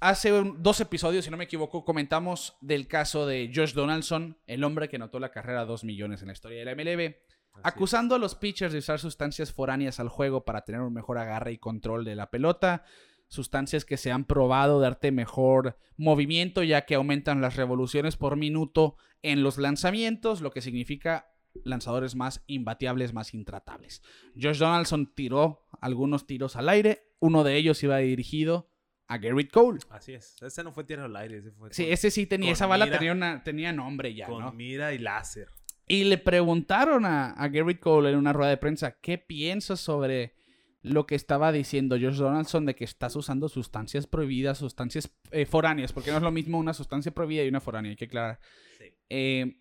Hace 0.00 0.30
dos 0.30 0.80
episodios, 0.80 1.26
si 1.26 1.30
no 1.30 1.36
me 1.36 1.44
equivoco, 1.44 1.84
comentamos 1.84 2.56
del 2.62 2.88
caso 2.88 3.26
de 3.26 3.52
Josh 3.54 3.74
Donaldson, 3.74 4.38
el 4.46 4.64
hombre 4.64 4.88
que 4.88 4.98
notó 4.98 5.18
la 5.18 5.30
carrera 5.30 5.60
a 5.60 5.66
2 5.66 5.84
millones 5.84 6.22
en 6.22 6.28
la 6.28 6.32
historia 6.32 6.58
de 6.58 6.64
la 6.64 6.74
MLB, 6.74 7.16
acusando 7.62 8.14
a 8.14 8.18
los 8.18 8.34
pitchers 8.34 8.72
de 8.72 8.78
usar 8.78 8.98
sustancias 8.98 9.52
foráneas 9.52 10.00
al 10.00 10.08
juego 10.08 10.44
para 10.44 10.62
tener 10.62 10.80
un 10.80 10.94
mejor 10.94 11.18
agarre 11.18 11.52
y 11.52 11.58
control 11.58 12.06
de 12.06 12.16
la 12.16 12.30
pelota, 12.30 12.84
sustancias 13.28 13.84
que 13.84 13.98
se 13.98 14.10
han 14.10 14.24
probado 14.24 14.80
darte 14.80 15.12
mejor 15.12 15.78
movimiento 15.98 16.62
ya 16.62 16.86
que 16.86 16.94
aumentan 16.94 17.42
las 17.42 17.56
revoluciones 17.56 18.16
por 18.16 18.36
minuto 18.36 18.96
en 19.20 19.42
los 19.42 19.58
lanzamientos, 19.58 20.40
lo 20.40 20.50
que 20.50 20.62
significa 20.62 21.30
lanzadores 21.64 22.14
más 22.14 22.42
imbateables, 22.46 23.12
más 23.12 23.34
intratables. 23.34 24.02
Josh 24.40 24.58
Donaldson 24.58 25.12
tiró 25.14 25.66
algunos 25.80 26.26
tiros 26.26 26.56
al 26.56 26.68
aire, 26.68 27.02
uno 27.18 27.44
de 27.44 27.56
ellos 27.56 27.82
iba 27.82 27.98
dirigido 27.98 28.70
a 29.10 29.18
Garrett 29.18 29.50
Cole. 29.50 29.80
Así 29.90 30.14
es. 30.14 30.40
Ese 30.40 30.62
no 30.62 30.72
fue 30.72 30.84
tiro 30.84 31.04
al 31.04 31.16
aire. 31.16 31.38
Ese 31.38 31.50
fue 31.50 31.72
sí, 31.72 31.86
ese 31.90 32.12
sí 32.12 32.26
tenía. 32.26 32.52
Esa 32.52 32.66
bala 32.66 32.88
tenía, 32.88 33.42
tenía 33.44 33.72
nombre 33.72 34.14
ya. 34.14 34.26
Con 34.26 34.56
mira 34.56 34.94
y 34.94 34.98
láser. 34.98 35.48
Y 35.88 36.04
le 36.04 36.18
preguntaron 36.18 37.04
a, 37.04 37.32
a 37.32 37.48
Garrett 37.48 37.80
Cole 37.80 38.10
en 38.10 38.16
una 38.16 38.32
rueda 38.32 38.50
de 38.50 38.56
prensa: 38.56 39.00
¿Qué 39.00 39.18
piensas 39.18 39.80
sobre 39.80 40.36
lo 40.82 41.06
que 41.06 41.16
estaba 41.16 41.50
diciendo 41.50 41.96
Josh 42.00 42.18
Donaldson 42.18 42.64
de 42.66 42.76
que 42.76 42.84
estás 42.84 43.16
usando 43.16 43.48
sustancias 43.48 44.06
prohibidas, 44.06 44.58
sustancias 44.58 45.10
eh, 45.32 45.44
foráneas? 45.44 45.92
Porque 45.92 46.12
no 46.12 46.18
es 46.18 46.22
lo 46.22 46.30
mismo 46.30 46.58
una 46.58 46.72
sustancia 46.72 47.12
prohibida 47.12 47.42
y 47.42 47.48
una 47.48 47.60
foránea, 47.60 47.90
hay 47.90 47.96
que 47.96 48.04
aclarar. 48.04 48.38
Sí. 48.78 48.84
Eh, 49.08 49.59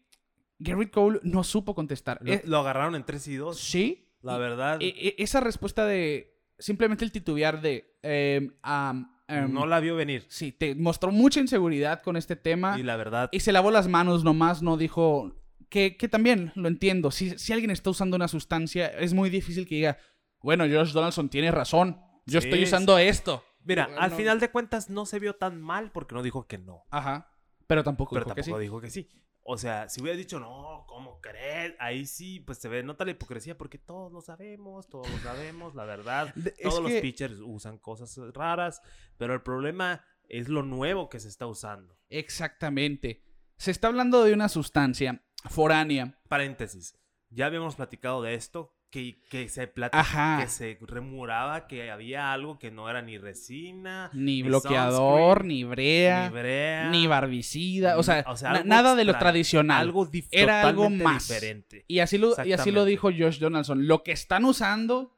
Garrett 0.60 0.92
Cole 0.92 1.20
no 1.24 1.44
supo 1.44 1.74
contestar. 1.74 2.20
Lo, 2.22 2.34
eh, 2.34 2.42
lo 2.46 2.60
agarraron 2.60 2.96
en 2.96 3.06
3 3.06 3.28
y 3.28 3.36
2. 3.36 3.60
Sí. 3.60 4.06
La 4.22 4.38
verdad. 4.38 4.80
esa 4.82 5.40
respuesta 5.40 5.86
de. 5.86 6.38
Simplemente 6.58 7.06
el 7.06 7.12
titubear 7.12 7.62
de. 7.62 7.98
Em, 8.02 8.52
Em, 9.30 9.54
no 9.54 9.68
la 9.68 9.80
vio 9.80 9.96
venir. 9.96 10.26
Sí, 10.28 10.52
te 10.52 10.74
mostró 10.74 11.12
mucha 11.12 11.40
inseguridad 11.40 12.02
con 12.02 12.18
este 12.18 12.36
tema. 12.36 12.80
Y 12.80 12.84
la 12.84 12.96
verdad. 12.96 13.30
Y 13.32 13.42
se 13.42 13.52
lavó 13.52 13.70
las 13.70 13.88
manos 13.88 14.24
nomás, 14.24 14.62
no 14.62 14.76
dijo. 14.76 15.36
Que, 15.70 15.98
que 15.98 16.08
también 16.08 16.52
lo 16.56 16.68
entiendo. 16.68 17.12
Si, 17.12 17.38
si, 17.38 17.54
alguien 17.54 17.70
está 17.70 17.92
usando 17.92 18.16
una 18.16 18.28
sustancia, 18.28 18.88
es 18.88 19.14
muy 19.14 19.30
difícil 19.30 19.68
que 19.68 19.76
diga, 19.76 20.00
bueno, 20.42 20.64
Josh 20.64 20.94
Donaldson 20.94 21.30
tiene 21.30 21.52
razón. 21.52 22.02
Yo 22.26 22.40
estoy 22.40 22.64
usando 22.64 22.98
esto. 22.98 23.44
Mira, 23.64 23.88
al 24.00 24.10
final 24.12 24.40
de 24.40 24.50
cuentas 24.50 24.90
no 24.90 25.06
se 25.06 25.20
vio 25.20 25.36
tan 25.36 25.62
mal 25.62 25.92
porque 25.92 26.16
no 26.16 26.24
dijo 26.24 26.48
que 26.48 26.58
no. 26.58 26.86
Ajá. 26.90 27.32
Pero 27.68 27.84
tampoco, 27.84 28.16
Pero 28.16 28.26
tampoco 28.26 28.58
dijo 28.58 28.82
que 28.82 28.90
sí. 28.90 29.08
O 29.52 29.58
sea, 29.58 29.90
si 29.90 30.00
hubiera 30.00 30.16
dicho, 30.16 30.40
no, 30.40 30.86
¿cómo 30.88 31.20
crees? 31.22 31.74
Ahí 31.80 32.06
sí, 32.06 32.40
pues 32.40 32.60
se 32.60 32.70
ve, 32.70 32.84
nota 32.84 33.04
la 33.04 33.10
hipocresía, 33.10 33.58
porque 33.58 33.80
todos 33.80 34.12
lo 34.12 34.22
sabemos, 34.22 34.88
todos 34.88 35.10
lo 35.10 35.18
sabemos, 35.18 35.74
la 35.74 35.86
verdad. 35.86 36.32
todos 36.62 36.84
los 36.84 36.92
pitchers 37.02 37.40
usan 37.44 37.80
cosas 37.80 38.16
raras, 38.36 38.84
pero 39.18 39.34
el 39.34 39.42
problema 39.42 40.06
es 40.28 40.50
lo 40.50 40.62
nuevo 40.62 41.10
que 41.10 41.20
se 41.20 41.30
está 41.30 41.48
usando. 41.48 41.98
Exactamente. 42.10 43.24
Se 43.58 43.72
está 43.72 43.88
hablando 43.88 44.24
de 44.24 44.34
una 44.34 44.50
sustancia 44.50 45.26
foránea. 45.50 46.22
Paréntesis. 46.28 46.96
Ya 47.32 47.48
habíamos 47.48 47.76
platicado 47.76 48.22
de 48.22 48.36
esto 48.36 48.78
que, 48.90 49.22
que 49.30 49.50
se 49.50 49.68
platica, 49.68 50.40
que 50.42 50.48
se 50.48 50.78
remuraba 50.82 51.68
que 51.68 51.92
había 51.92 52.34
algo 52.34 52.58
que 52.58 52.72
no 52.72 52.90
era 52.90 53.02
ni 53.02 53.18
resina, 53.18 54.10
ni, 54.14 54.42
bloqueador, 54.42 55.46
ni 55.46 55.64
brea, 55.64 56.32
ni, 56.90 57.08
barbicida, 57.08 57.98
o 57.98 58.04
sea, 58.04 58.26
nada 58.66 58.96
de 58.96 59.06
lo 59.06 59.18
tradicional. 59.18 59.82
Algo 59.82 60.10
era 60.32 60.68
algo 60.68 60.90
más 60.90 61.28
diferente. 61.28 61.86
Y 61.88 62.00
así 62.00 62.18
lo 62.18 62.34
y 62.44 62.54
así 62.54 62.72
lo 62.72 62.86
dijo 62.86 63.10
Josh 63.10 63.40
Donaldson, 63.40 63.88
lo 63.88 64.04
que 64.04 64.12
están 64.12 64.46
usando 64.46 65.16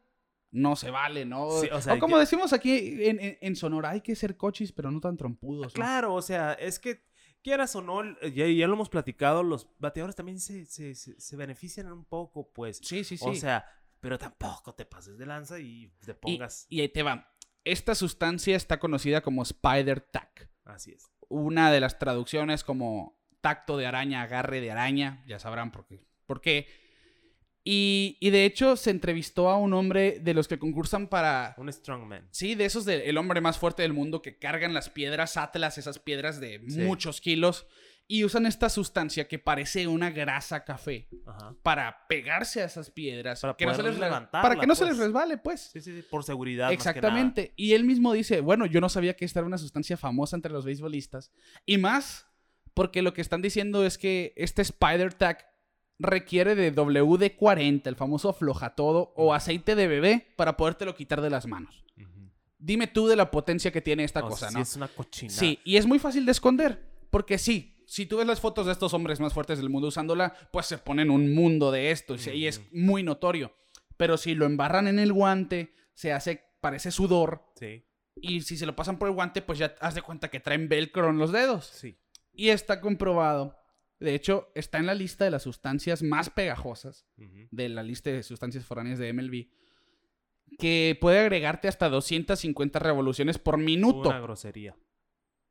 no 0.51 0.75
se 0.75 0.91
vale, 0.91 1.25
¿no? 1.25 1.47
o, 1.47 1.61
como 1.99 2.17
decimos 2.19 2.51
aquí 2.51 2.99
en, 2.99 3.55
Sonora, 3.55 3.91
hay 3.91 4.01
que 4.01 4.15
ser 4.15 4.35
cochis, 4.35 4.73
pero 4.73 4.91
no 4.91 4.99
tan 4.99 5.15
trompudos. 5.15 5.73
Claro, 5.73 6.13
o 6.13 6.21
sea, 6.21 6.53
es 6.53 6.77
que 6.77 7.05
quieras 7.41 7.75
o 7.75 7.81
no, 7.81 8.03
ya, 8.21 8.47
ya 8.47 8.67
lo 8.67 8.73
hemos 8.73 8.89
platicado, 8.89 9.43
los 9.43 9.67
bateadores 9.79 10.15
también 10.15 10.39
se, 10.39 10.65
se, 10.65 10.95
se, 10.95 11.35
benefician 11.35 11.91
un 11.91 12.05
poco, 12.05 12.51
pues. 12.51 12.79
Sí, 12.83 13.03
sí, 13.03 13.17
sí. 13.17 13.25
O 13.27 13.35
sea, 13.35 13.65
pero 13.99 14.17
tampoco 14.17 14.73
te 14.73 14.85
pases 14.85 15.17
de 15.17 15.25
lanza 15.25 15.59
y 15.59 15.91
te 16.05 16.13
pongas. 16.13 16.65
Y, 16.69 16.81
ahí 16.81 16.89
te 16.89 17.03
va. 17.03 17.33
Esta 17.63 17.93
sustancia 17.93 18.55
está 18.55 18.79
conocida 18.79 19.21
como 19.21 19.43
Spider 19.43 20.01
Tack. 20.01 20.49
Así 20.65 20.91
es. 20.91 21.11
Una 21.29 21.71
de 21.71 21.79
las 21.79 21.99
traducciones 21.99 22.63
como 22.63 23.19
tacto 23.41 23.77
de 23.77 23.85
araña, 23.85 24.23
agarre 24.23 24.59
de 24.59 24.71
araña, 24.71 25.23
ya 25.27 25.39
sabrán 25.39 25.71
por 25.71 25.85
qué. 25.85 26.03
¿Por 26.25 26.41
qué? 26.41 26.67
Y, 27.63 28.17
de 28.21 28.45
hecho 28.45 28.75
se 28.75 28.89
entrevistó 28.89 29.49
a 29.49 29.57
un 29.57 29.73
hombre 29.73 30.19
de 30.19 30.33
los 30.33 30.47
que 30.47 30.57
concursan 30.57 31.07
para... 31.07 31.53
Un 31.57 31.71
strongman. 31.71 32.27
Sí, 32.31 32.55
de 32.55 32.65
esos 32.65 32.85
del 32.85 33.17
hombre 33.17 33.41
más 33.41 33.57
fuerte 33.59 33.83
del 33.83 33.93
mundo 33.93 34.21
que 34.21 34.37
cargan 34.37 34.73
las 34.73 34.89
piedras 34.89 35.37
Atlas, 35.37 35.77
esas 35.77 35.99
piedras 35.99 36.39
de 36.39 36.59
muchos 36.59 37.21
kilos, 37.21 37.67
y 38.07 38.25
usan 38.25 38.45
esta 38.45 38.67
sustancia 38.67 39.27
que 39.27 39.39
parece 39.39 39.87
una 39.87 40.09
grasa 40.09 40.65
café 40.65 41.07
para 41.63 42.07
pegarse 42.07 42.61
a 42.61 42.65
esas 42.65 42.91
piedras. 42.91 43.39
Para 43.39 43.55
que 43.55 43.65
no 43.65 43.73
se 43.73 43.83
les 43.83 43.97
Para 43.97 44.55
que 44.57 44.67
no 44.67 44.75
se 44.75 44.85
les 44.85 44.97
resbale, 44.97 45.37
pues. 45.37 45.69
Sí, 45.71 45.79
sí, 45.79 45.95
sí, 45.95 46.05
por 46.09 46.25
seguridad. 46.25 46.73
Exactamente. 46.73 47.53
Y 47.55 47.71
él 47.73 47.85
mismo 47.85 48.11
dice, 48.11 48.41
bueno, 48.41 48.65
yo 48.65 48.81
no 48.81 48.89
sabía 48.89 49.15
que 49.15 49.23
esta 49.23 49.39
era 49.39 49.47
una 49.47 49.57
sustancia 49.57 49.95
famosa 49.95 50.35
entre 50.35 50.51
los 50.51 50.65
beisbolistas. 50.65 51.31
Y 51.65 51.77
más 51.77 52.27
porque 52.73 53.01
lo 53.01 53.13
que 53.13 53.21
están 53.21 53.41
diciendo 53.41 53.85
es 53.85 53.97
que 53.97 54.33
este 54.35 54.61
Spider 54.61 55.13
Tag 55.13 55.50
requiere 56.01 56.55
de 56.55 56.73
WD-40, 56.73 57.87
el 57.87 57.95
famoso 57.95 58.29
aflojatodo, 58.29 59.13
o 59.15 59.33
aceite 59.33 59.75
de 59.75 59.87
bebé 59.87 60.33
para 60.35 60.57
podértelo 60.57 60.95
quitar 60.95 61.21
de 61.21 61.29
las 61.29 61.47
manos. 61.47 61.83
Dime 62.57 62.87
tú 62.87 63.07
de 63.07 63.15
la 63.15 63.31
potencia 63.31 63.71
que 63.71 63.81
tiene 63.81 64.03
esta 64.03 64.21
cosa, 64.21 64.51
¿no? 64.51 64.59
Es 64.59 64.75
una 64.75 64.87
cochina. 64.87 65.31
Sí, 65.31 65.59
y 65.63 65.77
es 65.77 65.85
muy 65.85 65.97
fácil 65.97 66.25
de 66.25 66.31
esconder, 66.31 66.79
porque 67.09 67.37
sí, 67.37 67.83
si 67.87 68.05
tú 68.05 68.17
ves 68.17 68.27
las 68.27 68.39
fotos 68.39 68.67
de 68.67 68.71
estos 68.71 68.93
hombres 68.93 69.19
más 69.19 69.33
fuertes 69.33 69.57
del 69.57 69.69
mundo 69.69 69.87
usándola, 69.87 70.33
pues 70.51 70.67
se 70.67 70.77
ponen 70.77 71.09
un 71.09 71.33
mundo 71.33 71.71
de 71.71 71.91
esto, 71.91 72.15
y 72.31 72.45
es 72.45 72.61
muy 72.71 73.03
notorio. 73.03 73.53
Pero 73.97 74.17
si 74.17 74.35
lo 74.35 74.45
embarran 74.45 74.87
en 74.87 74.99
el 74.99 75.13
guante, 75.13 75.73
se 75.93 76.13
hace, 76.13 76.43
parece 76.61 76.91
sudor. 76.91 77.51
Sí. 77.55 77.85
Y 78.15 78.41
si 78.41 78.57
se 78.57 78.65
lo 78.65 78.75
pasan 78.75 78.97
por 78.97 79.07
el 79.07 79.13
guante, 79.13 79.41
pues 79.41 79.59
ya 79.59 79.75
haz 79.79 79.95
de 79.95 80.01
cuenta 80.01 80.29
que 80.29 80.39
traen 80.39 80.69
velcro 80.69 81.09
en 81.09 81.17
los 81.17 81.31
dedos. 81.31 81.65
Sí. 81.65 81.97
Y 82.33 82.49
está 82.49 82.79
comprobado 82.81 83.55
de 84.01 84.15
hecho, 84.15 84.51
está 84.55 84.79
en 84.79 84.87
la 84.87 84.93
lista 84.93 85.23
de 85.25 85.31
las 85.31 85.43
sustancias 85.43 86.03
más 86.03 86.29
pegajosas 86.29 87.05
de 87.51 87.69
la 87.69 87.83
lista 87.83 88.09
de 88.09 88.23
sustancias 88.23 88.65
foráneas 88.65 88.99
de 88.99 89.13
MLB. 89.13 89.47
Que 90.57 90.97
puede 90.99 91.19
agregarte 91.19 91.67
hasta 91.67 91.87
250 91.87 92.79
revoluciones 92.79 93.37
por 93.37 93.57
minuto. 93.57 94.09
Una 94.09 94.19
grosería. 94.19 94.75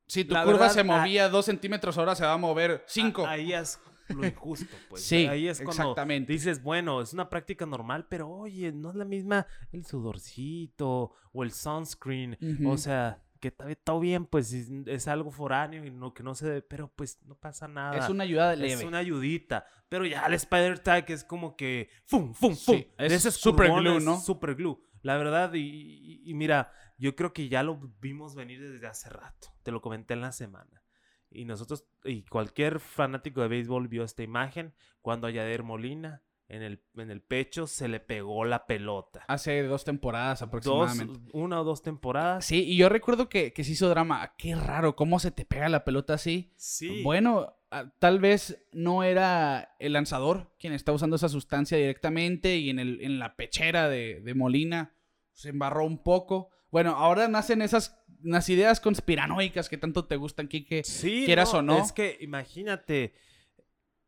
Si 0.06 0.24
tu 0.24 0.34
curva 0.34 0.68
se 0.68 0.84
movía 0.84 1.28
2 1.28 1.44
centímetros 1.44 1.96
hora, 1.96 2.14
se 2.14 2.24
va 2.24 2.34
a 2.34 2.38
mover 2.38 2.84
5. 2.86 3.26
Ahí 3.26 3.52
es 3.52 3.78
lo 4.08 4.26
injusto, 4.26 4.76
pues. 4.88 5.02
Sí, 5.02 5.26
ahí 5.26 5.48
es 5.48 5.58
cuando 5.58 5.82
exactamente. 5.82 6.32
dices, 6.32 6.62
bueno, 6.62 7.00
es 7.00 7.12
una 7.12 7.30
práctica 7.30 7.64
normal, 7.66 8.06
pero 8.08 8.28
oye, 8.28 8.72
no 8.72 8.90
es 8.90 8.96
la 8.96 9.04
misma 9.04 9.46
el 9.72 9.86
sudorcito 9.86 11.12
o 11.32 11.44
el 11.44 11.52
sunscreen. 11.52 12.36
O 12.66 12.76
sea, 12.76 13.22
que 13.40 13.55
está 13.68 13.98
bien, 13.98 14.26
pues 14.26 14.53
es 14.53 15.09
algo 15.09 15.31
foráneo 15.31 15.85
y 15.85 15.90
no, 15.90 16.14
que 16.14 16.22
no 16.22 16.35
se 16.35 16.46
debe, 16.46 16.62
pero 16.62 16.92
pues 16.94 17.20
no 17.24 17.35
pasa 17.35 17.66
nada. 17.66 17.96
Es 17.98 18.09
una 18.09 18.24
ayuda 18.24 18.55
leve. 18.55 18.74
Es 18.74 18.85
una 18.85 18.98
ayudita. 18.98 19.66
Pero 19.88 20.07
ya 20.07 20.26
el 20.26 20.35
Spider 20.35 20.79
Tag 20.79 21.11
es 21.11 21.24
como 21.24 21.57
que 21.57 21.90
¡fum, 22.05 22.33
fum, 22.35 22.55
fum! 22.55 22.83
es 22.98 23.22
super 23.35 23.72
glue, 23.72 24.00
¿no? 24.00 24.20
Super 24.20 24.55
glue. 24.55 24.81
La 25.03 25.16
verdad, 25.16 25.55
y, 25.55 26.22
y, 26.24 26.35
mira, 26.35 26.72
yo 26.98 27.16
creo 27.16 27.33
que 27.33 27.48
ya 27.48 27.62
lo 27.62 27.81
vimos 28.00 28.35
venir 28.35 28.61
desde 28.61 28.87
hace 28.87 29.09
rato. 29.09 29.48
Te 29.62 29.72
lo 29.72 29.81
comenté 29.81 30.12
en 30.12 30.20
la 30.20 30.33
semana. 30.33 30.83
Y 31.31 31.46
nosotros, 31.46 31.87
y 32.05 32.24
cualquier 32.24 32.81
fanático 32.81 33.40
de 33.40 33.48
béisbol 33.48 33.88
vio 33.88 34.05
esta 34.05 34.22
imagen 34.22 34.74
cuando 35.00 35.26
a 35.26 35.31
Yader 35.31 35.62
Molina 35.62 36.22
en 36.50 36.62
el, 36.62 36.82
en 36.96 37.10
el 37.10 37.22
pecho, 37.22 37.66
se 37.66 37.88
le 37.88 38.00
pegó 38.00 38.44
la 38.44 38.66
pelota. 38.66 39.24
Hace 39.28 39.62
dos 39.62 39.84
temporadas 39.84 40.42
aproximadamente. 40.42 41.20
Dos, 41.20 41.30
una 41.32 41.60
o 41.60 41.64
dos 41.64 41.82
temporadas. 41.82 42.44
Sí, 42.44 42.64
y 42.64 42.76
yo 42.76 42.88
recuerdo 42.88 43.28
que, 43.28 43.52
que 43.52 43.64
se 43.64 43.72
hizo 43.72 43.88
drama. 43.88 44.34
Qué 44.36 44.54
raro, 44.56 44.96
¿cómo 44.96 45.20
se 45.20 45.30
te 45.30 45.44
pega 45.44 45.68
la 45.68 45.84
pelota 45.84 46.14
así? 46.14 46.52
Sí. 46.56 47.02
Bueno, 47.02 47.56
tal 48.00 48.18
vez 48.18 48.66
no 48.72 49.04
era 49.04 49.77
el 49.79 49.92
lanzador 49.92 50.52
quien 50.58 50.72
está 50.72 50.92
usando 50.92 51.16
esa 51.16 51.29
sustancia 51.29 51.79
directamente 51.79 52.56
y 52.56 52.70
en, 52.70 52.81
el, 52.81 53.00
en 53.00 53.20
la 53.20 53.37
pechera 53.37 53.88
de, 53.88 54.20
de 54.20 54.35
Molina 54.35 54.94
se 55.33 55.50
embarró 55.50 55.85
un 55.87 56.02
poco. 56.02 56.50
Bueno, 56.70 56.90
ahora 56.90 57.29
nacen 57.29 57.62
esas 57.62 57.96
unas 58.22 58.48
ideas 58.48 58.81
conspiranoicas 58.81 59.68
que 59.68 59.79
tanto 59.79 60.04
te 60.04 60.16
gustan, 60.16 60.48
Kike, 60.48 60.85
Sí, 60.85 61.22
quieras 61.25 61.54
o 61.54 61.62
no. 61.62 61.83
Es 61.83 61.92
que 61.92 62.18
imagínate, 62.20 63.14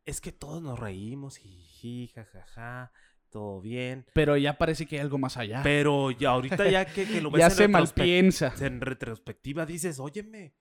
es 0.05 0.21
que 0.21 0.31
todos 0.31 0.61
nos 0.61 0.77
reímos 0.77 1.39
y 1.39 1.72
jajaja, 2.13 2.91
todo 3.29 3.61
bien. 3.61 4.05
Pero 4.13 4.37
ya 4.37 4.57
parece 4.57 4.85
que 4.85 4.95
hay 4.97 5.01
algo 5.01 5.17
más 5.17 5.37
allá. 5.37 5.61
Pero 5.63 6.11
ya 6.11 6.29
ahorita 6.31 6.69
ya 6.69 6.85
que, 6.85 7.05
que 7.05 7.21
lo 7.21 7.31
ves 7.31 7.39
ya 7.41 7.45
en 7.47 7.51
se 7.51 7.67
malpiensa. 7.67 8.53
en 8.59 8.81
retrospectiva 8.81 9.65
dices, 9.65 9.99
óyeme, 9.99 10.55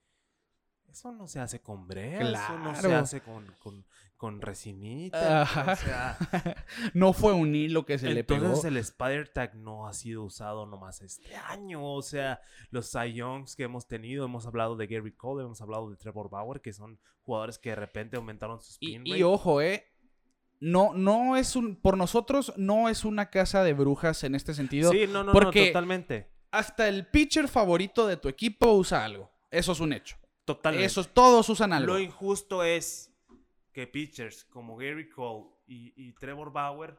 eso 0.90 1.10
no 1.12 1.26
se 1.26 1.40
hace 1.40 1.60
con 1.62 1.86
brea, 1.86 2.20
eso 2.20 2.58
no 2.58 2.74
se 2.74 2.94
hace 2.94 3.20
con, 3.22 3.46
con, 3.60 3.86
con 4.18 4.40
resinita. 4.42 5.42
Ajá. 5.42 5.72
O 5.72 5.76
sea, 5.76 6.18
No 6.94 7.12
fue 7.14 7.32
un 7.32 7.54
hilo 7.54 7.86
que 7.86 7.98
se 7.98 8.10
le 8.10 8.24
pegó. 8.24 8.44
entonces 8.44 8.66
el 8.66 8.76
Spider 8.76 9.28
Tag 9.28 9.54
no 9.56 9.86
ha 9.86 9.94
sido 9.94 10.22
usado 10.22 10.66
nomás 10.66 11.00
este 11.00 11.34
año. 11.34 11.82
O 11.82 12.02
sea, 12.02 12.40
los 12.70 12.90
Cy 12.90 13.14
Youngs 13.14 13.56
que 13.56 13.62
hemos 13.64 13.86
tenido, 13.88 14.26
hemos 14.26 14.46
hablado 14.46 14.76
de 14.76 14.86
Gary 14.86 15.12
Cole, 15.14 15.44
hemos 15.44 15.62
hablado 15.62 15.88
de 15.90 15.96
Trevor 15.96 16.28
Bauer, 16.28 16.60
que 16.60 16.72
son 16.74 17.00
jugadores 17.22 17.58
que 17.58 17.70
de 17.70 17.76
repente 17.76 18.16
aumentaron 18.16 18.60
su 18.60 18.76
Y, 18.80 18.96
spin 18.96 19.06
y 19.06 19.12
rate. 19.12 19.24
ojo, 19.24 19.62
eh. 19.62 19.86
No, 20.64 20.92
no 20.94 21.36
es 21.36 21.56
un. 21.56 21.74
Por 21.74 21.96
nosotros, 21.96 22.52
no 22.56 22.88
es 22.88 23.04
una 23.04 23.30
casa 23.30 23.64
de 23.64 23.72
brujas 23.72 24.22
en 24.22 24.36
este 24.36 24.54
sentido. 24.54 24.92
Sí, 24.92 25.06
no, 25.08 25.24
no, 25.24 25.32
porque- 25.32 25.60
no, 25.60 25.66
totalmente. 25.66 26.30
Hasta 26.52 26.88
el 26.88 27.06
pitcher 27.08 27.48
favorito 27.48 28.06
de 28.06 28.16
tu 28.16 28.28
equipo 28.28 28.72
usa 28.72 29.04
algo. 29.04 29.32
Eso 29.50 29.72
es 29.72 29.80
un 29.80 29.92
hecho. 29.92 30.16
Totalmente. 30.44 30.86
Eso, 30.86 31.02
todos 31.04 31.48
usan 31.48 31.72
algo. 31.72 31.94
Lo 31.94 31.98
injusto 31.98 32.62
es 32.62 33.12
que 33.72 33.86
pitchers 33.88 34.44
como 34.44 34.76
Gary 34.76 35.08
Cole 35.08 35.46
y, 35.66 35.92
y 35.96 36.12
Trevor 36.12 36.52
Bauer. 36.52 36.96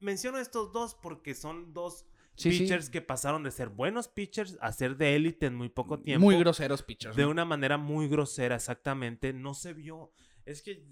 Menciono 0.00 0.38
estos 0.38 0.72
dos 0.72 0.94
porque 0.94 1.34
son 1.34 1.72
dos 1.72 2.04
Sí, 2.36 2.50
sí. 2.52 2.58
pitchers 2.60 2.90
que 2.90 3.00
pasaron 3.00 3.44
de 3.44 3.50
ser 3.52 3.68
buenos 3.68 4.08
pitchers 4.08 4.58
a 4.60 4.72
ser 4.72 4.96
de 4.96 5.14
élite 5.14 5.46
en 5.46 5.54
muy 5.54 5.68
poco 5.70 6.00
tiempo. 6.00 6.24
Muy 6.24 6.36
groseros 6.36 6.82
pitchers. 6.82 7.16
De 7.16 7.22
¿no? 7.22 7.30
una 7.30 7.44
manera 7.44 7.78
muy 7.78 8.08
grosera, 8.08 8.56
exactamente. 8.56 9.32
No 9.32 9.54
se 9.54 9.72
vio. 9.72 10.12
Es 10.44 10.60
que. 10.60 10.84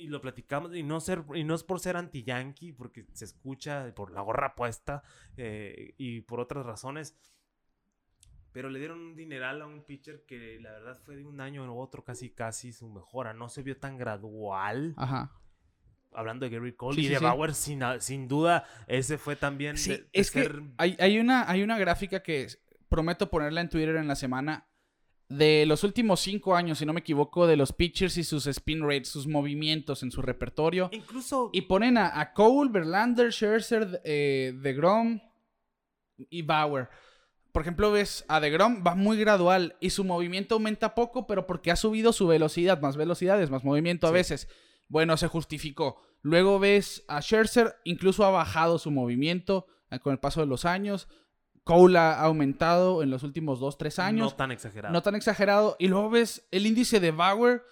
Y 0.00 0.06
lo 0.08 0.20
platicamos, 0.20 0.74
y 0.74 0.82
no, 0.82 1.00
ser, 1.00 1.24
y 1.34 1.44
no 1.44 1.54
es 1.54 1.62
por 1.62 1.78
ser 1.80 1.96
anti-yankee, 1.96 2.72
porque 2.72 3.06
se 3.12 3.24
escucha 3.26 3.92
por 3.94 4.10
la 4.12 4.22
gorra 4.22 4.54
puesta 4.54 5.02
eh, 5.36 5.94
y 5.98 6.22
por 6.22 6.40
otras 6.40 6.64
razones. 6.64 7.16
Pero 8.52 8.68
le 8.68 8.78
dieron 8.80 8.98
un 9.00 9.14
dineral 9.16 9.62
a 9.62 9.66
un 9.66 9.84
pitcher 9.84 10.24
que 10.26 10.58
la 10.60 10.72
verdad 10.72 10.98
fue 11.04 11.16
de 11.16 11.24
un 11.24 11.40
año 11.40 11.64
a 11.64 11.70
otro 11.72 12.02
casi 12.04 12.30
casi 12.30 12.72
su 12.72 12.88
mejora. 12.88 13.32
No 13.32 13.48
se 13.48 13.62
vio 13.62 13.76
tan 13.76 13.96
gradual. 13.96 14.94
Ajá. 14.96 15.32
Hablando 16.12 16.44
de 16.48 16.50
Gary 16.56 16.74
Cole 16.74 16.96
Sí, 16.96 17.02
y 17.02 17.04
sí, 17.04 17.10
de 17.10 17.18
sí. 17.18 17.24
Bauer, 17.24 17.54
sin, 17.54 17.80
sin 18.00 18.26
duda, 18.26 18.64
ese 18.88 19.18
fue 19.18 19.36
también. 19.36 19.76
Sí, 19.76 19.90
de- 19.90 19.98
de 19.98 20.08
es 20.12 20.32
que 20.32 20.42
ser- 20.42 20.62
hay, 20.78 20.96
hay 20.98 21.20
una, 21.20 21.48
hay 21.48 21.62
una 21.62 21.78
gráfica 21.78 22.22
que 22.24 22.48
prometo 22.88 23.30
ponerla 23.30 23.60
en 23.60 23.68
Twitter 23.68 23.94
en 23.94 24.08
la 24.08 24.16
semana 24.16 24.66
de 25.30 25.64
los 25.64 25.84
últimos 25.84 26.20
cinco 26.20 26.54
años, 26.56 26.78
si 26.78 26.84
no 26.84 26.92
me 26.92 27.00
equivoco, 27.00 27.46
de 27.46 27.56
los 27.56 27.72
pitchers 27.72 28.18
y 28.18 28.24
sus 28.24 28.46
spin 28.48 28.82
rates, 28.82 29.08
sus 29.08 29.26
movimientos 29.26 30.02
en 30.02 30.10
su 30.10 30.20
repertorio. 30.20 30.88
Incluso. 30.92 31.50
Y 31.52 31.62
ponen 31.62 31.96
a, 31.96 32.20
a 32.20 32.32
Cole, 32.34 32.70
Verlander, 32.70 33.32
Scherzer, 33.32 34.02
eh, 34.04 34.52
DeGrom 34.60 35.20
y 36.28 36.42
Bauer. 36.42 36.88
Por 37.52 37.62
ejemplo, 37.62 37.90
ves 37.92 38.24
a 38.28 38.40
DeGrom, 38.40 38.84
va 38.86 38.94
muy 38.94 39.16
gradual 39.18 39.76
y 39.80 39.90
su 39.90 40.04
movimiento 40.04 40.56
aumenta 40.56 40.94
poco, 40.94 41.26
pero 41.26 41.46
porque 41.46 41.70
ha 41.70 41.76
subido 41.76 42.12
su 42.12 42.26
velocidad, 42.26 42.80
más 42.80 42.96
velocidades, 42.96 43.50
más 43.50 43.64
movimiento 43.64 44.06
a 44.06 44.10
Sí. 44.10 44.14
veces. 44.14 44.48
Bueno, 44.88 45.16
se 45.16 45.28
justificó. 45.28 46.00
Luego 46.22 46.58
ves 46.58 47.04
a 47.08 47.22
Scherzer, 47.22 47.76
incluso 47.84 48.24
ha 48.24 48.30
bajado 48.30 48.78
su 48.78 48.90
movimiento 48.90 49.66
eh, 49.90 50.00
con 50.00 50.12
el 50.12 50.18
paso 50.18 50.40
de 50.40 50.46
los 50.46 50.64
años. 50.64 51.08
Cole 51.64 51.98
ha 51.98 52.20
aumentado 52.20 53.02
en 53.02 53.10
los 53.10 53.22
últimos 53.22 53.60
2, 53.60 53.78
3 53.78 53.98
años. 53.98 54.32
No 54.32 54.36
tan 54.36 54.50
exagerado. 54.50 54.92
No 54.92 55.02
tan 55.02 55.14
exagerado. 55.14 55.76
Y 55.78 55.88
luego 55.88 56.10
ves 56.10 56.46
el 56.50 56.66
índice 56.66 57.00
de 57.00 57.10
Bauer. 57.10 57.62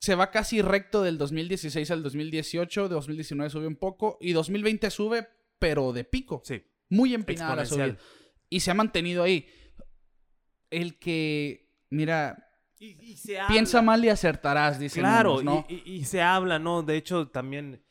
Se 0.00 0.14
va 0.14 0.30
casi 0.30 0.62
recto 0.62 1.02
del 1.02 1.18
2016 1.18 1.90
al 1.90 2.02
2018. 2.02 2.88
De 2.88 2.94
2019 2.94 3.50
sube 3.50 3.66
un 3.66 3.76
poco. 3.76 4.18
Y 4.20 4.32
2020 4.32 4.90
sube, 4.90 5.28
pero 5.58 5.92
de 5.92 6.04
pico. 6.04 6.42
Sí. 6.44 6.62
Muy 6.88 7.14
empinada 7.14 7.56
la 7.56 7.66
subida. 7.66 7.96
Y 8.48 8.60
se 8.60 8.70
ha 8.70 8.74
mantenido 8.74 9.22
ahí. 9.22 9.46
El 10.70 10.98
que, 10.98 11.68
mira, 11.90 12.46
Y, 12.78 12.96
y 13.12 13.16
se 13.16 13.38
piensa 13.48 13.78
habla. 13.78 13.86
mal 13.92 14.04
y 14.04 14.08
acertarás, 14.08 14.78
dicen 14.78 15.02
Claro, 15.02 15.42
¿no? 15.42 15.66
y, 15.68 16.04
se 16.04 16.22
habla, 16.22 16.58
¿no? 16.58 16.82
De 16.82 16.96
hecho, 16.96 17.28
también 17.28 17.84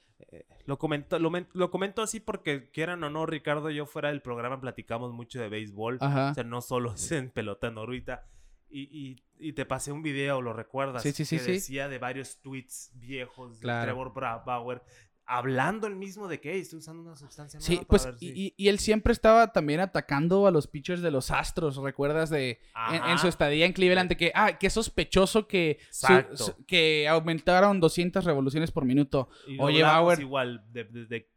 lo 0.69 0.77
comento, 0.77 1.17
lo, 1.17 1.31
lo 1.53 1.71
comento 1.71 2.03
así 2.03 2.19
porque 2.19 2.69
quieran 2.69 3.03
o 3.03 3.09
no, 3.09 3.25
Ricardo, 3.25 3.71
yo 3.71 3.87
fuera 3.87 4.09
del 4.09 4.21
programa 4.21 4.61
platicamos 4.61 5.11
mucho 5.11 5.41
de 5.41 5.49
béisbol. 5.49 5.97
Ajá. 5.99 6.29
O 6.29 6.33
sea, 6.35 6.43
no 6.43 6.61
solo 6.61 6.93
es 6.93 7.11
en 7.11 7.31
pelota 7.31 7.67
en 7.67 7.79
órbita. 7.79 8.27
Y, 8.69 8.81
y- 8.83 9.23
y 9.39 9.53
te 9.53 9.65
pasé 9.65 9.91
un 9.91 10.03
video, 10.03 10.41
¿lo 10.43 10.53
recuerdas? 10.53 11.01
Sí, 11.01 11.11
sí, 11.11 11.25
sí, 11.25 11.37
que 11.39 11.53
decía 11.53 11.87
de 11.89 11.97
varios 11.97 12.39
tweets 12.41 12.91
viejos 12.93 13.55
de 13.59 13.63
Claro. 13.63 13.85
Trevor 13.85 14.13
Bauer 14.45 14.83
hablando 15.31 15.85
el 15.87 15.95
mismo 15.95 16.27
de 16.27 16.41
que 16.41 16.53
"Hey, 16.53 16.61
estoy 16.61 16.79
usando 16.79 17.03
una 17.03 17.15
sustancia 17.15 17.59
Sí, 17.61 17.73
nueva 17.75 17.87
pues, 17.87 18.01
para 18.01 18.11
ver 18.13 18.19
si-". 18.19 18.33
y, 18.35 18.53
y- 18.57 18.67
él 18.67 18.79
siempre 18.79 19.13
estaba 19.13 19.53
también 19.53 19.79
atacando 19.79 20.47
a 20.47 20.51
los 20.51 20.67
pitchers 20.67 21.01
de 21.01 21.11
los 21.11 21.29
Astros, 21.31 21.77
¿recuerdas? 21.77 22.29
de 22.31 22.59
en, 22.91 23.03
en 23.03 23.17
su 23.19 23.27
estadía 23.27 23.65
en 23.65 23.73
Cleveland, 23.73 24.09
de 24.09 24.17
que, 24.17 24.31
ah, 24.33 24.57
qué 24.57 24.69
sospechoso 24.69 25.47
que, 25.47 25.77
su- 25.91 26.07
Exacto. 26.07 26.37
su- 26.37 26.65
que 26.65 27.07
aumentaron 27.07 27.79
200 27.79 28.25
revoluciones 28.25 28.71
por 28.71 28.85
minuto. 28.85 29.29
Y 29.47 29.59
Oye, 29.59 29.83
Bauer. 29.83 30.19
igual 30.19 30.63
de, 30.71 31.27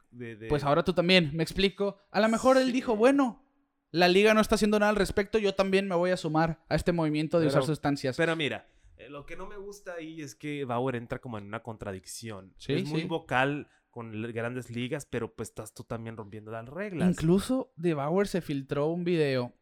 Pues 0.48 0.64
ahora 0.64 0.82
tú 0.84 0.92
también, 0.92 1.30
me 1.34 1.42
explico. 1.42 1.98
A 2.10 2.20
lo 2.20 2.28
mejor 2.28 2.56
él 2.56 2.72
dijo, 2.72 2.96
bueno, 2.96 3.44
la 3.90 4.08
liga 4.08 4.32
no 4.32 4.40
está 4.40 4.54
haciendo 4.54 4.78
nada 4.78 4.90
al 4.90 4.96
respecto, 4.96 5.38
yo 5.38 5.54
también 5.54 5.86
me 5.86 5.94
voy 5.94 6.10
a 6.10 6.16
sumar 6.16 6.64
a 6.70 6.74
este 6.76 6.92
movimiento 6.92 7.38
de 7.38 7.46
Pero- 7.46 7.58
usar 7.58 7.66
sustancias. 7.66 8.16
Pero 8.16 8.34
mira, 8.36 8.66
eh, 8.96 9.08
lo 9.10 9.26
que 9.26 9.36
no 9.36 9.46
me 9.46 9.56
gusta 9.58 9.94
ahí 9.94 10.22
es 10.22 10.34
que 10.34 10.64
Bauer 10.64 10.96
entra 10.96 11.18
como 11.18 11.36
en 11.38 11.44
una 11.46 11.62
contradicción. 11.62 12.54
Sí, 12.56 12.72
es 12.74 12.84
muy 12.84 13.02
sí. 13.02 13.06
vocal 13.06 13.68
con 13.92 14.10
grandes 14.32 14.70
ligas, 14.70 15.06
pero 15.06 15.32
pues 15.32 15.50
estás 15.50 15.72
tú 15.72 15.84
también 15.84 16.16
rompiendo 16.16 16.50
las 16.50 16.68
reglas. 16.68 17.08
Incluso 17.08 17.72
de 17.76 17.94
Bauer 17.94 18.26
se 18.26 18.40
filtró 18.40 18.88
un 18.88 19.04
video 19.04 19.54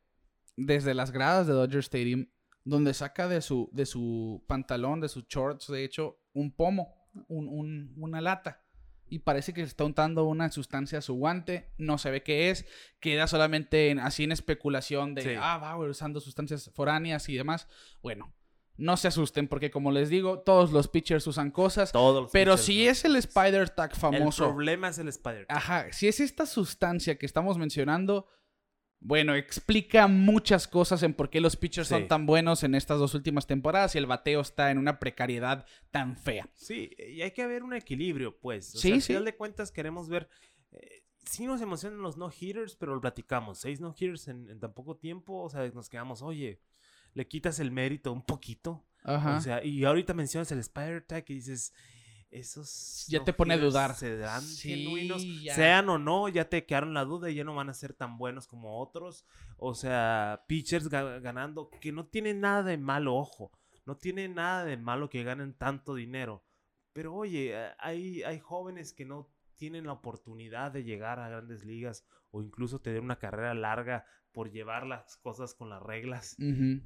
desde 0.57 0.95
las 0.95 1.11
gradas 1.11 1.47
de 1.47 1.53
Dodger 1.53 1.81
Stadium 1.81 2.26
donde 2.64 2.95
saca 2.95 3.28
de 3.28 3.41
su, 3.43 3.68
de 3.72 3.85
su 3.87 4.43
pantalón, 4.47 5.01
de 5.01 5.09
sus 5.09 5.26
shorts, 5.26 5.66
de 5.68 5.83
hecho, 5.85 6.20
un 6.33 6.53
pomo, 6.55 6.95
un- 7.28 7.49
un- 7.49 7.93
una 7.99 8.20
lata. 8.20 8.62
Y 9.09 9.18
parece 9.20 9.53
que 9.53 9.62
se 9.62 9.66
está 9.68 9.85
untando 9.85 10.24
una 10.26 10.49
sustancia 10.53 10.99
a 10.99 11.03
su 11.03 11.14
guante. 11.14 11.72
No 11.78 11.99
se 11.99 12.11
ve 12.12 12.22
qué 12.22 12.51
es. 12.51 12.64
Queda 13.01 13.26
solamente 13.26 13.91
en- 13.91 13.99
así 13.99 14.22
en 14.22 14.31
especulación 14.31 15.14
de, 15.16 15.22
Sí. 15.22 15.31
ah, 15.37 15.59
Bauer 15.59 15.91
usando 15.91 16.20
sustancias 16.20 16.70
foráneas 16.72 17.28
y 17.28 17.35
demás. 17.37 17.66
Bueno, 18.03 18.33
no 18.81 18.97
se 18.97 19.09
asusten 19.09 19.47
porque 19.49 19.70
como 19.70 19.93
les 19.93 20.09
digo, 20.09 20.41
todos 20.41 20.72
los 20.72 20.89
pitchers 20.89 21.26
usan 21.26 21.51
cosas. 21.51 21.93
Todos 21.93 22.22
los 22.22 22.33
Pero 22.33 22.57
si 22.57 22.85
¿no? 22.85 22.91
es 22.91 23.05
el 23.05 23.16
Spider 23.16 23.68
Tag 23.70 23.95
famoso. 23.95 24.47
El 24.47 24.51
problema 24.53 24.89
es 24.89 24.99
el 24.99 25.09
Spider. 25.09 25.47
Ajá, 25.49 25.93
si 25.93 26.09
es 26.09 26.18
esta 26.20 26.47
sustancia 26.47 27.16
que 27.18 27.26
estamos 27.26 27.59
mencionando, 27.59 28.26
bueno, 29.03 29.35
explica 29.35 30.09
muchas 30.09 30.68
cosas 30.68 31.03
en 31.03 31.14
por 31.14 31.31
qué 31.31 31.41
los 31.41 31.57
pitchers 31.57 31.89
Sí. 31.89 31.95
son 31.95 32.07
tan 32.09 32.26
buenos 32.26 32.62
en 32.64 32.74
estas 32.74 32.99
dos 32.99 33.14
últimas 33.14 33.47
temporadas 33.47 33.95
y 33.95 33.99
el 33.99 34.07
bateo 34.07 34.41
está 34.43 34.70
en 34.70 34.76
una 34.78 34.99
precariedad 34.99 35.64
tan 35.91 36.16
fea. 36.16 36.49
Sí, 36.55 36.91
y 36.99 37.22
hay 37.22 37.31
que 37.31 37.43
haber 37.43 37.62
un 37.62 37.72
equilibrio, 37.74 38.39
pues. 38.39 38.74
O 38.74 38.78
Sí, 38.78 38.89
sea, 38.89 38.95
al 38.97 39.01
sí. 39.03 39.07
final 39.09 39.24
de 39.24 39.37
cuentas 39.37 39.70
queremos 39.72 40.09
ver. 40.11 40.28
eh, 40.72 41.03
sí 41.24 41.47
nos 41.47 41.61
emocionan 41.61 42.01
los 42.03 42.16
no-hitters, 42.16 42.76
pero 42.76 42.95
lo 42.95 43.01
platicamos. 43.01 43.59
Seis 43.59 43.81
no-hitters 43.81 44.28
en, 44.28 44.51
en 44.51 44.61
tan 44.61 44.72
poco 44.74 44.97
tiempo. 44.97 45.43
O 45.45 45.49
sea, 45.51 45.66
nos 45.70 45.89
quedamos, 45.89 46.20
oye, 46.22 46.61
le 47.15 47.27
quitas 47.29 47.59
el 47.61 47.71
mérito 47.71 48.13
un 48.13 48.23
poquito. 48.25 48.85
Ajá. 49.05 49.37
O 49.37 49.41
sea, 49.41 49.65
y 49.65 49.85
ahorita 49.85 50.13
mencionas 50.15 50.51
el 50.53 50.59
Spider 50.59 51.03
Tag 51.07 51.25
y 51.29 51.35
dices, 51.35 51.73
esos. 52.31 53.07
Ya 53.09 53.25
te 53.25 53.33
pone 53.33 53.55
a 53.55 53.59
dudar. 53.59 53.95
¿Serán 53.95 54.43
Sí, 54.43 54.69
genuinos? 54.85 55.23
ya. 55.43 55.55
Sean 55.55 55.89
o 55.89 55.99
no, 55.99 56.29
ya 56.29 56.49
te 56.49 56.65
quedaron 56.65 56.95
la 56.95 57.05
duda 57.05 57.31
y 57.31 57.35
ya 57.35 57.45
no 57.45 57.55
van 57.55 57.69
a 57.71 57.75
ser 57.75 57.93
tan 57.95 58.19
buenos 58.19 58.47
como 58.47 58.81
otros. 58.81 59.25
O 59.57 59.75
sea, 59.75 60.45
pitchers 60.47 60.91
ga- 60.91 61.21
ganando, 61.21 61.71
que 61.81 61.93
no 61.93 62.07
tienen 62.07 62.41
nada 62.41 62.63
de 62.63 62.79
malo, 62.79 63.17
ojo. 63.17 63.51
No 63.87 63.97
tiene 63.97 64.29
nada 64.29 64.65
de 64.65 64.77
malo 64.77 65.09
que 65.11 65.25
ganen 65.25 65.55
tanto 65.55 65.95
dinero. 65.95 66.45
Pero 66.93 67.15
oye, 67.15 67.53
eh, 67.55 67.71
hay, 67.79 68.23
hay 68.23 68.39
jóvenes 68.39 68.93
que 68.93 69.05
no 69.05 69.29
tienen 69.57 69.87
la 69.87 69.93
oportunidad 69.93 70.71
de 70.73 70.85
llegar 70.85 71.19
a 71.19 71.29
grandes 71.29 71.65
ligas 71.65 72.07
o 72.31 72.43
incluso 72.43 72.81
tener 72.81 73.01
una 73.01 73.19
carrera 73.19 73.55
larga 73.55 74.07
por 74.33 74.51
llevar 74.51 74.87
las 74.87 75.16
cosas 75.16 75.55
con 75.55 75.68
las 75.70 75.83
reglas 75.83 76.37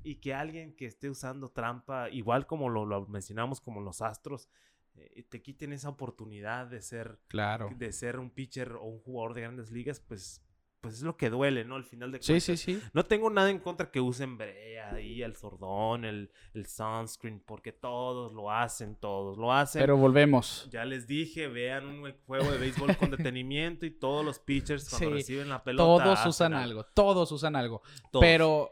y 0.02 0.16
que 0.16 0.34
alguien 0.34 0.74
que 0.74 0.86
esté 0.86 1.10
usando 1.10 1.50
trampa, 1.50 2.08
igual 2.10 2.46
como 2.46 2.68
lo, 2.68 2.84
lo 2.86 3.06
mencionamos 3.06 3.60
como 3.60 3.80
los 3.80 4.00
astros, 4.02 4.48
eh, 4.94 5.24
te 5.28 5.42
quiten 5.42 5.72
esa 5.72 5.88
oportunidad 5.88 6.66
de 6.68 6.80
ser, 6.80 7.18
Claro. 7.28 7.70
de 7.76 7.92
ser 7.92 8.18
un 8.18 8.30
pitcher 8.30 8.72
o 8.72 8.84
un 8.84 9.00
jugador 9.00 9.34
de 9.34 9.40
grandes 9.42 9.70
ligas, 9.70 10.00
pues, 10.00 10.40
pues 10.84 10.96
es 10.96 11.02
lo 11.02 11.16
que 11.16 11.30
duele, 11.30 11.64
¿no? 11.64 11.76
Al 11.76 11.84
final 11.84 12.12
de 12.12 12.18
Sí, 12.22 12.32
cuentas. 12.34 12.44
sí, 12.44 12.56
sí. 12.56 12.82
No 12.92 13.04
tengo 13.04 13.30
nada 13.30 13.48
en 13.50 13.58
contra 13.58 13.90
que 13.90 14.00
usen 14.00 14.36
brea 14.36 14.90
ahí, 14.94 15.22
el 15.22 15.34
sordón, 15.34 16.04
el, 16.04 16.30
el 16.52 16.66
sunscreen, 16.66 17.40
porque 17.40 17.72
todos 17.72 18.34
lo 18.34 18.50
hacen, 18.52 18.96
todos 18.96 19.38
lo 19.38 19.52
hacen. 19.52 19.80
Pero 19.80 19.96
volvemos. 19.96 20.68
ya 20.70 20.84
les 20.84 21.06
dije, 21.06 21.48
vean 21.48 21.86
un 21.86 22.12
juego 22.26 22.50
de 22.52 22.58
béisbol 22.58 22.96
con 22.98 23.10
detenimiento 23.10 23.86
y 23.86 23.90
todos 23.90 24.24
los 24.24 24.38
pitchers 24.38 24.88
cuando 24.90 25.08
Sí, 25.08 25.14
reciben 25.14 25.48
la 25.48 25.64
pelota. 25.64 25.82
Todos 26.04 26.18
hacen 26.18 26.28
usan 26.28 26.54
algo, 26.54 26.84
todos 26.84 27.32
usan 27.32 27.56
algo. 27.56 27.80
Todos. 28.12 28.22
Pero 28.22 28.70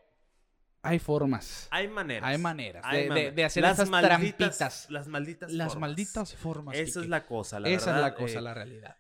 hay 0.85 0.99
formas. 0.99 1.69
Hay 1.71 1.87
maneras. 1.89 2.29
Hay 2.29 2.39
maneras 2.39 2.83
Hay 2.85 3.05
de, 3.05 3.09
maneras. 3.09 3.35
de 3.37 3.45
hacer 3.45 3.63
Las 3.63 3.79
esas 3.79 3.89
malditas- 3.89 4.09
trampitas. 4.09 4.91
Las 4.91 5.07
malditas 5.09 5.53
Las 5.53 5.73
formas. 5.73 5.81
malditas 5.89 6.35
formas. 6.35 6.77
Esa 6.77 6.85
Kike. 6.87 7.01
es 7.05 7.09
la 7.09 7.25
cosa, 7.27 7.61
la 7.61 7.69
Esa 7.69 7.93
verdad. 7.93 8.07
es 8.09 8.13
la 8.13 8.15
cosa, 8.19 8.39
eh, 8.39 8.43
la 8.43 8.55
realidad. 8.55 8.97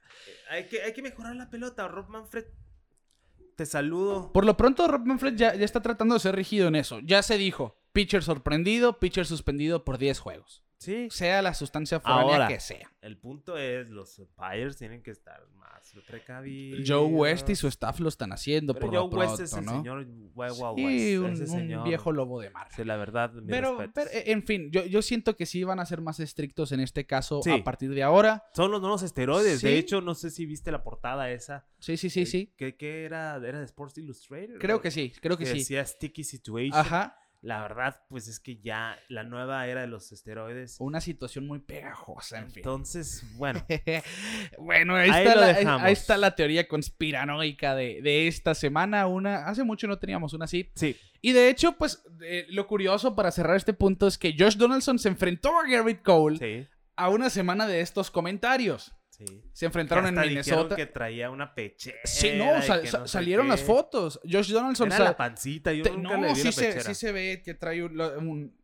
hay, 0.51 0.67
que, 0.69 0.81
hay 0.83 0.93
que 0.93 1.03
mejorar 1.03 1.35
la 1.35 1.51
pelota. 1.51 1.89
Rob 1.89 2.09
Manfred, 2.09 2.45
te 3.57 3.67
saludo. 3.67 4.33
Por 4.33 4.45
lo 4.45 4.57
pronto, 4.57 4.87
Rob 4.89 5.07
Manfred 5.07 5.37
ya, 5.37 5.51
está 5.51 5.81
tratando 5.81 6.15
de 6.15 6.21
ser 6.21 6.37
rígido 6.37 6.69
en 6.69 6.77
eso. 6.77 7.01
Ya 7.01 7.23
se 7.23 7.39
dijo, 7.39 7.77
pitcher 7.93 8.23
sorprendido, 8.23 8.99
pitcher 8.99 9.27
suspendido 9.27 9.85
por 9.85 9.99
10 9.99 10.19
juegos. 10.19 10.63
Sí. 10.83 11.09
Sea 11.11 11.43
la 11.43 11.55
sustancia 11.55 12.01
foránea 12.01 12.33
Ahora. 12.35 12.49
que 12.49 12.61
sea. 12.61 12.91
El 13.01 13.17
punto 13.19 13.57
es, 13.57 13.89
los 13.89 14.19
umpires 14.19 14.77
tienen 14.77 15.03
que 15.03 15.11
estar 15.11 15.47
más 15.57 15.93
precavidos. 16.07 16.85
Joe 16.89 17.07
West 17.07 17.49
y 17.51 17.57
su 17.57 17.67
staff 17.69 17.99
lo 18.01 18.09
están 18.09 18.33
haciendo 18.33 18.75
Pero 18.75 18.87
por 18.87 18.95
Joe 18.95 19.05
lo 19.05 19.11
pronto, 19.11 19.31
West 19.33 19.43
es 19.43 19.53
el 19.55 19.65
¿no? 19.65 19.73
señor 19.79 20.05
Sí, 20.05 20.31
West. 20.35 20.61
un, 20.61 20.89
Ese 21.33 21.43
un 21.43 21.47
señor, 21.49 21.85
viejo 21.89 22.13
lobo 22.13 22.41
de 22.41 22.51
mar. 22.51 22.69
Sí, 22.75 22.85
la 22.85 22.97
verdad, 22.97 23.33
Pero, 23.49 23.79
pero, 23.93 24.11
en 24.13 24.43
fin, 24.45 24.71
yo, 24.71 24.85
yo 24.85 25.03
siento 25.03 25.37
que 25.37 25.47
sí 25.47 25.65
van 25.65 25.81
a 25.81 25.87
ser 25.87 26.01
más 26.01 26.21
estrictos 26.21 26.73
en 26.73 26.81
este 26.81 27.07
caso 27.07 27.41
Sí. 27.43 27.51
a 27.51 27.65
partir 27.65 27.91
de 27.95 28.03
ahora. 28.03 28.45
Son 28.55 28.71
los 28.71 28.81
nuevos 28.81 29.03
esteroides. 29.03 29.61
Sí. 29.61 29.67
De 29.69 29.79
hecho, 29.79 30.01
no 30.01 30.15
sé 30.15 30.31
si 30.31 30.47
viste 30.47 30.71
la 30.73 30.83
portada 30.83 31.31
esa. 31.31 31.67
Sí, 31.79 31.97
sí, 31.97 32.11
sí, 32.11 32.23
Eh, 32.23 32.27
sí. 32.27 32.55
¿Qué, 32.57 32.77
qué 32.77 33.05
era? 33.05 33.37
¿Era 33.37 33.59
de 33.59 33.65
Sports 33.65 33.99
Illustrated? 33.99 34.59
Creo 34.59 34.81
que 34.81 34.91
sí, 34.91 35.13
creo 35.21 35.37
que 35.37 35.45
Que 35.45 35.51
sí. 35.53 35.59
decía 35.59 35.85
Sticky 35.85 36.25
Situation. 36.25 36.79
Ajá. 36.79 37.19
La 37.43 37.61
verdad, 37.61 38.01
pues 38.09 38.29
es 38.29 38.39
que 38.39 38.61
ya 38.61 38.97
la 39.09 39.25
nueva 39.25 39.67
era 39.67 39.81
de 39.81 39.89
los 39.89 40.13
esteroides. 40.13 40.77
Una 40.79 41.01
situación 41.01 41.45
muy 41.45 41.59
pegajosa, 41.59 42.39
en 42.39 42.47
fin. 42.53 42.59
Entonces, 42.61 43.25
bueno. 43.37 43.67
bueno, 44.59 44.95
ahí, 44.95 45.11
Ahí 45.11 45.27
está 45.27 45.35
la, 45.35 45.85
ahí 45.85 45.93
está 45.93 46.17
la 46.17 46.35
teoría 46.37 46.69
conspiranoica 46.69 47.75
de, 47.75 48.01
de 48.01 48.29
esta 48.29 48.55
semana. 48.55 49.09
Una, 49.09 49.47
hace 49.47 49.65
mucho 49.65 49.89
no 49.89 49.99
teníamos 49.99 50.35
una 50.35 50.45
así. 50.45 50.71
Sí. 50.77 50.97
Y 51.21 51.33
de 51.33 51.49
hecho, 51.49 51.73
pues 51.73 52.05
eh, 52.25 52.47
lo 52.49 52.69
curioso 52.69 53.17
para 53.17 53.33
cerrar 53.33 53.57
este 53.57 53.73
punto 53.75 54.07
es 54.07 54.19
que 54.19 54.35
Josh 54.39 54.57
Donaldson 54.57 55.01
se 55.01 55.09
enfrentó 55.09 55.59
a 55.59 55.69
Garrett 55.69 56.03
Cole 56.03 56.39
Sí. 56.39 56.69
a 56.97 57.09
una 57.09 57.29
semana 57.29 57.67
de 57.67 57.81
estos 57.81 58.11
comentarios. 58.11 58.93
Sí. 59.27 59.43
Se 59.53 59.67
enfrentaron 59.67 60.07
en 60.07 60.19
hasta 60.19 60.29
dijeron 60.29 60.45
Minnesota. 60.61 60.77
que 60.77 60.87
traía 60.87 61.31
una 61.31 61.55
pechera. 61.55 61.99
Sí, 62.05 62.33
no, 62.37 62.61
sal- 62.63 62.83
no 62.93 63.07
salieron 63.09 63.49
las 63.49 63.63
fotos. 63.63 64.21
Josh 64.31 64.51
Donaldson 64.53 64.89
Era 64.89 64.97
sal- 64.97 65.05
la 65.07 65.17
pancita, 65.17 65.73
yo 65.73 65.83
te- 65.85 65.91
nunca 65.91 66.17
no, 66.17 66.23
le 66.23 66.29
vi 66.35 66.35
sí 66.37 66.45
la 66.47 66.53
se, 66.53 66.81
sí 66.83 66.95
se 66.95 67.13
ve 67.13 67.43
que 67.45 67.55
trae 67.55 67.83
un, 67.83 68.01
un- 68.01 68.57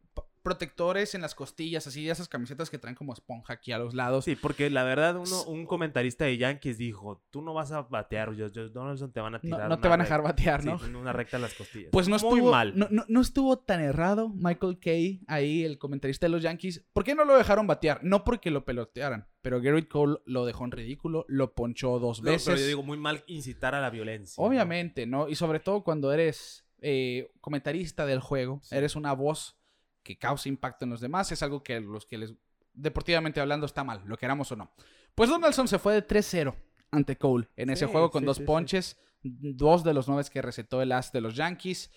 protectores 0.49 1.15
en 1.15 1.21
las 1.21 1.35
costillas, 1.35 1.87
así 1.87 2.05
de 2.05 2.11
esas 2.13 2.29
camisetas 2.29 2.71
que 2.71 2.79
traen 2.79 2.95
como 2.97 3.13
esponja 3.13 3.53
aquí 3.53 3.71
a 3.73 3.79
los 3.79 3.93
lados. 3.95 4.25
Sí, 4.25 4.35
porque 4.35 4.71
la 4.71 4.83
verdad, 4.83 5.17
uno, 5.17 5.43
un 5.45 5.67
comentarista 5.67 6.25
de 6.25 6.39
Yankees 6.39 6.79
dijo: 6.79 7.23
Tú 7.31 7.43
no 7.43 7.53
vas 7.53 7.71
a 7.73 7.83
batear, 7.83 8.29
Josh 8.31 8.53
Josh 8.55 8.71
Donaldson 8.73 9.13
te 9.13 9.21
van 9.21 9.35
a 9.35 9.39
No, 9.39 9.43
tirar. 9.43 9.69
no 9.69 9.77
te 9.77 9.81
una 9.87 9.89
van 9.91 10.01
a 10.01 10.05
dejar 10.05 10.23
batear, 10.23 10.65
¿no? 10.65 10.79
Sí, 10.79 10.87
una 10.95 11.13
recta 11.13 11.37
a 11.37 11.41
las 11.41 11.53
costillas. 11.55 11.91
Pues 11.93 12.09
no 12.09 12.17
Muy 12.19 12.29
estuvo, 12.39 12.51
mal. 12.51 12.73
No, 12.79 12.89
no- 12.91 13.05
no 13.09 13.21
estuvo 13.21 13.59
tan 13.59 13.81
errado 13.81 14.31
Michael 14.31 14.79
Kay, 14.81 15.21
ahí 15.29 15.65
el 15.65 15.79
comentarista 15.79 16.27
de 16.27 16.31
los 16.31 16.43
Yankees. 16.43 16.85
¿Por 16.93 17.05
qué 17.05 17.15
no 17.15 17.25
lo 17.27 17.37
dejaron 17.37 17.67
batear? 17.67 18.01
No 18.03 18.25
porque 18.25 18.51
lo 18.51 18.65
pelotearan, 18.65 19.29
pero 19.43 19.61
Garrett 19.61 19.89
Cole 19.89 20.19
lo 20.25 20.47
dejó 20.47 20.65
en 20.65 20.71
ridículo, 20.73 21.25
lo 21.29 21.55
ponchó 21.55 21.99
dos 21.99 22.21
No, 22.21 22.25
pero 22.25 22.33
veces. 22.35 22.61
yo 22.61 22.67
digo, 22.67 22.83
muy 22.83 22.97
mal 22.97 23.23
incitar 23.27 23.75
a 23.75 23.81
la 23.81 23.91
violencia. 23.91 24.43
Obviamente, 24.43 25.07
¿no? 25.07 25.29
Y 25.29 25.35
sobre 25.35 25.61
todo 25.61 25.85
cuando 25.85 26.13
eres 26.13 26.65
eh, 26.81 27.33
comentarista 27.41 28.07
del 28.07 28.21
juego, 28.21 28.61
Sí. 28.63 28.77
eres 28.77 28.95
una 28.95 29.13
voz 29.13 29.58
que 30.09 30.17
causa 30.17 30.49
impacto 30.49 30.87
en 30.87 30.91
los 30.91 31.03
demás, 31.03 31.31
es 31.33 31.43
algo 31.43 31.63
que 31.63 31.79
los 31.81 32.07
que 32.07 32.17
les, 32.17 32.33
deportivamente 32.73 33.43
hablando, 33.43 33.67
está 33.67 33.85
mal, 33.85 34.01
lo 34.07 34.17
queramos 34.17 34.51
o 34.53 34.57
no. 34.57 34.73
Pues 35.15 35.29
Donaldson 35.29 35.69
se 35.69 35.79
fue 35.79 35.93
de 35.93 36.07
3-0 36.07 36.55
ante 36.91 37.19
Cole 37.19 37.47
en 37.57 37.69
ese 37.69 37.85
Sí, 37.85 37.93
juego 37.93 38.11
con 38.11 38.23
sí, 38.23 38.27
dos 38.27 38.37
sí, 38.39 38.45
ponches, 38.45 38.97
dos 39.23 39.85
de 39.85 39.93
los 39.93 40.09
nueve 40.09 40.25
que 40.33 40.41
recetó 40.41 40.81
el 40.81 40.93
as 40.93 41.13
de 41.13 41.21
los 41.21 41.35
Yankees. 41.37 41.91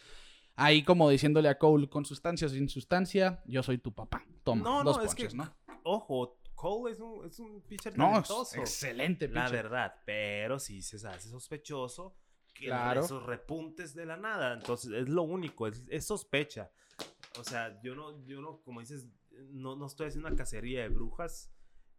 Ahí 0.57 0.84
como 0.84 1.09
diciéndole 1.09 1.47
a 1.47 1.57
Cole, 1.57 1.88
con 1.88 2.03
sustancia 2.03 2.47
o 2.47 2.49
sin 2.49 2.68
sustancia, 2.68 3.41
yo 3.45 3.64
soy 3.64 3.78
tu 3.78 3.93
papá. 3.93 4.26
Toma, 4.43 4.62
No, 4.62 4.84
dos 4.84 4.97
no, 4.97 5.03
es 5.03 5.07
ponches, 5.16 5.32
que- 5.32 5.38
¿no? 5.38 5.55
Ojo, 5.84 6.38
Cole 6.53 6.91
es 6.91 6.99
un, 6.99 7.26
es 7.26 7.39
un 7.39 7.62
pitcher 7.62 7.97
No, 7.97 8.07
talentoso. 8.09 8.59
excelente 8.59 9.30
La 9.30 9.45
pitcher. 9.45 9.64
verdad, 9.64 9.95
pero 10.05 10.59
sí 10.59 10.82
se 10.82 10.97
hace 11.07 11.30
sospechoso 11.30 12.18
que 12.53 12.66
Claro. 12.66 13.05
esos 13.05 13.26
repuntes 13.26 13.95
de 13.95 14.05
la 14.05 14.18
nada. 14.18 14.53
Entonces, 14.53 14.91
es 14.91 15.07
lo 15.07 15.24
único, 15.24 15.66
es, 15.68 15.82
es 15.88 16.05
sospecha. 16.05 16.70
O 17.40 17.44
sea, 17.44 17.80
yo 17.82 17.96
no, 17.96 18.26
yo 18.26 18.42
no, 18.42 18.62
como 18.64 18.80
dices, 18.80 19.08
no, 19.52 19.76
no 19.76 19.86
estoy 19.86 20.08
haciendo 20.08 20.28
una 20.28 20.38
cacería 20.38 20.82
de 20.82 20.90
brujas. 20.90 21.52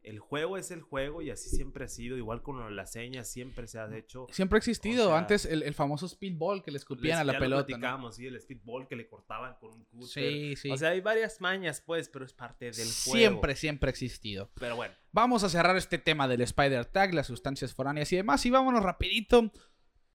El 0.03 0.19
juego 0.19 0.57
es 0.57 0.73
el 0.73 0.83
juego 0.83 1.23
y 1.23 1.31
así 1.31 1.49
siempre 1.49 1.85
ha 1.85 1.89
sido. 1.89 2.17
Igual 2.17 2.43
con 2.43 2.75
las 2.75 2.91
señas, 2.91 3.29
siempre 3.31 3.69
se 3.69 3.79
ha 3.79 3.97
hecho. 3.97 4.27
Siempre 4.33 4.57
ha 4.57 4.59
existido. 4.59 5.05
O 5.05 5.09
sea, 5.11 5.19
Antes 5.19 5.47
el, 5.47 5.63
el 5.63 5.75
famoso 5.75 6.09
speedball 6.09 6.65
que 6.65 6.73
le 6.73 6.79
escupían 6.79 7.21
a 7.21 7.25
la 7.25 7.39
pelota. 7.39 7.63
¿no? 7.63 7.67
platicábamos, 7.67 8.17
sí, 8.17 8.27
el 8.27 8.41
speedball 8.41 8.89
que 8.89 8.97
le 8.97 9.07
cortaban 9.07 9.55
con 9.61 9.73
un 9.73 9.85
cúter. 9.85 10.09
Sí, 10.09 10.57
sí. 10.57 10.71
O 10.71 10.77
sea, 10.77 10.89
hay 10.91 11.01
varias 11.01 11.41
mañas, 11.41 11.81
pues, 11.87 12.09
pero 12.09 12.25
es 12.25 12.33
parte 12.33 12.65
del 12.65 12.89
juego. 12.89 13.17
siempre, 13.17 13.55
siempre 13.55 13.89
ha 13.89 13.93
existido. 13.93 14.51
Pero 14.59 14.75
bueno, 14.75 14.95
Vamos 15.15 15.45
a 15.45 15.51
cerrar 15.51 15.77
este 15.77 15.99
tema 15.99 16.27
del 16.27 16.41
Spider 16.41 16.87
Tag, 16.87 17.13
las 17.13 17.27
sustancias 17.27 17.75
foráneas 17.75 18.11
y 18.15 18.17
demás. 18.17 18.47
Y 18.47 18.51
vámonos 18.51 18.83
rapidito 18.83 19.53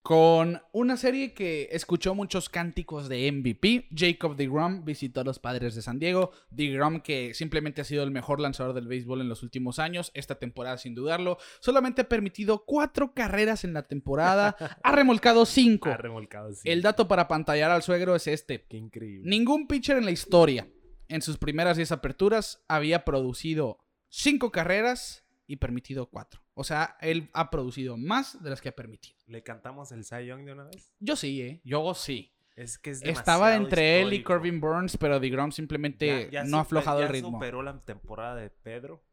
con 0.08 0.62
una 0.72 0.96
serie 0.96 1.34
que 1.34 1.68
escuchó 1.74 2.16
muchos 2.16 2.48
cánticos 2.48 3.10
de 3.10 3.30
MVP. 3.30 3.90
Jacob 3.94 4.38
DeGrom 4.38 4.86
visitó 4.86 5.20
a 5.20 5.26
los 5.26 5.38
Padres 5.38 5.76
de 5.76 5.82
San 5.82 6.00
Diego. 6.00 6.32
DeGrom 6.50 7.02
que 7.02 7.34
simplemente 7.34 7.82
ha 7.82 7.84
sido 7.84 8.06
el 8.06 8.12
mejor 8.12 8.40
lanzador 8.40 8.74
del 8.74 8.88
béisbol 8.88 9.20
en 9.20 9.28
los 9.28 9.44
últimos 9.44 9.80
años. 9.80 10.12
Esta 10.14 10.36
temporada 10.36 10.78
sin 10.78 10.96
dudarlo. 10.96 11.40
Solamente 11.60 12.04
ha 12.04 12.08
permitido 12.08 12.64
cuatro 12.64 13.14
carreras 13.14 13.66
en 13.66 13.74
la 13.74 13.84
temporada. 13.84 14.56
ha 14.82 14.92
remolcado 14.94 15.46
cinco. 15.46 15.90
ha 15.90 15.98
remolcado. 15.98 16.54
sí. 16.54 16.62
El 16.70 16.82
dato 16.82 17.10
para 17.10 17.28
pantallar 17.28 17.72
al 17.72 17.84
suegro 17.84 18.16
es 18.16 18.28
este. 18.28 18.64
Qué 18.64 18.78
increíble. 18.78 19.30
Ningún 19.30 19.68
pitcher 19.68 19.98
en 19.98 20.06
la 20.06 20.12
historia, 20.12 20.70
en 21.10 21.22
sus 21.22 21.38
primeras 21.38 21.76
10 21.76 21.92
aperturas, 21.92 22.64
había 22.70 23.04
producido 23.04 23.80
5 24.08 24.54
carreras 24.54 25.26
y 25.48 25.58
permitido 25.58 26.10
4. 26.10 26.42
O 26.54 26.64
sea, 26.64 26.96
él 27.02 27.30
ha 27.34 27.50
producido 27.50 27.98
más 27.98 28.42
de 28.42 28.52
las 28.52 28.62
que 28.62 28.70
ha 28.70 28.76
permitido. 28.76 29.17
¿Le 29.28 29.44
cantamos 29.44 29.92
el 29.92 30.04
Cy 30.06 30.26
Young 30.26 30.46
de 30.46 30.54
una 30.54 30.64
vez? 30.64 30.94
Yo 31.00 31.16
sí, 31.16 31.42
¿eh? 31.42 31.62
Yo 31.64 31.94
sí. 31.94 32.34
Es 32.56 32.80
que 32.80 32.90
es 32.92 33.02
Estaba 33.04 33.56
entre 33.56 34.02
él 34.02 34.14
y. 34.14 34.24
Corbin 34.24 34.60
Burns, 34.60 34.98
pero 34.98 35.20
DeGrom 35.20 35.52
simplemente 35.52 36.30
Ya- 36.32 36.42
ya 36.42 36.44
no 36.44 36.58
ha 36.58 36.62
aflojado 36.62 37.02
el 37.04 37.10
ritmo. 37.10 37.32
superó 37.34 37.62
la 37.62 37.80
temporada 37.84 38.36
de 38.36 38.50
Pedro 38.50 39.04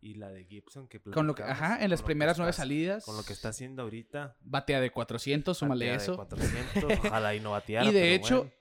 y 0.00 0.14
la 0.14 0.30
de 0.30 0.44
Gibson. 0.44 0.88
Que 0.88 1.00
Con 1.00 1.26
lo 1.26 1.34
que, 1.34 1.42
ajá, 1.42 1.82
en 1.84 1.90
las 1.90 2.02
primeras 2.02 2.38
nueve 2.38 2.52
salidas. 2.54 3.04
Con 3.04 3.16
lo 3.16 3.24
que 3.24 3.32
está 3.34 3.48
haciendo 3.50 3.82
ahorita. 3.82 4.36
Batea 4.40 4.80
de 4.80 4.90
400, 4.90 5.58
súmale 5.58 5.86
batea 5.90 5.98
de 5.98 6.02
eso. 6.02 6.16
400, 6.16 6.84
ojalá 7.12 7.34
y 7.34 7.40
no 7.40 7.50
bateara. 7.50 7.86
Y 7.86 7.92
de 7.92 8.14
hecho, 8.14 8.36
bueno. 8.44 8.52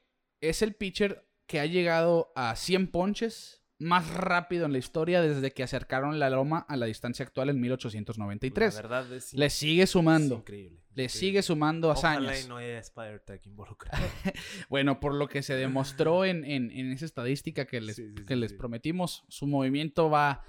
es 0.41 0.61
el 0.61 0.73
pitcher 0.75 1.25
que 1.45 1.59
ha 1.61 1.65
llegado 1.65 2.33
a 2.35 2.55
100 2.55 2.87
ponches 2.91 3.63
más 3.79 4.09
rápido 4.09 4.65
en 4.65 4.71
la 4.73 4.79
historia 4.79 5.21
desde 5.21 5.51
que 5.53 5.63
acercaron 5.63 6.17
la 6.19 6.29
loma 6.31 6.65
a 6.67 6.75
la 6.75 6.87
distancia 6.87 7.23
actual 7.23 7.49
en 7.49 7.61
1893. 7.61 8.75
La 8.75 8.81
verdad 8.81 9.13
es, 9.13 9.33
Le 9.33 9.49
sigue 9.51 9.83
es 9.83 9.91
sumando. 9.91 10.35
increíble. 10.37 10.81
Le 10.97 11.09
sigue 11.09 11.41
sumando 11.43 11.89
Ojalá 11.89 12.29
hazañas. 12.31 12.45
y 12.45 12.49
no 12.49 12.57
haya 12.57 12.79
Spider-Tech 12.79 13.45
involucrado. 13.45 14.03
Bueno, 14.69 14.99
por 14.99 15.13
lo 15.13 15.27
que 15.27 15.43
se 15.43 15.55
demostró 15.55 16.25
en, 16.25 16.43
en- 16.43 16.71
en 16.71 16.91
esa 16.91 17.05
estadística 17.05 17.65
que 17.65 17.81
les, 17.81 17.95
Sí, 17.97 18.09
sí, 18.15 18.25
que 18.25 18.33
sí, 18.33 18.39
les 18.39 18.51
sí. 18.51 18.57
prometimos, 18.57 19.23
su 19.29 19.45
movimiento 19.47 20.09
va 20.09 20.43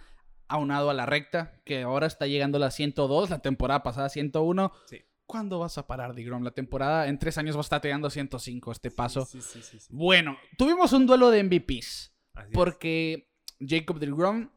aunado 0.48 0.88
a 0.90 0.94
la 0.94 1.04
recta, 1.06 1.60
que 1.64 1.82
ahora 1.82 2.06
está 2.06 2.26
llegando 2.26 2.56
a 2.56 2.60
la 2.60 2.70
102, 2.70 3.28
la 3.30 3.40
temporada 3.40 3.82
pasada 3.82 4.08
101. 4.08 4.72
Sí. 4.86 5.02
¿Cuándo 5.26 5.58
vas 5.58 5.76
a 5.76 5.86
parar, 5.86 6.14
Digrom? 6.14 6.42
La 6.42 6.52
temporada 6.52 7.06
en 7.08 7.18
tres 7.18 7.36
años 7.36 7.54
va 7.54 7.60
a 7.60 7.62
estar 7.62 7.82
tirando 7.82 8.08
105 8.08 8.72
este 8.72 8.90
paso. 8.90 9.26
Sí, 9.26 9.42
sí, 9.42 9.60
sí, 9.60 9.78
sí. 9.78 9.88
Bueno, 9.90 10.38
tuvimos 10.56 10.94
un 10.94 11.04
duelo 11.06 11.30
de 11.30 11.42
MVPs, 11.44 12.14
Así 12.34 12.46
es. 12.48 12.54
porque 12.54 13.30
Jacob 13.60 13.98
DeGrom 13.98 14.48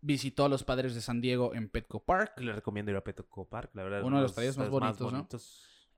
visitó 0.00 0.44
a 0.44 0.48
los 0.48 0.64
padres 0.64 0.94
de 0.94 1.00
San 1.00 1.20
Diego 1.20 1.54
en 1.54 1.68
Petco 1.68 2.04
Park. 2.04 2.38
Le 2.38 2.52
recomiendo 2.52 2.90
ir 2.90 2.96
a 2.96 3.04
Petco 3.04 3.48
Park, 3.48 3.70
la 3.74 3.82
verdad. 3.82 4.02
Uno 4.04 4.16
de 4.16 4.22
los 4.22 4.32
estadios 4.32 4.56
más 4.58 4.68
bonitos, 4.70 5.12
¿no? 5.12 5.28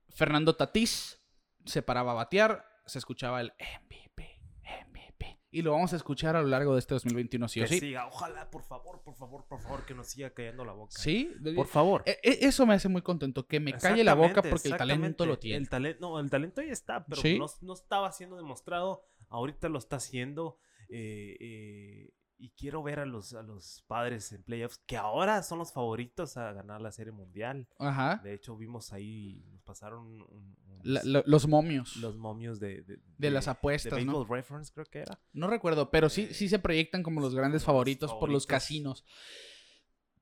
Fernando 0.09 0.55
Tatís 0.55 1.23
se 1.65 1.81
paraba 1.81 2.11
a 2.11 2.15
batear, 2.15 2.65
se 2.85 2.97
escuchaba 2.99 3.39
el 3.41 3.53
MVP, 3.59 4.41
MVP. 4.89 5.39
Y 5.51 5.61
lo 5.61 5.71
vamos 5.71 5.93
a 5.93 5.95
escuchar 5.97 6.35
a 6.35 6.41
lo 6.41 6.47
largo 6.47 6.73
de 6.73 6.79
este 6.79 6.93
2021, 6.95 7.47
sí 7.47 7.61
o 7.61 7.67
sí. 7.67 7.79
siga, 7.79 8.07
ojalá, 8.07 8.49
por 8.49 8.63
favor, 8.63 9.01
por 9.03 9.15
favor, 9.15 9.45
por 9.47 9.61
favor, 9.61 9.85
que 9.85 9.93
nos 9.93 10.07
siga 10.07 10.31
cayendo 10.31 10.65
la 10.65 10.73
boca. 10.73 10.91
Sí, 10.97 11.31
Por 11.55 11.67
favor. 11.67 12.03
E- 12.05 12.19
e- 12.23 12.45
Eso 12.47 12.65
me 12.65 12.73
hace 12.73 12.87
muy 12.89 13.01
contento, 13.01 13.45
que 13.47 13.59
me 13.59 13.73
calle 13.73 14.03
la 14.03 14.13
boca 14.15 14.41
porque 14.41 14.69
el 14.69 14.77
talento 14.77 15.25
lo 15.25 15.37
tiene. 15.39 15.57
El 15.57 15.69
talento, 15.69 15.99
no, 16.01 16.19
el 16.19 16.29
talento 16.29 16.61
ya 16.61 16.71
está, 16.73 17.05
pero 17.05 17.21
Sí. 17.21 17.37
no, 17.37 17.45
no 17.61 17.73
estaba 17.73 18.11
siendo 18.11 18.35
demostrado. 18.37 19.03
Ahorita 19.29 19.69
lo 19.69 19.77
está 19.77 19.97
haciendo. 19.97 20.57
eh, 20.93 21.37
eh, 21.39 22.13
y 22.41 22.49
quiero 22.51 22.81
ver 22.83 22.99
a 22.99 23.05
los, 23.05 23.33
a 23.33 23.43
los 23.43 23.83
padres 23.87 24.31
en 24.31 24.43
playoffs, 24.43 24.79
que 24.85 24.97
ahora 24.97 25.43
son 25.43 25.59
los 25.59 25.71
favoritos 25.71 26.35
a 26.37 26.51
ganar 26.53 26.81
la 26.81 26.91
Serie 26.91 27.11
Mundial. 27.13 27.67
Ajá. 27.77 28.19
De 28.23 28.33
hecho, 28.33 28.57
vimos 28.57 28.91
ahí, 28.93 29.45
nos 29.51 29.61
pasaron 29.61 30.05
un- 30.07 30.21
un- 30.23 30.79
La- 30.83 31.03
lo- 31.03 31.23
los 31.27 31.47
momios 31.47 31.95
los 31.97 32.17
momios 32.17 32.59
de, 32.59 32.81
de, 32.81 32.97
de 33.17 33.29
las 33.31 33.45
de 33.45 33.51
apuestas, 33.51 33.91
¿no? 34.03 34.13
Baseball 34.13 34.27
Reference, 34.37 34.71
creo 34.73 34.85
que 34.87 34.99
era. 34.99 35.19
No 35.31 35.47
recuerdo, 35.47 35.91
pero 35.91 36.09
sí, 36.09 36.23
Eh, 36.23 36.33
sí 36.33 36.49
se 36.49 36.57
proyectan 36.59 37.03
como 37.03 37.21
los 37.21 37.35
grandes 37.35 37.63
favoritos 37.63 38.11
por 38.15 38.29
los 38.29 38.45
casinos. 38.47 39.05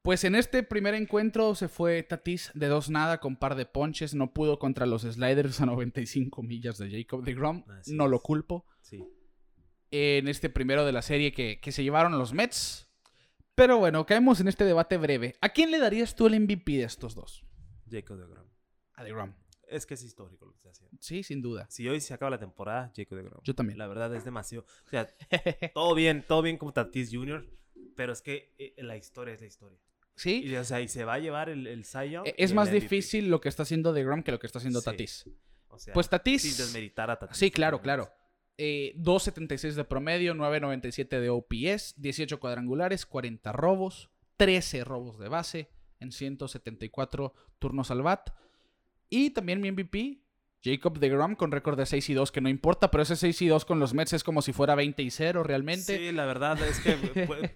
Pues 0.02 0.24
en 0.24 0.36
este 0.36 0.64
primer 0.64 0.94
encuentro 0.94 1.56
se 1.56 1.68
fue 1.68 2.02
Tatis 2.04 2.52
de 2.54 2.68
dos 2.68 2.90
nada 2.90 3.20
con 3.20 3.36
par 3.36 3.56
de 3.56 3.66
ponches. 3.66 4.16
No 4.16 4.32
pudo 4.34 4.58
contra 4.58 4.86
los 4.86 5.02
sliders 5.02 5.60
a 5.62 5.66
95 5.66 6.42
millas 6.42 6.78
de 6.78 6.90
Jacob 6.90 7.24
de 7.24 7.34
Grom. 7.34 7.64
no 7.88 8.08
lo 8.08 8.22
culpo. 8.22 8.66
Sí. 8.82 9.04
En 9.92 10.28
este 10.28 10.50
primero 10.50 10.86
de 10.86 10.92
la 10.92 11.02
serie 11.02 11.32
que, 11.32 11.60
que 11.60 11.72
se 11.72 11.84
llevaron 11.84 12.18
los 12.18 12.34
Mets. 12.34 12.88
Pero 13.56 13.78
bueno, 13.78 14.06
caemos 14.06 14.40
en 14.40 14.48
este 14.48 14.64
debate 14.64 14.98
breve. 14.98 15.36
¿A 15.42 15.50
quién 15.50 15.72
le 15.72 15.80
darías 15.80 16.16
tú 16.16 16.28
el 16.28 16.40
MVP 16.40 16.74
de 16.78 16.84
estos 16.84 17.16
dos? 17.16 17.44
Jacob 17.90 18.18
de 18.18 18.28
Grom. 18.28 18.48
A 18.94 19.04
de 19.04 19.12
Grom. 19.12 19.34
Es 19.68 19.86
que 19.86 19.96
es 19.96 20.04
histórico 20.04 20.46
lo 20.46 20.52
que 20.54 20.58
está 20.58 20.70
haciendo. 20.70 20.98
Sí, 21.02 21.24
sin 21.24 21.42
duda. 21.42 21.68
Si 21.70 21.88
hoy 21.90 22.00
se 22.02 22.14
acaba 22.14 22.32
la 22.32 22.40
temporada, 22.40 22.92
Jacob 22.96 23.18
de 23.18 23.24
Grom. 23.26 23.42
Yo 23.44 23.54
también. 23.56 23.78
La 23.78 23.88
verdad 23.88 24.16
es 24.16 24.24
demasiado. 24.24 24.66
O 24.86 24.90
sea, 24.90 25.08
todo 25.74 25.94
bien, 25.96 26.24
todo 26.28 26.42
bien 26.42 26.58
como 26.58 26.72
Tatis 26.74 27.10
Jr., 27.14 27.48
pero 27.96 28.14
es 28.14 28.22
que 28.22 28.54
eh, 28.58 28.74
la 28.78 28.96
historia 28.98 29.34
es 29.34 29.42
la 29.42 29.48
historia. 29.48 29.78
Sí. 30.16 30.42
Y, 30.46 30.56
o 30.56 30.64
sea, 30.64 30.82
y 30.82 30.88
se 30.88 31.04
va 31.06 31.14
a 31.16 31.20
llevar 31.20 31.50
el, 31.50 31.68
el 31.68 31.86
Cy 31.86 32.12
Young 32.12 32.28
E- 32.28 32.36
Es 32.38 32.52
el 32.52 32.56
más 32.56 32.72
difícil 32.72 33.30
lo 33.30 33.42
que 33.42 33.50
está 33.50 33.64
haciendo 33.64 33.94
de 33.94 34.04
Grom 34.04 34.24
que 34.24 34.32
lo 34.32 34.40
que 34.40 34.48
está 34.48 34.60
haciendo 34.60 34.80
Sí. 34.80 34.86
Tatis. 34.86 35.30
O 35.68 35.78
sea, 35.80 35.94
Pues 35.94 36.10
Tatis. 36.10 36.42
Sin 36.42 36.58
desmeritar 36.58 37.10
a 37.12 37.20
Tatis. 37.20 37.38
Sí, 37.38 37.52
claro, 37.52 37.82
claro. 37.82 38.10
Eh, 38.62 38.94
2.76 38.98 39.76
de 39.76 39.86
promedio, 39.86 40.34
9.97 40.34 41.22
de 41.22 41.30
OPS, 41.30 41.94
18 41.96 42.42
cuadrangulares, 42.42 43.06
40 43.06 43.54
robos, 43.54 44.10
13 44.36 44.84
robos 44.84 45.18
de 45.18 45.30
base 45.30 45.70
en 46.02 46.12
174 46.12 47.34
turnos 47.58 47.90
al 47.90 48.02
bat. 48.02 48.32
Y 49.10 49.30
también 49.30 49.62
mi 49.62 49.72
MVP, 49.72 50.24
Jacob 50.62 51.00
DeGrom, 51.00 51.36
con 51.36 51.54
récord 51.54 51.78
de 51.78 51.86
6 51.86 52.10
y 52.10 52.14
2, 52.16 52.34
que 52.34 52.42
no 52.42 52.50
importa, 52.50 52.92
pero 52.92 53.04
ese 53.04 53.16
6 53.16 53.42
y 53.44 53.48
2 53.48 53.64
con 53.64 53.80
los 53.80 53.94
Mets 53.94 54.12
es 54.12 54.26
como 54.26 54.42
si 54.42 54.52
fuera 54.52 54.76
20 54.76 55.04
y 55.04 55.10
0 55.10 55.44
realmente. 55.44 55.98
Sí, 55.98 56.12
la 56.12 56.26
verdad 56.26 56.62
es 56.62 56.82
que 56.82 56.98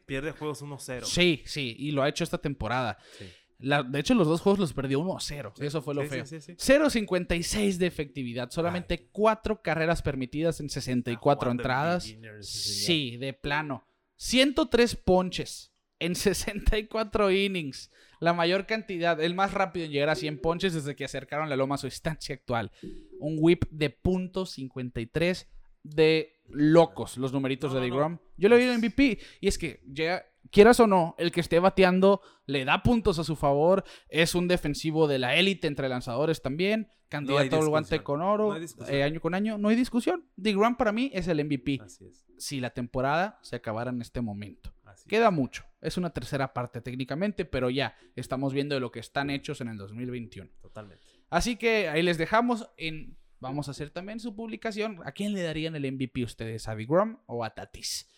pierde 0.05 0.31
juegos 0.31 0.63
1-0. 0.63 1.03
Sí, 1.03 1.43
sí, 1.45 1.75
y 1.79 1.91
lo 1.91 2.03
ha 2.03 2.07
hecho 2.07 2.23
esta 2.23 2.37
temporada. 2.37 2.97
Sí. 3.19 3.25
La- 3.63 3.81
de 3.83 3.99
hecho, 3.99 4.13
los 4.13 4.27
dos 4.27 4.41
juegos 4.41 4.59
los 4.59 4.73
perdió 4.73 4.99
1 4.99 5.17
a 5.17 5.19
0. 5.21 5.53
Eso 5.59 5.81
fue 5.81 5.95
lo 5.95 6.03
Sí, 6.03 6.09
feo. 6.09 6.25
sí, 6.25 6.41
sí. 6.41 6.53
0.56 6.57 7.77
de 7.77 7.87
efectividad, 7.87 8.49
solamente 8.51 9.07
4 9.11 9.61
carreras 9.61 10.01
permitidas 10.01 10.59
en 10.59 10.69
64 10.69 11.39
jugando 11.39 11.51
en 11.51 11.59
entradas. 11.59 12.03
beginners. 12.05 12.47
Sí, 12.49 13.17
de 13.17 13.33
plano. 13.33 13.85
103 14.17 14.95
ponches 14.97 15.71
en 15.99 16.15
64 16.15 17.31
innings. 17.31 17.89
La 18.19 18.33
mayor 18.33 18.65
cantidad, 18.65 19.19
el 19.21 19.33
más 19.35 19.53
rápido 19.53 19.85
en 19.85 19.91
llegar 19.91 20.09
a 20.09 20.15
100 20.15 20.39
ponches 20.39 20.73
desde 20.73 20.95
que 20.95 21.03
acercaron 21.05 21.49
la 21.49 21.55
loma 21.57 21.75
a 21.75 21.77
su 21.77 21.87
instancia 21.87 22.35
actual. 22.35 22.71
Un 23.19 23.37
whip 23.39 23.65
de 23.69 23.89
.53 24.01 25.47
de 25.83 26.39
locos 26.47 27.17
los 27.17 27.33
numeritos 27.33 27.73
No, 27.73 27.79
de 27.79 27.87
no, 27.89 27.93
DeGrom. 27.95 28.17
Yo 28.37 28.47
le 28.49 28.55
doy 28.55 28.63
el 28.65 28.77
MVP 28.79 29.19
y 29.41 29.47
es 29.47 29.57
que 29.57 29.81
ya 29.85 30.25
quieras 30.51 30.79
o 30.79 30.87
no, 30.87 31.15
el 31.17 31.31
que 31.31 31.41
esté 31.41 31.59
bateando 31.59 32.21
le 32.45 32.65
da 32.65 32.83
puntos 32.83 33.19
a 33.19 33.23
su 33.23 33.35
favor, 33.35 33.83
es 34.09 34.35
un 34.35 34.47
defensivo 34.47 35.07
de 35.07 35.19
la 35.19 35.35
élite 35.35 35.67
entre 35.67 35.89
lanzadores 35.89 36.41
también, 36.41 36.89
candidato 37.09 37.59
al 37.59 37.69
guante 37.69 38.03
con 38.03 38.21
oro, 38.21 38.57
No 38.57 38.87
eh, 38.87 39.03
año 39.03 39.19
con 39.19 39.33
año, 39.33 39.57
no 39.57 39.69
hay 39.69 39.75
discusión. 39.75 40.25
DeGrom 40.35 40.75
para 40.75 40.91
mí 40.91 41.11
es 41.13 41.27
el 41.27 41.43
MVP 41.43 41.79
Así 41.83 42.05
es. 42.05 42.25
si 42.37 42.59
la 42.59 42.71
temporada 42.71 43.39
se 43.41 43.55
acabara 43.55 43.91
en 43.91 44.01
este 44.01 44.21
momento. 44.21 44.73
Así 44.85 45.07
Queda 45.07 45.31
mucho. 45.31 45.65
Es 45.81 45.97
una 45.97 46.11
tercera 46.11 46.53
parte 46.53 46.81
técnicamente, 46.81 47.45
pero 47.45 47.69
ya 47.69 47.95
estamos 48.15 48.53
viendo 48.53 48.75
de 48.75 48.81
lo 48.81 48.91
que 48.91 48.99
están 48.99 49.29
hechos 49.29 49.61
en 49.61 49.69
el 49.69 49.77
2021. 49.77 50.49
es, 50.49 50.61
Totalmente. 50.61 51.03
Así 51.29 51.55
que 51.55 51.89
ahí 51.89 52.03
les 52.03 52.17
dejamos 52.17 52.69
en... 52.77 53.17
Vamos 53.39 53.67
a 53.67 53.71
hacer 53.71 53.89
también 53.89 54.21
su 54.21 54.35
publicación. 54.35 55.01
¿A 55.03 55.11
quién 55.11 55.33
le 55.33 55.41
darían 55.41 55.75
el 55.75 55.91
MVP 55.91 56.23
ustedes? 56.23 56.69
¿A 56.69 56.75
Grom 56.75 57.17
o 57.25 57.43
a 57.43 57.49
Tatis? 57.49 58.09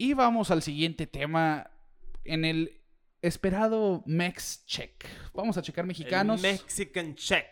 Y 0.00 0.14
vamos 0.14 0.50
al 0.50 0.62
siguiente 0.62 1.06
tema. 1.06 1.70
En 2.24 2.46
el 2.46 2.80
esperado 3.20 4.02
Mex 4.06 4.64
Check. 4.64 5.04
Vamos 5.34 5.58
a 5.58 5.62
checar 5.62 5.84
mexicanos. 5.84 6.42
El 6.42 6.52
Mexican 6.52 7.14
check. 7.14 7.44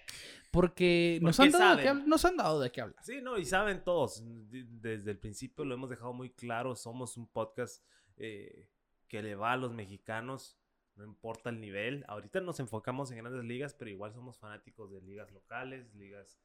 porque 0.50 1.18
nos 1.20 1.38
han, 1.40 1.50
dado 1.50 1.76
de 1.76 1.82
qué, 1.82 1.94
nos 1.94 2.24
han 2.24 2.38
dado 2.38 2.58
de 2.58 2.72
qué 2.72 2.80
hablar. 2.80 3.04
Sí, 3.04 3.20
no, 3.20 3.36
y 3.36 3.44
saben 3.44 3.84
todos, 3.84 4.22
de- 4.24 4.64
desde 4.66 5.10
el 5.10 5.18
principio 5.18 5.66
lo 5.66 5.74
hemos 5.74 5.90
dejado 5.90 6.14
muy 6.14 6.30
claro, 6.30 6.74
somos 6.74 7.18
un 7.18 7.26
podcast 7.26 7.84
eh, 8.16 8.66
que 9.08 9.22
le 9.22 9.34
va 9.34 9.52
a 9.52 9.56
los 9.58 9.74
mexicanos, 9.74 10.56
no 10.96 11.04
importa 11.04 11.50
el 11.50 11.60
nivel. 11.60 12.02
Ahorita 12.08 12.40
nos 12.40 12.60
enfocamos 12.60 13.10
en 13.10 13.18
grandes 13.18 13.44
ligas, 13.44 13.74
pero 13.74 13.90
igual 13.90 14.14
somos 14.14 14.38
fanáticos 14.38 14.90
de 14.90 15.02
ligas 15.02 15.30
locales, 15.32 15.94
ligas... 15.94 16.40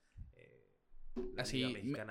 Así, 1.37 1.63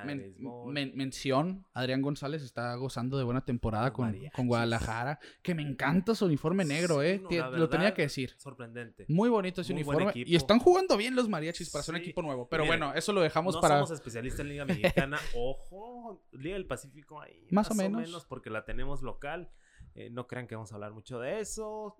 men- 0.05 0.37
men- 0.67 0.93
mención, 0.95 1.67
Adrián 1.73 2.03
González 2.03 2.43
está 2.43 2.75
gozando 2.77 3.19
de 3.19 3.25
buena 3.25 3.45
temporada 3.45 3.93
con, 3.93 4.17
con 4.35 4.47
Guadalajara. 4.47 5.19
Que 5.43 5.55
me 5.55 5.63
encanta 5.63 6.15
su 6.15 6.27
uniforme 6.27 6.65
negro, 6.65 7.01
Sí, 7.01 7.07
¿eh? 7.09 7.23
no, 7.41 7.51
lo 7.51 7.69
tenía 7.69 7.95
que 7.95 8.03
decir. 8.03 8.35
Sorprendente. 8.39 9.05
Muy 9.09 9.29
bonito 9.29 9.61
ese 9.63 9.73
Muy 9.73 9.83
uniforme. 9.83 10.13
Y 10.15 10.37
están 10.37 10.59
jugando 10.61 10.97
bien 10.97 11.17
los 11.17 11.29
mariachis 11.29 11.71
para 11.71 11.83
ser 11.83 11.95
un 11.97 12.01
equipo 12.01 12.23
nuevo. 12.23 12.49
Pero 12.49 12.65
Miren, 12.65 12.81
bueno, 12.81 12.95
eso 12.97 13.13
lo 13.13 13.21
dejamos 13.23 13.55
no 13.57 13.61
para. 13.61 13.77
somos 13.77 13.91
especialistas 13.91 14.41
en 14.41 14.49
Liga 14.51 14.65
Mexicana. 14.65 15.19
Ojo, 15.37 16.23
Liga 16.33 16.55
del 16.55 16.67
Pacífico 16.67 17.21
ahí. 17.21 17.47
Más 17.51 17.71
o 17.71 17.75
menos. 17.75 18.25
porque 18.27 18.51
la 18.51 18.65
tenemos 18.65 19.03
local. 19.03 19.51
Eh, 19.95 20.09
no 20.11 20.27
crean 20.27 20.47
que 20.47 20.55
vamos 20.55 20.73
a 20.73 20.77
hablar 20.77 20.93
mucho 20.93 21.19
de 21.21 21.41
eso. 21.41 21.97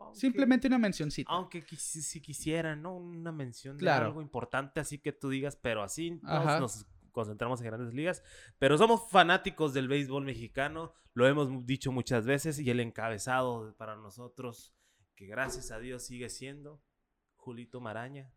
Aunque- 0.00 0.18
Simplemente 0.20 0.66
una 0.68 0.78
mencioncita. 0.78 1.30
Aunque 1.32 1.64
quisi- 1.64 2.00
si 2.02 2.20
quisieran, 2.20 2.82
¿no? 2.82 2.94
Una 2.96 3.32
mención 3.32 3.76
de 3.76 3.80
Claro. 3.80 4.06
algo 4.06 4.22
importante, 4.22 4.80
así 4.80 4.98
que 4.98 5.12
tú 5.12 5.28
digas, 5.30 5.56
pero 5.56 5.82
así 5.82 6.12
nos, 6.22 6.60
nos 6.60 6.86
concentramos 7.12 7.60
en 7.60 7.66
grandes 7.66 7.94
ligas. 7.94 8.22
Pero 8.58 8.76
somos 8.78 9.08
fanáticos 9.10 9.72
del 9.74 9.88
béisbol 9.88 10.24
mexicano, 10.24 10.92
lo 11.14 11.26
hemos 11.26 11.64
dicho 11.66 11.90
muchas 11.92 12.26
veces, 12.26 12.58
y 12.58 12.70
el 12.70 12.80
encabezado 12.80 13.74
para 13.76 13.96
nosotros, 13.96 14.74
que 15.16 15.26
gracias 15.26 15.70
a 15.70 15.78
Dios 15.78 16.04
sigue 16.04 16.28
siendo 16.28 16.82
Julito 17.36 17.80
Maraña, 17.80 18.32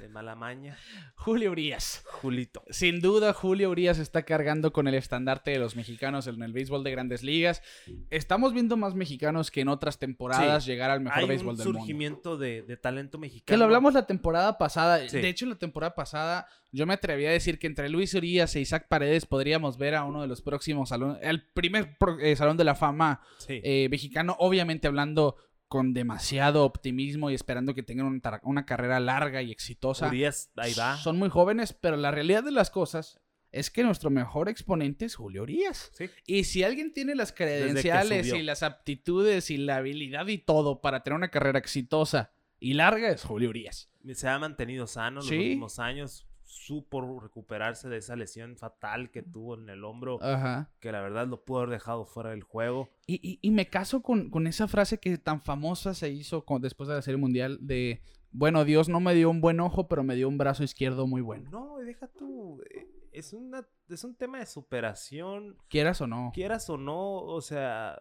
de 0.00 0.08
Malamaña. 0.08 0.76
Julio 1.16 1.50
Urias. 1.50 2.02
Julito. 2.06 2.62
Sin 2.70 3.00
duda, 3.00 3.32
Julio 3.32 3.70
Urias 3.70 3.98
está 3.98 4.22
cargando 4.22 4.72
con 4.72 4.88
el 4.88 4.94
estandarte 4.94 5.50
de 5.50 5.58
los 5.58 5.76
mexicanos 5.76 6.26
en 6.26 6.42
el 6.42 6.52
béisbol 6.52 6.84
de 6.84 6.90
grandes 6.90 7.22
ligas. 7.22 7.62
Estamos 8.10 8.52
viendo 8.52 8.76
más 8.76 8.94
mexicanos 8.94 9.50
que 9.50 9.60
en 9.62 9.68
otras 9.68 9.98
temporadas 9.98 10.64
Sí. 10.64 10.70
llegar 10.70 10.90
al 10.90 11.00
mejor 11.00 11.18
Hay 11.20 11.28
béisbol 11.28 11.50
un 11.52 11.56
del 11.56 11.66
mundo. 11.66 11.78
surgimiento 11.80 12.36
de, 12.36 12.62
de 12.62 12.76
talento 12.76 13.18
mexicano. 13.18 13.46
Que 13.46 13.56
lo 13.56 13.64
hablamos 13.64 13.94
la 13.94 14.06
temporada 14.06 14.58
pasada. 14.58 15.08
Sí. 15.08 15.18
De 15.20 15.28
hecho, 15.28 15.46
la 15.46 15.56
temporada 15.56 15.94
pasada 15.94 16.46
yo 16.70 16.86
me 16.86 16.94
atreví 16.94 17.24
a 17.24 17.30
decir 17.30 17.58
que 17.58 17.66
entre 17.66 17.88
Luis 17.88 18.12
Urias 18.14 18.54
e 18.54 18.60
Isaac 18.60 18.88
Paredes 18.88 19.24
podríamos 19.24 19.78
ver 19.78 19.94
a 19.94 20.04
uno 20.04 20.20
de 20.20 20.28
los 20.28 20.42
próximos 20.42 20.90
salones, 20.90 21.18
el 21.22 21.42
primer 21.42 21.96
pro- 21.96 22.18
eh, 22.20 22.36
salón 22.36 22.58
de 22.58 22.64
la 22.64 22.74
fama 22.74 23.22
Sí. 23.38 23.60
eh, 23.64 23.88
mexicano, 23.90 24.36
obviamente 24.38 24.86
hablando 24.86 25.36
con 25.68 25.92
demasiado 25.92 26.64
optimismo 26.64 27.30
y 27.30 27.34
esperando 27.34 27.74
que 27.74 27.82
tengan 27.82 28.06
un 28.06 28.22
una 28.42 28.66
carrera 28.66 28.98
larga 29.00 29.42
y 29.42 29.52
exitosa. 29.52 30.08
Urias, 30.08 30.50
ahí 30.56 30.74
va. 30.74 30.96
Son 30.96 31.18
muy 31.18 31.28
jóvenes, 31.28 31.72
pero 31.72 31.96
la 31.96 32.10
realidad 32.10 32.42
de 32.42 32.50
las 32.50 32.70
cosas 32.70 33.20
es 33.52 33.70
que 33.70 33.82
nuestro 33.82 34.10
mejor 34.10 34.48
exponente 34.48 35.04
es 35.06 35.14
Julio 35.14 35.42
Urias. 35.42 35.90
Sí. 35.94 36.10
Y 36.26 36.44
si 36.44 36.62
alguien 36.62 36.92
tiene 36.92 37.14
las 37.14 37.32
credenciales 37.32 38.32
y 38.32 38.42
las 38.42 38.62
aptitudes 38.62 39.50
y 39.50 39.56
la 39.56 39.76
habilidad 39.76 40.26
y 40.26 40.38
todo 40.38 40.80
para 40.80 41.02
tener 41.02 41.16
una 41.16 41.30
carrera 41.30 41.58
exitosa 41.58 42.32
y 42.60 42.74
larga, 42.74 43.10
es 43.10 43.24
Julio 43.24 43.50
Urias. 43.50 43.90
se 44.14 44.28
ha 44.28 44.38
mantenido 44.38 44.86
sano 44.86 45.20
los 45.20 45.30
últimos 45.30 45.78
años. 45.78 46.27
Supo 46.50 47.20
recuperarse 47.20 47.90
de 47.90 47.98
esa 47.98 48.16
lesión 48.16 48.56
fatal 48.56 49.10
que 49.10 49.22
tuvo 49.22 49.54
en 49.54 49.68
el 49.68 49.84
hombro, 49.84 50.18
Ajá. 50.22 50.70
que 50.80 50.90
la 50.92 51.02
verdad 51.02 51.26
lo 51.26 51.44
pudo 51.44 51.58
haber 51.58 51.70
dejado 51.70 52.06
fuera 52.06 52.30
del 52.30 52.42
juego. 52.42 52.88
Y, 53.06 53.16
y- 53.22 53.38
y 53.42 53.50
me 53.50 53.68
caso 53.68 54.00
con, 54.02 54.30
con 54.30 54.46
esa 54.46 54.66
frase 54.66 54.98
que 54.98 55.18
tan 55.18 55.42
famosa 55.42 55.92
se 55.92 56.08
hizo 56.08 56.46
con- 56.46 56.62
después 56.62 56.88
de 56.88 56.94
la 56.94 57.02
Serie 57.02 57.18
Mundial 57.18 57.58
de, 57.60 58.00
bueno, 58.30 58.64
Dios 58.64 58.88
no 58.88 58.98
me 58.98 59.14
dio 59.14 59.28
un 59.28 59.42
buen 59.42 59.60
ojo, 59.60 59.88
pero 59.88 60.02
me 60.02 60.14
dio 60.14 60.26
un 60.26 60.38
brazo 60.38 60.64
izquierdo 60.64 61.06
muy 61.06 61.20
bueno. 61.20 61.50
No, 61.50 61.76
deja 61.78 62.06
tú. 62.08 62.62
eh, 62.70 62.88
Es, 63.12 63.34
una, 63.34 63.66
es 63.90 64.04
un 64.04 64.14
tema 64.14 64.38
de 64.38 64.46
superación, 64.46 65.58
Quieras 65.68 66.00
o 66.00 66.06
no. 66.06 66.30
quieras 66.34 66.70
o 66.70 66.78
no. 66.78 67.16
O 67.24 67.42
sea, 67.42 68.00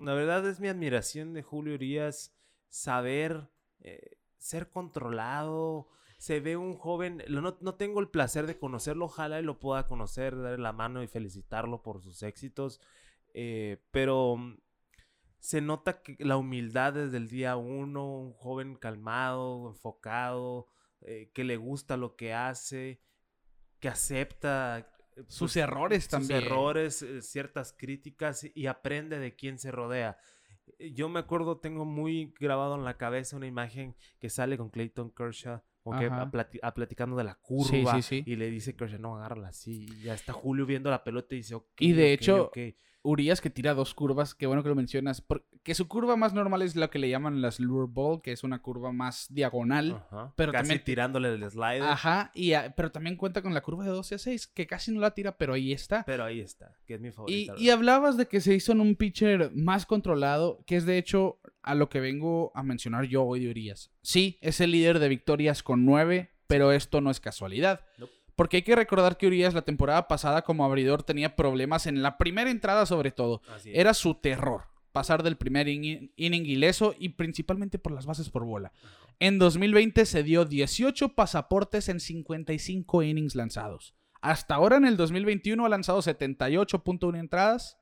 la 0.00 0.14
verdad 0.14 0.44
es 0.48 0.58
mi 0.58 0.66
admiración 0.66 1.32
de 1.34 1.42
Julio 1.42 1.74
Urias 1.74 2.34
saber 2.68 3.48
eh, 3.78 4.16
ser 4.38 4.70
controlado. 4.70 5.88
Se 6.24 6.40
ve 6.40 6.56
un 6.56 6.74
joven, 6.78 7.22
no, 7.28 7.58
no 7.60 7.74
tengo 7.74 8.00
el 8.00 8.08
placer 8.08 8.46
de 8.46 8.58
conocerlo, 8.58 9.04
ojalá 9.06 9.40
y 9.40 9.42
lo 9.44 9.58
pueda 9.60 9.86
conocer, 9.86 10.34
darle 10.40 10.56
la 10.58 10.72
mano 10.72 11.02
y 11.02 11.06
felicitarlo 11.06 11.82
por 11.82 12.00
sus 12.02 12.22
éxitos. 12.22 12.80
eh, 13.34 13.82
pero 13.90 14.36
mm, 14.38 14.56
se 15.38 15.60
nota 15.60 16.02
que 16.02 16.16
la 16.20 16.36
humildad 16.38 16.94
desde 16.94 17.18
el 17.18 17.28
día 17.28 17.56
uno, 17.56 18.06
un 18.20 18.32
joven 18.32 18.76
calmado, 18.76 19.68
enfocado, 19.68 20.68
eh, 21.02 21.30
que 21.34 21.44
le 21.44 21.56
gusta 21.58 21.96
lo 21.98 22.16
que 22.16 22.32
hace, 22.32 23.02
que 23.80 23.88
acepta 23.88 24.78
eh, 25.16 25.24
Sus 25.28 25.54
pues, 25.54 25.56
errores 25.56 26.08
sus 26.10 26.10
también. 26.10 26.44
errores, 26.44 27.02
eh, 27.02 27.22
ciertas 27.22 27.72
críticas 27.72 28.46
y 28.54 28.66
aprende 28.66 29.18
de 29.18 29.36
quién 29.36 29.58
se 29.58 29.70
rodea. 29.72 30.18
Yo 30.78 31.08
me 31.08 31.20
acuerdo, 31.20 31.58
tengo 31.58 31.84
muy 31.84 32.34
grabado 32.40 32.74
en 32.76 32.84
la 32.84 32.96
cabeza 32.96 33.36
una 33.36 33.46
imagen 33.46 33.96
que 34.20 34.30
sale 34.30 34.56
con 34.56 34.70
Clayton 34.70 35.10
Kershaw, 35.10 35.62
como 35.84 35.98
que 36.00 36.06
a 36.06 36.30
plati- 36.30 36.58
a 36.62 36.74
platicando 36.74 37.14
de 37.16 37.24
la 37.24 37.34
Sí, 37.34 37.40
curva 37.42 37.94
sí, 37.96 38.02
sí. 38.02 38.22
y 38.26 38.36
le 38.36 38.50
dice 38.50 38.74
Kershaw, 38.74 38.98
no, 38.98 39.16
agárrala 39.16 39.48
así. 39.48 39.86
Y 39.88 40.02
ya 40.02 40.14
está 40.14 40.32
Julio 40.32 40.66
viendo 40.66 40.90
la 40.90 41.04
pelota 41.04 41.34
y 41.34 41.38
dice, 41.38 41.54
ok. 41.54 41.66
Y 41.78 41.92
de 41.92 42.12
hecho, 42.14 42.46
ok". 42.46 42.58
Urias 43.06 43.42
que 43.42 43.50
tira 43.50 43.74
dos 43.74 43.92
curvas, 43.94 44.34
qué 44.34 44.46
bueno 44.46 44.62
que 44.62 44.70
lo 44.70 44.74
mencionas. 44.74 45.20
por- 45.20 45.44
que 45.62 45.74
su 45.74 45.86
curva 45.88 46.16
más 46.16 46.32
normal 46.32 46.62
es 46.62 46.74
lo 46.74 46.88
que 46.90 46.98
le 46.98 47.08
llaman 47.10 47.42
las 47.42 47.60
lure 47.60 47.86
ball, 47.88 48.22
que 48.22 48.32
es 48.32 48.42
una 48.44 48.60
curva 48.62 48.92
más 48.92 49.26
diagonal, 49.30 50.02
pero 50.36 50.52
casi 50.52 50.62
también 50.62 50.84
tirándole 50.84 51.28
el 51.34 51.50
slider. 51.50 51.82
Ajá, 51.82 52.30
y 52.34 52.52
pero 52.76 52.90
también 52.90 53.16
cuenta 53.16 53.42
con 53.42 53.52
la 53.54 53.60
curva 53.62 53.84
de 53.84 53.90
12 53.90 54.14
a 54.14 54.18
6, 54.18 54.46
que 54.46 54.66
casi 54.66 54.90
no 54.90 55.00
la 55.00 55.12
tira, 55.12 55.36
pero 55.36 55.52
ahí 55.52 55.72
está. 55.72 56.02
Pero 56.04 56.24
ahí 56.24 56.40
está, 56.40 56.76
que 56.86 56.94
es 56.94 57.00
mi 57.00 57.10
favorita. 57.12 57.54
Y, 57.58 57.64
y 57.66 57.70
hablabas 57.70 58.16
de 58.16 58.26
que 58.26 58.40
se 58.40 58.54
hizo 58.54 58.72
en 58.72 58.80
un 58.80 58.96
pitcher 58.96 59.50
más 59.54 59.84
controlado, 59.86 60.62
que 60.66 60.76
es 60.76 60.86
de 60.86 60.96
hecho 60.98 61.38
a 61.62 61.74
lo 61.74 61.88
que 61.90 62.00
vengo 62.00 62.52
a 62.54 62.62
mencionar 62.62 63.04
yo 63.04 63.22
hoy 63.24 63.40
de 63.44 63.50
Urias. 63.50 63.90
Sí, 64.02 64.38
es 64.40 64.60
el 64.60 64.70
líder 64.70 64.98
de 64.98 65.08
victorias 65.08 65.62
con 65.62 65.84
9, 65.84 66.30
pero 66.46 66.72
esto 66.72 67.00
no 67.00 67.10
es 67.10 67.20
casualidad. 67.20 67.84
Porque 68.36 68.58
hay 68.58 68.62
que 68.62 68.76
recordar 68.76 69.16
que 69.16 69.26
Urias 69.26 69.54
la 69.54 69.62
temporada 69.62 70.08
pasada 70.08 70.42
como 70.42 70.64
abridor 70.64 71.02
tenía 71.02 71.36
problemas 71.36 71.86
en 71.86 72.02
la 72.02 72.18
primera 72.18 72.50
entrada 72.50 72.86
sobre 72.86 73.12
todo. 73.12 73.42
Era 73.64 73.94
su 73.94 74.14
terror 74.14 74.74
pasar 74.94 75.24
del 75.24 75.36
primer 75.36 75.66
inning 75.66 76.10
ileso 76.16 76.94
y 76.96 77.10
principalmente 77.10 77.80
por 77.80 77.92
las 77.92 78.06
bases 78.06 78.30
por 78.30 78.44
bola. 78.44 78.72
En 79.18 79.40
2020 79.40 80.06
se 80.06 80.22
dio 80.22 80.44
18 80.44 81.16
pasaportes 81.16 81.88
en 81.88 81.98
55 81.98 83.02
innings 83.02 83.34
lanzados. 83.34 83.94
Hasta 84.20 84.54
ahora 84.54 84.76
en 84.76 84.86
el 84.86 84.96
2021 84.96 85.66
ha 85.66 85.68
lanzado 85.68 86.00
78.1 86.00 87.18
entradas, 87.18 87.76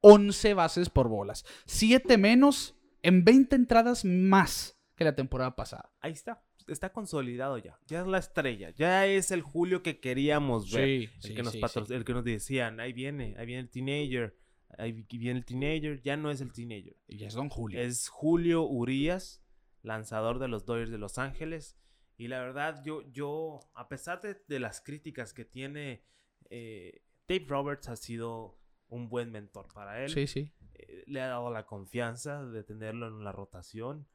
11 0.00 0.54
bases 0.54 0.88
por 0.88 1.08
bolas, 1.08 1.44
7 1.66 2.16
menos 2.16 2.74
en 3.02 3.24
20 3.24 3.56
entradas 3.56 4.04
más 4.06 4.78
que 4.96 5.04
la 5.04 5.14
temporada 5.14 5.56
pasada. 5.56 5.92
Ahí 6.00 6.12
está 6.12 6.42
está 6.66 6.92
consolidado 6.92 7.58
ya. 7.58 7.78
Ya 7.86 8.00
es 8.00 8.06
la 8.06 8.18
estrella. 8.18 8.70
Ya 8.70 9.06
es 9.06 9.30
el 9.30 9.42
Julio 9.42 9.82
que 9.82 10.00
queríamos 10.00 10.72
ver. 10.72 11.10
Sí, 11.20 11.28
el, 11.28 11.34
que 11.34 11.42
nos 11.42 11.90
el 11.90 12.04
que 12.04 12.12
nos 12.12 12.24
decían, 12.24 12.80
ahí 12.80 12.92
viene, 12.92 13.34
ahí 13.38 13.46
viene 13.46 13.62
el 13.62 13.70
teenager 13.70 14.36
ahí 14.78 14.92
viene 14.92 15.38
el 15.38 15.44
teenager, 15.44 16.00
ya 16.02 16.16
no 16.16 16.30
es 16.30 16.40
el 16.40 16.52
teenager. 16.52 16.96
Y 17.06 17.24
es 17.24 17.34
Don 17.34 17.48
Julio. 17.48 17.80
Es 17.80 18.08
Julio 18.08 18.62
Urias, 18.62 19.42
lanzador 19.82 20.38
de 20.38 20.48
los 20.48 20.64
Dodgers 20.64 20.90
de 20.90 20.98
Los 20.98 21.18
Ángeles. 21.18 21.76
Y 22.16 22.28
la 22.28 22.40
verdad, 22.40 22.82
yo, 22.84 23.02
yo 23.10 23.60
a 23.74 23.88
pesar 23.88 24.20
de, 24.20 24.60
las 24.60 24.80
críticas 24.80 25.34
que 25.34 25.44
tiene, 25.44 26.04
eh, 26.50 27.02
Dave 27.28 27.46
Roberts 27.48 27.88
ha 27.88 27.96
sido 27.96 28.58
un 28.88 29.08
buen 29.08 29.30
mentor 29.30 29.68
para 29.72 30.04
él. 30.04 30.10
Sí, 30.10 30.26
sí. 30.26 30.52
Eh, 30.74 31.04
le 31.06 31.20
ha 31.20 31.28
dado 31.28 31.50
la 31.50 31.66
confianza 31.66 32.44
de 32.44 32.62
tenerlo 32.62 33.08
en 33.08 33.24
la 33.24 33.32
rotación. 33.32 34.06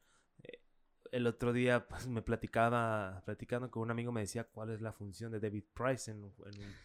Eh, 1.10 1.16
el 1.16 1.26
otro 1.26 1.52
día 1.52 1.86
pues, 1.86 2.06
me 2.06 2.22
platicaba, 2.22 3.22
platicando 3.24 3.70
con 3.70 3.82
un 3.82 3.90
amigo, 3.90 4.12
me 4.12 4.20
decía 4.20 4.44
cuál 4.44 4.70
es 4.70 4.80
la 4.80 4.92
función 4.92 5.32
de 5.32 5.40
David 5.40 5.64
Price 5.74 6.10
en, 6.10 6.32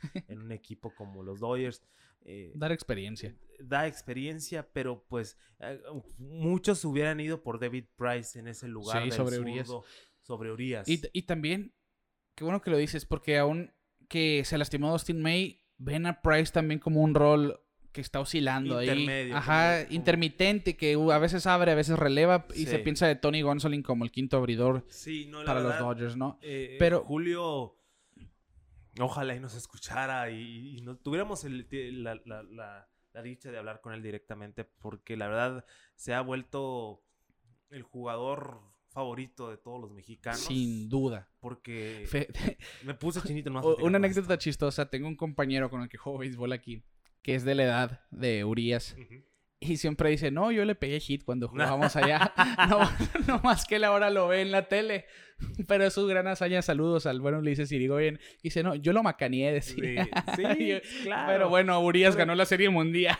en 0.27 0.39
un 0.39 0.51
equipo 0.51 0.93
como 0.93 1.23
los 1.23 1.39
Dodgers. 1.39 1.81
Eh, 2.25 2.51
Dar 2.55 2.71
experiencia. 2.71 3.35
Da 3.59 3.87
experiencia, 3.87 4.67
pero 4.73 5.05
pues 5.07 5.37
eh, 5.59 5.79
muchos 6.17 6.83
hubieran 6.83 7.19
ido 7.19 7.43
por 7.43 7.59
David 7.59 7.85
Price 7.95 8.37
en 8.37 8.47
ese 8.47 8.67
lugar. 8.67 9.03
Sí, 9.03 9.11
sobre 9.11 9.39
Urias. 9.39 9.69
Sobre 10.21 10.51
Urias. 10.51 10.87
Y, 10.87 11.21
también, 11.21 11.73
qué 12.33 12.43
bueno 12.43 12.61
que 12.61 12.71
lo 12.71 12.77
dices, 12.77 13.05
porque 13.05 13.37
aún 13.37 13.73
que 14.09 14.43
se 14.43 14.57
lastimó 14.57 14.89
Austin 14.89 15.21
May, 15.21 15.63
ven 15.77 16.07
a 16.07 16.21
Price 16.21 16.51
también 16.51 16.79
como 16.79 17.01
un 17.01 17.13
rol 17.13 17.59
que 17.95 18.01
está 18.01 18.19
oscilando 18.19 18.77
ahí. 18.77 19.31
Ajá, 19.31 19.87
intermitente, 19.89 20.75
que 20.75 20.93
a 20.93 21.17
veces 21.17 21.47
abre, 21.47 21.71
a 21.71 21.75
veces 21.75 21.97
releva 21.97 22.45
y 22.53 22.65
se 22.65 22.77
piensa 22.77 23.07
de 23.07 23.15
Tony 23.15 23.41
Gonsolin 23.41 23.81
como 23.81 24.03
el 24.03 24.11
quinto 24.11 24.37
abridor 24.37 24.85
para 25.45 25.61
los 25.61 25.79
Dodgers, 25.79 26.15
¿no? 26.15 26.37
Eh, 26.41 26.75
pero 26.77 27.03
Julio 27.03 27.77
Ojalá 28.99 29.35
y 29.35 29.39
nos 29.39 29.55
escuchara 29.55 30.29
y, 30.29 30.79
no 30.81 30.95
tuviéramos 30.97 31.43
la, 31.43 32.87
dicha 33.23 33.51
de 33.51 33.57
hablar 33.57 33.81
con 33.81 33.93
él 33.93 34.01
directamente, 34.01 34.63
porque 34.63 35.17
la 35.17 35.27
verdad 35.27 35.65
se 35.95 36.13
ha 36.13 36.21
vuelto 36.21 37.03
el 37.71 37.83
jugador 37.83 38.61
favorito 38.87 39.49
de 39.49 39.57
todos 39.57 39.81
los 39.81 39.91
mexicanos. 39.91 40.39
Sin 40.39 40.87
duda. 40.87 41.29
Porque 41.41 42.07
me 42.83 42.93
puse 42.93 43.21
chinito. 43.21 43.49
No 43.49 43.75
una 43.81 43.97
anécdota 43.97 44.37
chistosa. 44.37 44.89
Tengo 44.89 45.09
un 45.09 45.17
compañero 45.17 45.69
con 45.69 45.81
el 45.81 45.89
que 45.89 45.97
juego 45.97 46.19
béisbol 46.19 46.53
aquí, 46.53 46.81
que 47.25 47.33
es 47.33 47.43
de 47.43 47.55
la 47.55 47.63
edad 47.63 48.01
de 48.11 48.45
Urias. 48.45 48.95
Y 49.59 49.77
siempre 49.77 50.11
dice, 50.11 50.29
no, 50.29 50.51
yo 50.51 50.63
le 50.63 50.75
pegué 50.75 50.99
hit 50.99 51.23
cuando 51.23 51.47
jugábamos 51.49 51.95
allá. 51.95 52.31
no, 52.69 52.87
no, 53.27 53.39
más 53.39 53.65
que 53.65 53.77
él 53.77 53.83
ahora 53.83 54.11
lo 54.11 54.27
ve 54.27 54.41
en 54.41 54.51
la 54.51 54.67
tele. 54.67 55.05
Pero 55.67 55.85
es 55.85 55.93
su 55.93 56.05
gran 56.05 56.27
hazaña. 56.27 56.61
Saludos 56.61 57.07
al 57.07 57.21
bueno 57.21 57.39
Ulises 57.39 57.71
Irigoyen. 57.71 58.19
Dice, 58.43 58.61
no, 58.61 58.75
yo 58.75 58.93
lo 58.93 59.01
macaneé, 59.01 59.51
decía. 59.51 60.07
Sí, 60.35 60.79
claro. 61.03 61.33
Pero 61.33 61.49
bueno, 61.49 61.79
Urias 61.79 62.15
ganó 62.15 62.35
la 62.35 62.45
Serie 62.45 62.69
Mundial. 62.69 63.17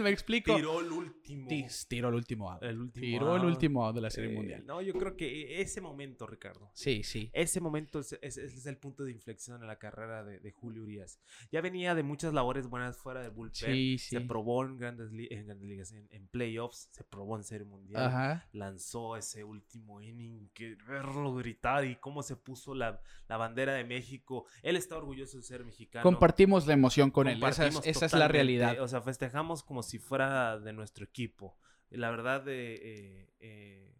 ¿Me 0.00 0.10
explico? 0.10 0.56
Tiró 0.56 0.80
el 0.80 0.90
último. 0.90 1.48
tiró 1.88 2.08
el 2.08 2.14
último 2.14 2.50
out. 2.50 2.62
El 2.62 2.80
último 2.80 3.04
tiró 3.04 3.36
el 3.36 3.44
último 3.44 3.84
out 3.84 3.94
de 3.94 4.00
la 4.00 4.10
Serie 4.10 4.34
Mundial. 4.34 4.64
No, 4.64 4.80
yo 4.80 4.94
creo 4.94 5.16
que 5.16 5.60
ese 5.60 5.82
momento, 5.82 6.26
Ricardo. 6.26 6.70
Sí, 6.72 7.02
sí. 7.02 7.30
Ese 7.34 7.60
momento 7.60 8.00
es, 8.00 8.18
es, 8.22 8.66
el 8.66 8.78
punto 8.78 9.04
de 9.04 9.12
inflexión 9.12 9.60
en 9.60 9.66
la 9.66 9.78
carrera 9.78 10.24
de, 10.24 10.50
Julio 10.50 10.82
Urias. 10.82 11.20
Ya 11.52 11.60
venía 11.60 11.94
de 11.94 12.02
muchas 12.02 12.32
labores 12.32 12.68
buenas 12.68 12.96
fuera 12.96 13.20
del 13.20 13.32
bullpen. 13.32 13.74
Sí, 13.74 13.98
sí. 13.98 14.16
Se 14.16 14.20
probó 14.22 14.64
en 14.64 14.78
grandes, 14.78 15.10
en 15.10 15.68
ligas, 15.68 15.92
en, 15.92 16.28
playoffs. 16.28 16.88
Se 16.92 17.04
probó 17.04 17.36
en 17.36 17.44
Serie 17.44 17.66
Mundial. 17.66 18.02
Ajá. 18.02 18.48
Lanzó 18.52 19.16
ese 19.16 19.44
último 19.44 20.00
inning. 20.00 20.48
Que 20.54 20.76
verlo 20.88 21.34
gritar 21.34 21.84
y 21.84 21.96
cómo 21.96 22.22
se 22.22 22.36
puso 22.36 22.74
la, 22.74 23.00
la, 23.28 23.36
bandera 23.36 23.74
de 23.74 23.84
México. 23.84 24.46
Él 24.62 24.76
está 24.76 24.96
orgulloso 24.96 25.36
de 25.36 25.42
ser 25.42 25.64
mexicano. 25.64 26.02
Compartimos 26.02 26.66
la 26.66 26.72
emoción 26.72 27.10
con 27.10 27.28
él. 27.28 27.42
Esa, 27.44 27.66
esa 27.66 28.06
es 28.06 28.12
la 28.14 28.28
realidad. 28.28 28.80
O 28.80 28.88
sea, 28.88 29.02
festejamos 29.02 29.65
como 29.66 29.82
si 29.82 29.98
fuera 29.98 30.58
de 30.58 30.72
nuestro 30.72 31.04
equipo. 31.04 31.58
La 31.90 32.10
verdad, 32.10 32.44
eh, 32.48 33.28
eh, 33.40 33.94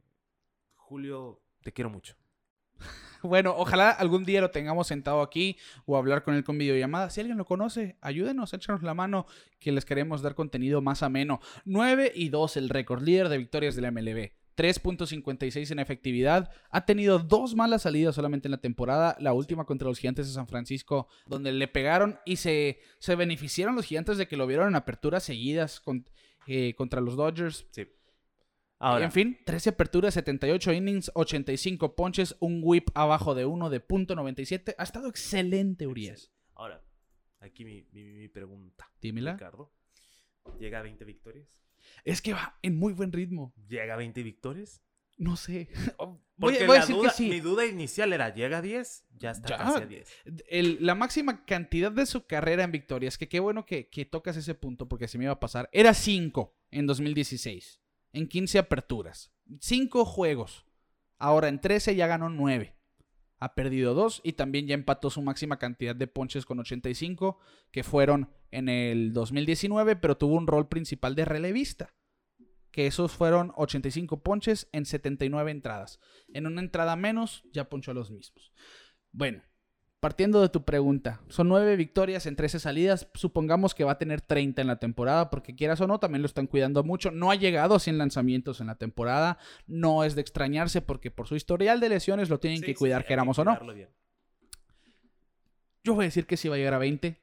Julio, 0.74 1.42
te 1.62 1.72
quiero 1.72 1.90
mucho. 1.90 2.16
Bueno, 3.22 3.54
ojalá 3.56 3.90
algún 3.90 4.24
día 4.24 4.40
lo 4.40 4.50
tengamos 4.50 4.86
sentado 4.86 5.20
aquí 5.20 5.56
o 5.84 5.96
hablar 5.96 6.22
con 6.22 6.34
él 6.34 6.44
con 6.44 6.58
videollamada. 6.58 7.10
Si 7.10 7.20
alguien 7.20 7.38
lo 7.38 7.44
conoce, 7.44 7.96
ayúdenos, 8.00 8.52
échanos 8.52 8.82
la 8.82 8.94
mano 8.94 9.26
que 9.58 9.72
les 9.72 9.84
queremos 9.84 10.22
dar 10.22 10.36
contenido 10.36 10.80
más 10.80 11.02
ameno. 11.02 11.40
9 11.64 12.12
y 12.14 12.28
2 12.28 12.56
el 12.58 12.68
récord, 12.68 13.02
líder 13.02 13.28
de 13.28 13.38
victorias 13.38 13.74
de 13.74 13.82
la 13.82 13.90
MLB. 13.90 14.30
3.56 14.56 15.70
en 15.70 15.78
efectividad. 15.78 16.50
Ha 16.70 16.86
tenido 16.86 17.18
dos 17.18 17.54
malas 17.54 17.82
salidas 17.82 18.14
solamente 18.14 18.48
en 18.48 18.52
la 18.52 18.60
temporada. 18.60 19.16
La 19.20 19.32
última 19.32 19.64
contra 19.64 19.88
los 19.88 19.98
Gigantes 19.98 20.26
de 20.26 20.32
San 20.32 20.48
Francisco, 20.48 21.08
donde 21.26 21.52
le 21.52 21.68
pegaron 21.68 22.18
y 22.24 22.36
se, 22.36 22.80
se 22.98 23.14
beneficiaron 23.14 23.76
los 23.76 23.84
Gigantes 23.84 24.18
de 24.18 24.26
que 24.26 24.36
lo 24.36 24.46
vieron 24.46 24.68
en 24.68 24.76
aperturas 24.76 25.24
seguidas 25.24 25.82
eh, 26.46 26.74
contra 26.74 27.00
los 27.00 27.16
Dodgers. 27.16 27.66
Sí. 27.70 27.86
en 28.80 29.12
fin, 29.12 29.38
13 29.44 29.70
aperturas, 29.70 30.14
78 30.14 30.72
innings, 30.72 31.10
85 31.14 31.94
ponches, 31.94 32.36
un 32.40 32.60
whip 32.64 32.88
abajo 32.94 33.34
de 33.34 33.44
1 33.44 33.70
de 33.70 33.86
.97. 33.86 34.74
Ha 34.78 34.82
estado 34.82 35.08
excelente, 35.08 35.86
Urias. 35.86 36.32
Ahora, 36.54 36.82
aquí 37.40 37.64
mi, 37.64 37.86
mi 37.92 38.28
pregunta. 38.28 38.90
Dímela. 39.02 39.34
Ricardo, 39.34 39.70
¿llega 40.58 40.78
a 40.78 40.82
20 40.82 41.04
victorias? 41.04 41.65
Es 42.04 42.22
que 42.22 42.32
va 42.32 42.58
en 42.62 42.78
muy 42.78 42.92
buen 42.92 43.12
ritmo. 43.12 43.54
¿Llega 43.68 43.94
a 43.94 43.96
20 43.96 44.22
victorias? 44.22 44.82
No 45.16 45.36
sé. 45.36 45.68
Porque 46.38 46.66
voy, 46.66 46.76
a 46.76 46.80
decir 46.80 46.96
que 47.00 47.10
sí. 47.10 47.28
mi 47.30 47.40
duda 47.40 47.64
inicial 47.64 48.12
era, 48.12 48.34
¿llega 48.34 48.58
a 48.58 48.62
10? 48.62 49.06
Ya 49.16 49.30
está 49.30 49.56
casi 49.56 49.82
a 49.82 49.86
10. 49.86 50.80
la 50.80 50.94
máxima 50.94 51.46
cantidad 51.46 51.90
de 51.90 52.04
su 52.04 52.26
carrera 52.26 52.62
en 52.62 52.72
victorias, 52.72 53.16
que 53.16 53.26
qué 53.26 53.40
bueno 53.40 53.64
que, 53.64 53.88
que 53.88 54.04
tocas 54.04 54.36
ese 54.36 54.54
punto 54.54 54.86
porque 54.86 55.08
se 55.08 55.16
me 55.16 55.24
iba 55.24 55.32
a 55.32 55.40
pasar, 55.40 55.70
era 55.72 55.94
5 55.94 56.54
en 56.72 56.86
2016, 56.86 57.80
en 58.12 58.28
15 58.28 58.58
aperturas. 58.58 59.32
5 59.60 60.04
juegos. 60.04 60.66
Ahora 61.16 61.48
en 61.48 61.58
13 61.58 61.96
ya 61.96 62.06
ganó 62.06 62.28
9 62.28 62.75
ha 63.38 63.54
perdido 63.54 63.94
dos 63.94 64.20
y 64.24 64.32
también 64.32 64.66
ya 64.66 64.74
empató 64.74 65.10
su 65.10 65.22
máxima 65.22 65.58
cantidad 65.58 65.94
de 65.94 66.06
ponches 66.06 66.46
con 66.46 66.58
85, 66.58 67.38
que 67.70 67.82
fueron 67.82 68.30
en 68.50 68.68
el 68.68 69.12
2019, 69.12 69.96
pero 69.96 70.16
tuvo 70.16 70.36
un 70.36 70.46
rol 70.46 70.68
principal 70.68 71.14
de 71.14 71.24
relevista, 71.24 71.94
que 72.70 72.86
esos 72.86 73.12
fueron 73.12 73.52
85 73.56 74.22
ponches 74.22 74.68
en 74.72 74.86
79 74.86 75.50
entradas. 75.50 76.00
En 76.32 76.46
una 76.46 76.60
entrada 76.60 76.96
menos, 76.96 77.44
ya 77.52 77.68
ponchó 77.68 77.92
los 77.94 78.10
mismos. 78.10 78.52
Bueno, 79.12 79.42
partiendo 80.06 80.40
de 80.40 80.48
tu 80.48 80.64
pregunta, 80.64 81.20
son 81.28 81.48
nueve 81.48 81.74
victorias 81.74 82.26
en 82.26 82.36
13 82.36 82.60
salidas. 82.60 83.08
Supongamos 83.14 83.74
que 83.74 83.82
va 83.82 83.90
a 83.90 83.98
tener 83.98 84.20
30 84.20 84.62
en 84.62 84.68
la 84.68 84.78
temporada, 84.78 85.30
porque 85.30 85.56
quieras 85.56 85.80
o 85.80 85.88
no, 85.88 85.98
también 85.98 86.22
lo 86.22 86.26
están 86.26 86.46
cuidando 86.46 86.84
mucho. 86.84 87.10
No 87.10 87.32
ha 87.32 87.34
llegado 87.34 87.74
a 87.74 87.80
100 87.80 87.98
lanzamientos 87.98 88.60
en 88.60 88.68
la 88.68 88.76
temporada. 88.76 89.36
No 89.66 90.04
es 90.04 90.14
de 90.14 90.20
extrañarse, 90.20 90.80
porque 90.80 91.10
por 91.10 91.26
su 91.26 91.34
historial 91.34 91.80
de 91.80 91.88
lesiones 91.88 92.30
lo 92.30 92.38
tienen 92.38 92.62
que 92.62 92.76
cuidar, 92.76 93.04
queramos 93.04 93.36
o 93.40 93.44
no. 93.44 93.58
Yo 95.82 95.94
voy 95.94 96.04
a 96.04 96.06
decir 96.06 96.24
que 96.24 96.36
sí 96.36 96.48
va 96.48 96.54
a 96.54 96.58
llegar 96.58 96.74
a 96.74 96.78
20. 96.78 97.20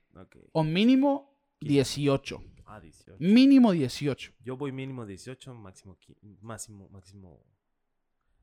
O 0.51 0.65
mínimo 0.65 1.39
18. 1.61 2.43
Ah, 2.65 2.81
18. 2.81 3.15
Mínimo 3.17 3.71
18. 3.71 4.33
Yo 4.43 4.57
voy 4.57 4.73
mínimo 4.73 5.05
18, 5.05 5.53
máximo, 5.53 5.97
máximo, 6.41 6.89
máximo. 6.89 7.45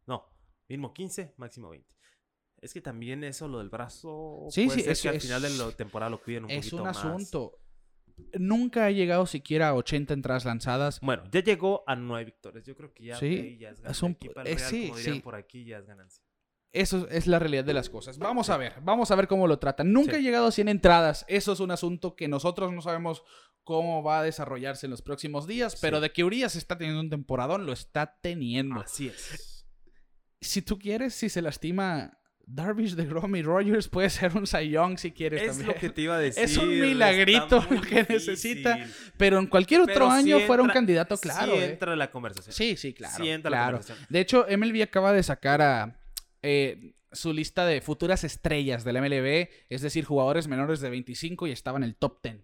No, 0.06 0.24
mínimo 0.66 0.94
15, 0.94 1.34
máximo 1.36 1.68
20. 1.68 1.94
Es 2.60 2.74
que 2.74 2.80
también 2.80 3.24
eso, 3.24 3.48
lo 3.48 3.58
del 3.58 3.70
brazo. 3.70 4.46
Sí, 4.50 4.68
sí, 4.68 4.82
es 4.86 5.00
que 5.00 5.08
al 5.08 5.20
final 5.20 5.40
de 5.42 5.50
la 5.50 5.70
temporada 5.72 6.10
lo 6.10 6.22
piden 6.22 6.44
un 6.44 6.50
es 6.50 6.58
poquito 6.66 6.84
más. 6.84 6.98
Es 6.98 7.04
un 7.04 7.10
asunto. 7.12 7.56
nunca 8.38 8.84
ha 8.84 8.90
llegado 8.90 9.24
siquiera 9.26 9.68
a 9.70 9.74
80 9.74 10.12
entradas 10.12 10.44
lanzadas. 10.44 11.00
Bueno, 11.00 11.22
ya 11.32 11.42
llegó 11.42 11.82
a 11.86 11.96
9 11.96 12.26
victorias. 12.26 12.66
Yo 12.66 12.76
creo 12.76 12.92
que 12.92 13.04
ya, 13.04 13.16
Sí, 13.16 13.56
ya 13.58 13.70
es 13.70 13.80
ganancia. 13.80 14.06
un- 14.06 14.12
Aquí 14.12 14.28
para 14.28 14.48
eh, 14.50 14.52
el 14.52 14.58
Real, 14.58 14.70
sí, 14.70 14.82
como 14.88 14.96
dirían 14.98 15.14
sí. 15.16 15.20
por 15.22 15.34
aquí, 15.36 15.64
ya 15.64 15.78
es 15.78 15.86
ganancia. 15.86 16.22
Eso 16.72 17.08
es 17.08 17.26
la 17.26 17.38
realidad 17.38 17.64
de 17.64 17.72
las 17.74 17.88
cosas. 17.88 18.18
Vamos 18.18 18.48
a 18.50 18.56
ver, 18.58 18.74
vamos 18.82 19.10
a 19.10 19.16
ver 19.16 19.26
cómo 19.26 19.46
lo 19.48 19.58
tratan. 19.58 19.90
Nunca 19.92 20.12
Sí. 20.12 20.18
ha 20.18 20.20
llegado 20.20 20.46
a 20.46 20.52
100 20.52 20.68
entradas. 20.68 21.24
Eso 21.28 21.52
es 21.54 21.60
un 21.60 21.70
asunto 21.72 22.14
que 22.14 22.28
nosotros 22.28 22.72
no 22.72 22.80
sabemos 22.82 23.24
cómo 23.64 24.02
va 24.02 24.20
a 24.20 24.22
desarrollarse 24.22 24.86
en 24.86 24.90
los 24.90 25.00
próximos 25.02 25.46
días, 25.48 25.76
pero 25.80 26.00
de 26.00 26.12
que 26.12 26.22
Urias 26.22 26.54
está 26.56 26.76
teniendo 26.78 27.00
un 27.00 27.10
temporadón, 27.10 27.64
lo 27.66 27.72
está 27.72 28.18
teniendo. 28.20 28.80
Así 28.80 29.08
es. 29.08 29.66
Si 30.42 30.62
tú 30.62 30.78
quieres, 30.78 31.14
si 31.14 31.28
se 31.28 31.42
lastima 31.42 32.19
Darvish, 32.52 32.94
de 32.94 33.04
Grom 33.06 33.36
y 33.36 33.42
Rogers, 33.42 33.88
puede 33.88 34.10
ser 34.10 34.36
un 34.36 34.46
Cy 34.46 34.70
Young 34.70 34.98
si 34.98 35.12
quieres 35.12 35.42
Es 35.42 35.48
también. 35.48 35.68
lo 35.68 35.74
que 35.74 35.90
te 35.90 36.00
iba 36.02 36.16
a 36.16 36.18
decir. 36.18 36.44
Es 36.44 36.56
un 36.56 36.68
milagrito 36.68 37.64
lo 37.70 37.80
que 37.80 38.04
difícil. 38.04 38.06
necesita. 38.08 38.78
Pero 39.16 39.38
en 39.38 39.46
cualquier 39.46 39.82
otro 39.82 39.94
Pero 39.94 40.10
año 40.10 40.40
fuera 40.40 40.62
un 40.62 40.68
candidato 40.70 41.16
claro. 41.16 41.52
Sí 41.52 41.58
¿eh? 41.58 41.64
entra 41.66 41.94
la 41.96 42.10
conversación. 42.10 42.52
Sí, 42.52 42.76
sí, 42.76 42.92
claro. 42.92 43.14
Sí 43.16 43.28
entra 43.28 43.48
en 43.48 43.58
la 43.58 43.64
conversación. 43.66 44.06
De 44.08 44.20
hecho, 44.20 44.46
MLB 44.50 44.82
acaba 44.82 45.12
de 45.12 45.22
sacar 45.22 45.62
a 45.62 46.00
eh, 46.42 46.94
su 47.12 47.32
lista 47.32 47.66
de 47.66 47.80
futuras 47.80 48.24
estrellas 48.24 48.84
del 48.84 49.00
MLB, 49.00 49.48
es 49.68 49.82
decir, 49.82 50.04
jugadores 50.04 50.48
menores 50.48 50.80
de 50.80 50.90
25 50.90 51.46
y 51.46 51.52
estaba 51.52 51.78
en 51.78 51.84
el 51.84 51.96
top 51.96 52.18
10. 52.22 52.36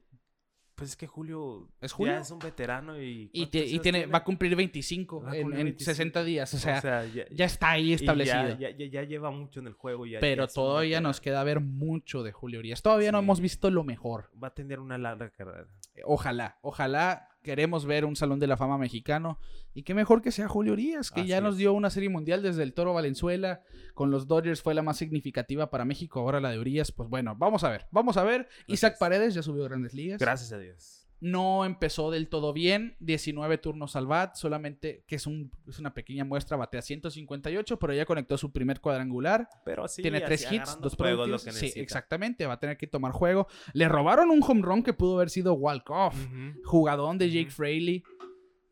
Pues 0.76 0.90
es 0.90 0.96
que 0.96 1.06
Julio, 1.06 1.68
¿Es 1.80 1.92
Julio? 1.92 2.12
ya 2.12 2.20
es 2.20 2.30
un 2.30 2.38
veterano 2.38 3.00
y... 3.00 3.30
Y, 3.32 3.40
¿cuántos 3.46 3.50
te- 3.50 3.66
y 3.66 3.70
años 3.72 3.82
tiene, 3.82 4.06
va 4.06 4.18
a 4.18 4.24
cumplir 4.24 4.54
25 4.54 5.22
Va 5.22 5.30
a 5.32 5.34
en, 5.36 5.42
cumplir 5.42 5.60
en 5.60 5.66
25. 5.68 5.90
60 5.90 6.24
días. 6.24 6.52
O 6.54 6.58
sea, 6.58 7.06
ya, 7.06 7.24
ya 7.30 7.44
está 7.46 7.70
ahí 7.70 7.94
establecido. 7.94 8.48
Ya, 8.58 8.70
ya, 8.70 8.76
ya- 8.76 8.86
ya 8.86 9.02
lleva 9.04 9.30
mucho 9.30 9.60
en 9.60 9.68
el 9.68 9.72
juego. 9.72 10.04
Ya, 10.04 10.20
pero 10.20 10.46
todavía 10.46 11.00
nos 11.00 11.20
queda 11.22 11.42
ver 11.44 11.60
mucho 11.60 12.22
de 12.22 12.32
Julio 12.32 12.58
Urias. 12.60 12.82
Todavía 12.82 13.10
no 13.10 13.18
hemos 13.20 13.40
visto 13.40 13.70
lo 13.70 13.84
mejor. 13.84 14.30
Va 14.42 14.48
a 14.48 14.54
tener 14.54 14.78
una 14.78 14.98
larga 14.98 15.30
carrera. 15.30 15.66
Ojalá, 16.04 16.58
ojalá 16.60 17.30
queremos 17.46 17.86
ver 17.86 18.04
un 18.04 18.16
Salón 18.16 18.40
de 18.40 18.48
la 18.48 18.56
Fama 18.56 18.76
mexicano. 18.76 19.38
Y 19.72 19.84
qué 19.84 19.94
mejor 19.94 20.20
que 20.20 20.32
sea 20.32 20.48
Julio 20.48 20.72
Urias, 20.72 21.10
que 21.10 21.20
Así 21.20 21.28
ya 21.28 21.40
nos 21.40 21.56
dio 21.56 21.72
una 21.72 21.90
serie 21.90 22.08
mundial 22.08 22.42
desde 22.42 22.64
el 22.64 22.74
Toro 22.74 22.92
Valenzuela. 22.92 23.62
Con 23.94 24.10
los 24.10 24.26
Dodgers 24.26 24.60
fue 24.60 24.74
la 24.74 24.82
más 24.82 24.96
significativa 24.96 25.70
para 25.70 25.84
México. 25.84 26.20
Ahora 26.20 26.40
la 26.40 26.50
de 26.50 26.58
Urias, 26.58 26.90
pues 26.90 27.08
bueno, 27.08 27.36
vamos 27.38 27.62
a 27.62 27.70
ver, 27.70 27.86
vamos 27.92 28.16
a 28.16 28.24
ver. 28.24 28.48
Isaac 28.66 28.94
es. 28.94 28.98
Paredes 28.98 29.34
ya 29.34 29.42
subió 29.42 29.64
a 29.64 29.68
grandes 29.68 29.94
ligas. 29.94 30.18
Gracias 30.18 30.52
a 30.52 30.58
Dios. 30.58 31.05
No 31.18 31.64
empezó 31.64 32.10
del 32.10 32.28
todo 32.28 32.52
bien, 32.52 32.96
19 33.00 33.56
turnos 33.58 33.96
al 33.96 34.06
bat, 34.06 34.34
solamente 34.34 35.02
que 35.06 35.16
es, 35.16 35.26
un, 35.26 35.50
es 35.66 35.78
una 35.78 35.94
pequeña 35.94 36.24
muestra, 36.24 36.56
batea 36.58 36.82
158, 36.82 37.78
pero 37.78 37.94
ya 37.94 38.04
conectó 38.04 38.36
su 38.36 38.52
primer 38.52 38.80
cuadrangular. 38.80 39.48
Pero 39.64 39.88
sí, 39.88 40.02
tiene 40.02 40.20
tres 40.20 40.46
hits, 40.50 40.78
dos 40.80 40.94
productivos. 40.94 41.42
Sí, 41.42 41.72
exactamente, 41.76 42.44
va 42.46 42.54
a 42.54 42.60
tener 42.60 42.76
que 42.76 42.86
tomar 42.86 43.12
juego. 43.12 43.46
Le 43.72 43.88
robaron 43.88 44.30
un 44.30 44.42
home 44.42 44.62
run 44.62 44.82
que 44.82 44.92
pudo 44.92 45.16
haber 45.16 45.30
sido 45.30 45.54
walk-off. 45.54 46.14
Ujú. 46.14 46.62
Jugadón 46.64 47.16
de 47.16 47.30
Jake 47.30 47.48
Ujú. 47.48 47.56
Fraley 47.56 48.04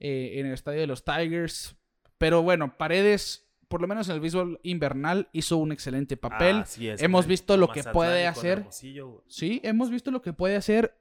eh, 0.01 0.40
en 0.40 0.47
el 0.47 0.53
estadio 0.53 0.80
de 0.80 0.86
los 0.86 1.03
Tigers. 1.03 1.76
Pero 2.18 2.42
bueno, 2.42 2.76
Paredes, 2.76 3.49
por 3.68 3.80
lo 3.80 3.88
menos 3.88 4.09
en 4.09 4.16
el 4.16 4.20
béisbol 4.20 4.61
invernal, 4.62 5.28
hizo 5.32 5.57
un 5.57 5.72
excelente 5.72 6.16
papel. 6.18 6.57
Así 6.57 6.88
es, 6.88 7.03
Hemos 7.03 7.26
visto 7.26 7.57
lo 7.57 7.68
que 7.68 7.82
puede 7.84 8.26
hacer. 8.26 8.66
Sí, 8.70 9.61
hemos 9.64 9.90
visto 9.90 10.11
lo 10.11 10.20
que 10.20 10.34
puede 10.34 10.57
hacer. 10.57 10.99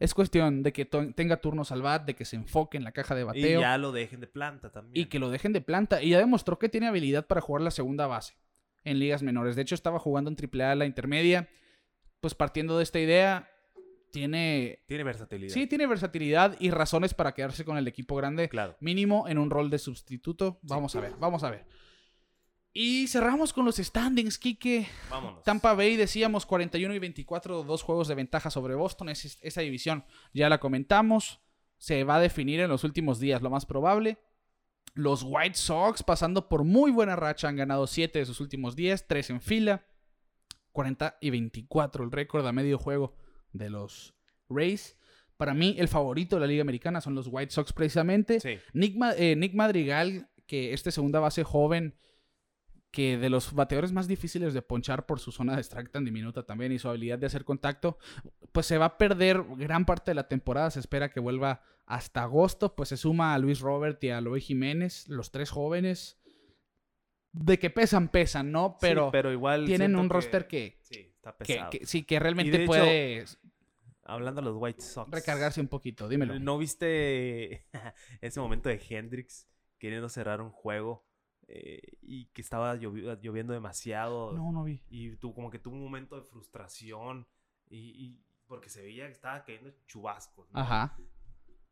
Es 0.00 0.14
cuestión 0.14 0.62
de 0.62 0.72
que 0.72 0.86
tenga 0.86 1.36
turnos 1.42 1.70
al 1.70 1.82
bat, 1.82 2.04
de 2.06 2.14
que 2.16 2.24
se 2.24 2.34
enfoque 2.34 2.76
en 2.78 2.84
la 2.84 2.90
caja 2.92 3.14
de 3.14 3.20
Y 3.20 3.24
bateo. 3.24 3.60
ya 3.60 3.78
lo 3.78 3.92
dejen 3.92 4.20
de 4.20 4.26
planta 4.26 4.72
también. 4.72 5.04
y 5.06 5.08
que 5.10 5.18
lo 5.18 5.30
dejen 5.30 5.52
de 5.52 5.60
planta. 5.60 6.02
Y 6.02 6.10
ya 6.10 6.18
demostró 6.18 6.58
que 6.58 6.68
tiene 6.70 6.88
habilidad 6.88 7.26
para 7.26 7.40
jugar 7.42 7.60
la 7.62 7.70
segunda 7.70 8.06
base 8.06 8.34
en 8.82 8.98
ligas 8.98 9.22
menores. 9.22 9.56
De 9.56 9.62
hecho, 9.62 9.74
estaba 9.74 9.98
jugando 9.98 10.30
en 10.30 10.36
AAA 10.36 10.74
la 10.74 10.86
intermedia. 10.86 11.48
Pues 12.20 12.34
partiendo 12.34 12.76
de 12.78 12.82
esta 12.82 12.98
idea, 12.98 13.48
tiene. 14.10 14.82
Tiene 14.86 15.04
versatilidad. 15.04 15.52
Sí, 15.52 15.66
tiene 15.66 15.86
versatilidad 15.86 16.56
y 16.58 16.70
razones 16.70 17.14
para 17.14 17.32
quedarse 17.32 17.64
con 17.64 17.76
el 17.76 17.86
equipo 17.86 18.16
grande. 18.16 18.48
Claro. 18.48 18.76
Mínimo 18.80 19.28
en 19.28 19.38
un 19.38 19.50
rol 19.50 19.70
de 19.70 19.78
sustituto. 19.78 20.58
Vamos 20.62 20.96
a 20.96 21.00
ver, 21.00 21.12
vamos 21.18 21.44
a 21.44 21.50
ver. 21.50 21.64
Y 22.72 23.08
cerramos 23.08 23.52
con 23.52 23.64
los 23.64 23.76
standings, 23.76 24.38
Kike. 24.38 24.86
Vámonos. 25.10 25.42
Tampa 25.42 25.74
Bay, 25.74 25.96
decíamos 25.96 26.46
41 26.46 26.94
y 26.94 26.98
24, 27.00 27.64
dos 27.64 27.82
juegos 27.82 28.06
de 28.08 28.14
ventaja 28.14 28.50
sobre 28.50 28.74
Boston. 28.76 29.08
Es- 29.08 29.38
esa 29.42 29.60
división 29.60 30.04
ya 30.32 30.48
la 30.48 30.60
comentamos. 30.60 31.40
Se 31.78 32.04
va 32.04 32.16
a 32.16 32.20
definir 32.20 32.60
en 32.60 32.68
los 32.68 32.84
últimos 32.84 33.18
días, 33.18 33.42
lo 33.42 33.50
más 33.50 33.66
probable. 33.66 34.18
Los 34.94 35.22
White 35.24 35.56
Sox, 35.56 36.02
pasando 36.02 36.48
por 36.48 36.62
muy 36.64 36.90
buena 36.92 37.16
racha, 37.16 37.48
han 37.48 37.56
ganado 37.56 37.86
7 37.86 38.20
de 38.20 38.26
sus 38.26 38.40
últimos 38.40 38.76
10, 38.76 39.06
3 39.06 39.30
en 39.30 39.40
fila. 39.40 39.84
40 40.72 41.16
y 41.20 41.30
24 41.30 42.04
el 42.04 42.12
récord 42.12 42.46
a 42.46 42.52
medio 42.52 42.78
juego 42.78 43.16
de 43.52 43.70
los 43.70 44.14
Rays. 44.48 44.96
Para 45.36 45.54
mí, 45.54 45.74
el 45.78 45.88
favorito 45.88 46.36
de 46.36 46.40
la 46.40 46.46
Liga 46.46 46.62
Americana 46.62 47.00
son 47.00 47.14
los 47.16 47.26
White 47.28 47.50
Sox, 47.52 47.72
precisamente. 47.72 48.38
Sí. 48.38 48.58
Nick, 48.74 48.94
eh, 49.16 49.34
Nick 49.36 49.54
Madrigal, 49.54 50.28
que 50.46 50.72
este 50.72 50.92
segunda 50.92 51.18
base 51.18 51.42
joven, 51.44 51.96
que 52.90 53.16
de 53.18 53.30
los 53.30 53.52
bateadores 53.52 53.92
más 53.92 54.08
difíciles 54.08 54.52
de 54.52 54.62
ponchar 54.62 55.06
por 55.06 55.20
su 55.20 55.30
zona 55.30 55.54
de 55.54 55.62
strike 55.62 55.90
tan 55.92 56.04
diminuta 56.04 56.44
también 56.44 56.72
y 56.72 56.78
su 56.78 56.88
habilidad 56.88 57.18
de 57.18 57.26
hacer 57.26 57.44
contacto, 57.44 57.98
pues 58.52 58.66
se 58.66 58.78
va 58.78 58.86
a 58.86 58.98
perder 58.98 59.44
gran 59.56 59.84
parte 59.86 60.10
de 60.10 60.16
la 60.16 60.26
temporada. 60.28 60.70
Se 60.72 60.80
espera 60.80 61.10
que 61.10 61.20
vuelva 61.20 61.62
hasta 61.86 62.22
agosto. 62.22 62.74
Pues 62.74 62.88
se 62.88 62.96
suma 62.96 63.32
a 63.34 63.38
Luis 63.38 63.60
Robert 63.60 64.02
y 64.02 64.10
a 64.10 64.20
Loe 64.20 64.40
Jiménez, 64.40 65.08
los 65.08 65.30
tres 65.30 65.50
jóvenes. 65.50 66.18
De 67.32 67.60
que 67.60 67.70
pesan, 67.70 68.08
pesan, 68.08 68.50
¿no? 68.50 68.76
Pero, 68.80 69.06
Sí, 69.06 69.10
pero 69.12 69.32
igual 69.32 69.64
tienen 69.66 69.94
un 69.94 70.08
roster 70.10 70.48
que, 70.48 70.80
Sí, 70.82 71.12
está 71.14 71.30
que- 71.32 71.36
pesado. 71.38 71.70
que 71.70 71.86
sí, 71.86 72.02
que 72.02 72.18
realmente 72.18 72.56
hecho, 72.56 72.66
puede 72.66 73.24
Hablando 74.02 74.40
de 74.40 74.46
los 74.48 74.56
White 74.58 74.80
Sox. 74.82 75.08
recargarse 75.12 75.60
un 75.60 75.68
poquito. 75.68 76.08
Dímelo. 76.08 76.36
¿No 76.40 76.58
viste 76.58 77.64
ese 78.20 78.40
momento 78.40 78.68
de 78.68 78.80
Hendrix 78.88 79.46
queriendo 79.78 80.08
cerrar 80.08 80.40
un 80.40 80.50
juego 80.50 81.06
eh, 81.52 81.80
y 82.02 82.26
que 82.26 82.42
estaba 82.42 82.76
llovi- 82.76 83.18
lloviendo 83.20 83.52
demasiado? 83.52 84.32
No, 84.32 84.52
no 84.52 84.64
vi. 84.64 84.82
Y 84.88 85.16
tú 85.16 85.34
como 85.34 85.50
que 85.50 85.58
tuvo 85.58 85.74
un 85.74 85.82
momento 85.82 86.16
de 86.16 86.22
frustración 86.22 87.26
y, 87.68 87.76
y- 87.78 88.24
porque 88.46 88.68
se 88.68 88.82
veía 88.82 89.06
que 89.06 89.12
estaba 89.12 89.44
cayendo 89.44 89.70
chubascos. 89.86 90.50
¿no? 90.52 90.60
Ajá. 90.60 90.96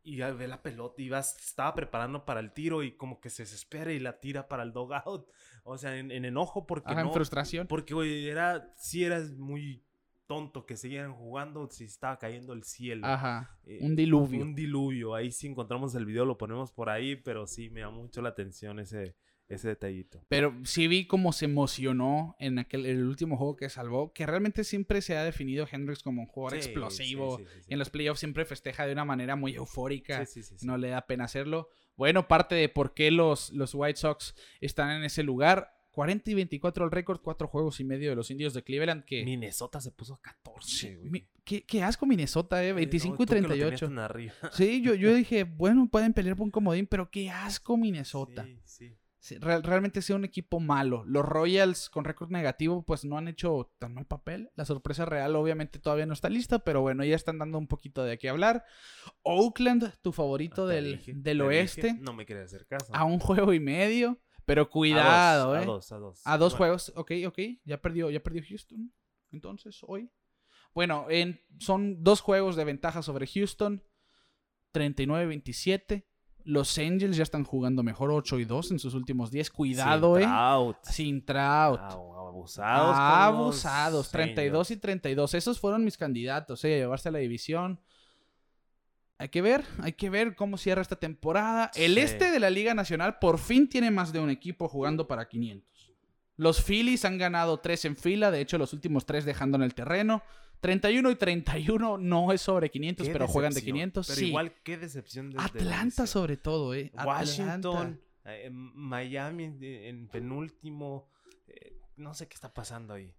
Y 0.05 0.17
ve 0.17 0.49
la 0.49 0.63
pelota 0.63 1.03
y 1.03 1.09
va, 1.09 1.19
estaba 1.19 1.75
preparando 1.75 2.25
para 2.25 2.41
el 2.41 2.53
tiro 2.53 2.83
y 2.83 2.93
como 2.97 3.21
que 3.21 3.31
se 3.31 3.43
desespera 3.43 3.93
y 3.93 3.99
la 3.99 4.21
tira 4.21 4.49
para 4.49 4.63
el 4.63 4.73
dogout. 4.73 5.29
O 5.71 5.77
sea, 5.77 5.99
en, 5.99 6.11
en 6.13 6.25
enojo 6.25 6.67
porque 6.67 6.91
Ajá, 6.93 7.01
en 7.03 7.09
no. 7.09 7.13
frustración. 7.13 7.67
Porque, 7.67 7.93
güey, 7.93 8.27
era, 8.29 8.73
sí 8.77 9.05
eras 9.05 9.33
muy 9.33 9.85
tonto 10.27 10.65
que 10.65 10.77
siguieran 10.79 11.13
jugando 11.15 11.69
si 11.69 11.85
estaba 11.85 12.19
cayendo 12.19 12.55
el 12.55 12.63
cielo. 12.65 13.07
Ajá. 13.07 13.59
Eh, 13.65 13.81
Un 13.83 13.95
diluvio. 13.95 14.41
Un 14.41 14.55
diluvio. 14.55 15.15
Ahí 15.15 15.31
sí 15.31 15.47
encontramos 15.47 15.95
el 15.95 16.07
video, 16.07 16.25
lo 16.25 16.39
ponemos 16.39 16.73
por 16.73 16.89
ahí, 16.89 17.17
pero 17.17 17.47
sí 17.47 17.69
me 17.69 17.81
llama 17.81 17.99
mucho 17.99 18.23
la 18.23 18.31
atención 18.31 18.79
ese, 18.79 19.15
ese 19.49 19.69
detallito. 19.69 20.23
Pero 20.29 20.55
sí 20.65 20.89
vi 20.89 21.07
cómo 21.07 21.33
se 21.33 21.47
emocionó 21.47 22.37
en 22.39 22.59
aquel 22.59 22.85
el 22.87 23.05
último 23.05 23.37
juego 23.37 23.57
que 23.57 23.69
salvó, 23.71 24.13
que 24.13 24.27
realmente 24.27 24.63
siempre 24.65 25.01
se 25.01 25.17
ha 25.17 25.25
definido 25.25 25.67
Hendrix 25.71 26.03
como 26.03 26.23
un 26.23 26.29
jugador 26.29 26.61
Sí, 26.63 26.69
explosivo. 26.69 27.39
sí, 27.39 27.45
sí. 27.45 27.61
Y 27.69 27.73
en 27.73 27.79
los 27.79 27.91
playoffs 27.91 28.21
siempre 28.21 28.45
festeja 28.45 28.87
de 28.87 28.93
una 28.93 29.05
manera 29.05 29.37
muy 29.37 29.55
eufórica. 29.55 30.25
Sí, 30.27 30.43
sí, 30.43 30.49
sí, 30.51 30.59
sí. 30.59 30.67
No 30.67 30.77
le 30.77 30.89
da 30.89 31.07
pena 31.07 31.25
hacerlo. 31.25 31.69
Bueno, 31.97 32.29
parte 32.29 32.55
de 32.55 32.69
por 32.69 32.95
qué 32.95 33.11
los, 33.11 33.51
los 33.53 33.75
White 33.75 33.99
Sox 33.99 34.35
están 34.61 34.91
en 34.91 35.05
ese 35.05 35.23
lugar. 35.23 35.73
40 35.93 36.31
y 36.31 36.35
24 36.35 36.85
el 36.85 36.91
récord, 36.93 37.21
cuatro 37.21 37.49
juegos 37.49 37.81
y 37.81 37.85
medio 37.85 38.11
de 38.11 38.15
los 38.17 38.31
indios 38.31 38.55
de 38.55 38.63
Cleveland. 38.63 39.05
Que, 39.05 39.25
Minnesota 39.25 39.81
se 39.81 39.91
puso 39.91 40.15
a 40.15 40.21
14, 40.21 40.95
güey. 40.97 41.11
Mi- 41.11 41.29
qué, 41.43 41.65
qué 41.65 41.83
asco 41.83 42.07
Minnesota, 42.07 42.63
eh. 42.63 42.69
Eh, 42.69 42.73
25 42.75 43.17
no, 43.17 43.23
y 43.23 43.27
tú 43.27 43.35
que 43.35 43.41
lo 43.41 43.49
tenías 43.49 43.69
38. 43.81 43.87
tan 43.89 43.99
arriba. 43.99 44.33
Sí, 44.53 44.81
yo, 44.81 44.95
yo 44.95 45.13
dije, 45.15 45.43
bueno, 45.43 45.89
pueden 45.91 46.13
pelear 46.13 46.37
por 46.37 46.45
un 46.45 46.51
comodín, 46.53 46.87
pero 46.87 47.11
qué 47.11 47.31
asco 47.31 47.77
Minnesota. 47.77 48.45
Sí, 48.45 48.61
sí. 48.65 48.97
Real- 49.39 49.63
realmente 49.63 49.99
ha 49.99 50.03
sido 50.03 50.17
un 50.17 50.25
equipo 50.25 50.61
malo. 50.61 51.05
Los 51.07 51.25
Royals 51.25 51.91
con 51.91 52.05
récord 52.05 52.31
negativo 52.31 52.83
pues 52.85 53.05
no 53.05 53.19
han 53.19 53.29
hecho 53.29 53.73
tan 53.79 53.95
mal 53.95 54.07
papel. 54.07 54.51
La 54.55 54.65
sorpresa 54.65 55.05
real 55.05 55.37
obviamente 55.37 55.79
todavía 55.79 56.07
no 56.07 56.13
está 56.15 56.29
lista, 56.29 56.61
pero 56.61 56.81
bueno, 56.81 57.05
ya 57.05 57.17
están 57.17 57.39
dando 57.39 57.59
un 57.59 57.67
poquito 57.67 58.05
de 58.05 58.19
qué 58.19 58.29
hablar. 58.29 58.65
Oakland, 59.23 59.93
tu 60.03 60.13
favorito 60.13 60.67
del, 60.67 60.99
dije, 60.99 61.13
del 61.15 61.39
te 61.39 61.45
oeste, 61.45 61.87
dije, 61.89 62.01
No 62.01 62.13
me 62.13 62.25
quería 62.27 62.45
hacer 62.45 62.67
caso. 62.67 62.95
a 62.95 63.05
un 63.05 63.19
juego 63.19 63.53
y 63.53 63.61
medio. 63.61 64.19
Pero 64.45 64.63
A 64.63 64.65
dos, 64.65 64.73
cuidado, 64.73 65.53
a 65.53 65.63
eh. 65.63 65.67
dos, 65.67 65.93
a 65.93 65.99
dos. 65.99 66.23
A 66.25 66.39
dos 66.39 66.53
Bueno, 66.55 66.57
juegos, 66.59 66.93
ok, 66.97 67.13
ok. 67.27 67.39
Ya 67.65 67.83
perdió, 67.83 68.09
ya 68.11 68.23
perdió 68.23 68.43
Houston. 68.49 68.93
Entonces, 69.31 69.81
hoy. 69.83 70.11
Bueno, 70.75 71.07
en, 71.11 71.41
son 71.59 72.03
dos 72.03 72.23
juegos 72.23 72.57
de 72.57 72.65
ventaja 72.65 73.03
sobre 73.03 73.27
Houston. 73.27 73.83
39-27. 74.73 76.05
Los 76.49 76.79
Angels 76.79 77.15
ya 77.15 77.25
están 77.25 77.45
jugando 77.45 77.83
mejor 77.83 78.11
8 78.11 78.39
y 78.39 78.47
2 78.47 78.71
en 78.71 78.79
sus 78.79 78.95
últimos 78.95 79.31
10. 79.31 79.51
Cuidado, 79.51 80.17
sin 80.17 80.23
eh. 80.23 80.27
Trout. 80.27 80.77
Sin 80.83 81.25
Trout. 81.27 81.81
Ah, 81.83 81.89
abusados. 81.93 82.97
con 82.97 83.05
Abusados. 83.05 83.99
los 83.99 84.11
32 84.11 84.71
y 84.71 84.73
Angels. 84.73 84.81
32. 84.81 85.35
Esos 85.35 85.61
fueron 85.61 85.85
mis 85.85 85.99
candidatos, 85.99 86.65
eh, 86.65 86.77
a 86.77 86.79
llevarse 86.79 87.11
a 87.11 87.13
la 87.13 87.19
división. 87.19 87.79
Hay 89.19 89.29
que 89.29 89.43
ver, 89.43 89.63
hay 89.83 89.93
que 89.93 90.09
ver 90.09 90.35
cómo 90.37 90.57
cierra 90.57 90.81
esta 90.81 90.97
temporada. 90.97 91.71
El 91.75 91.99
este 91.99 92.31
de 92.31 92.41
la 92.41 92.49
Liga 92.49 92.73
Nacional 92.73 93.19
por 93.19 93.39
fin 93.39 93.69
tiene 93.69 93.91
más 93.91 94.15
de 94.15 94.21
un 94.21 94.31
equipo 94.31 94.69
jugando 94.69 95.07
para 95.07 95.29
500. 95.29 95.93
Los 96.37 96.63
Phillies 96.63 97.05
han 97.05 97.19
ganado 97.19 97.59
tres 97.59 97.85
en 97.85 97.95
fila, 97.95 98.31
de 98.31 98.41
hecho 98.41 98.57
los 98.57 98.73
últimos 98.73 99.05
tres 99.05 99.27
dejando 99.27 99.57
en 99.57 99.65
el 99.65 99.75
terreno. 99.75 100.23
31 100.61 101.11
y 101.11 101.17
31 101.17 101.99
no 101.99 102.33
es 102.33 102.41
sobre 102.41 102.71
500, 102.71 103.09
pero 103.09 103.29
juegan 103.29 103.53
de 103.53 103.63
500. 103.63 104.07
Pero 104.07 104.19
sí. 104.19 104.27
igual, 104.27 104.53
qué 104.63 104.77
decepción. 104.77 105.31
De, 105.31 105.39
Atlanta, 105.41 106.07
sobre 106.07 106.37
todo, 106.37 106.75
¿eh? 106.75 106.91
Washington, 106.95 108.01
eh, 108.25 108.51
Miami 108.51 109.45
en, 109.61 110.09
penúltimo. 110.09 111.09
Eh, 111.47 111.77
no 111.97 112.15
sé 112.15 112.29
qué 112.29 112.35
está 112.35 112.53
pasando 112.53 112.95
ahí. 112.95 113.15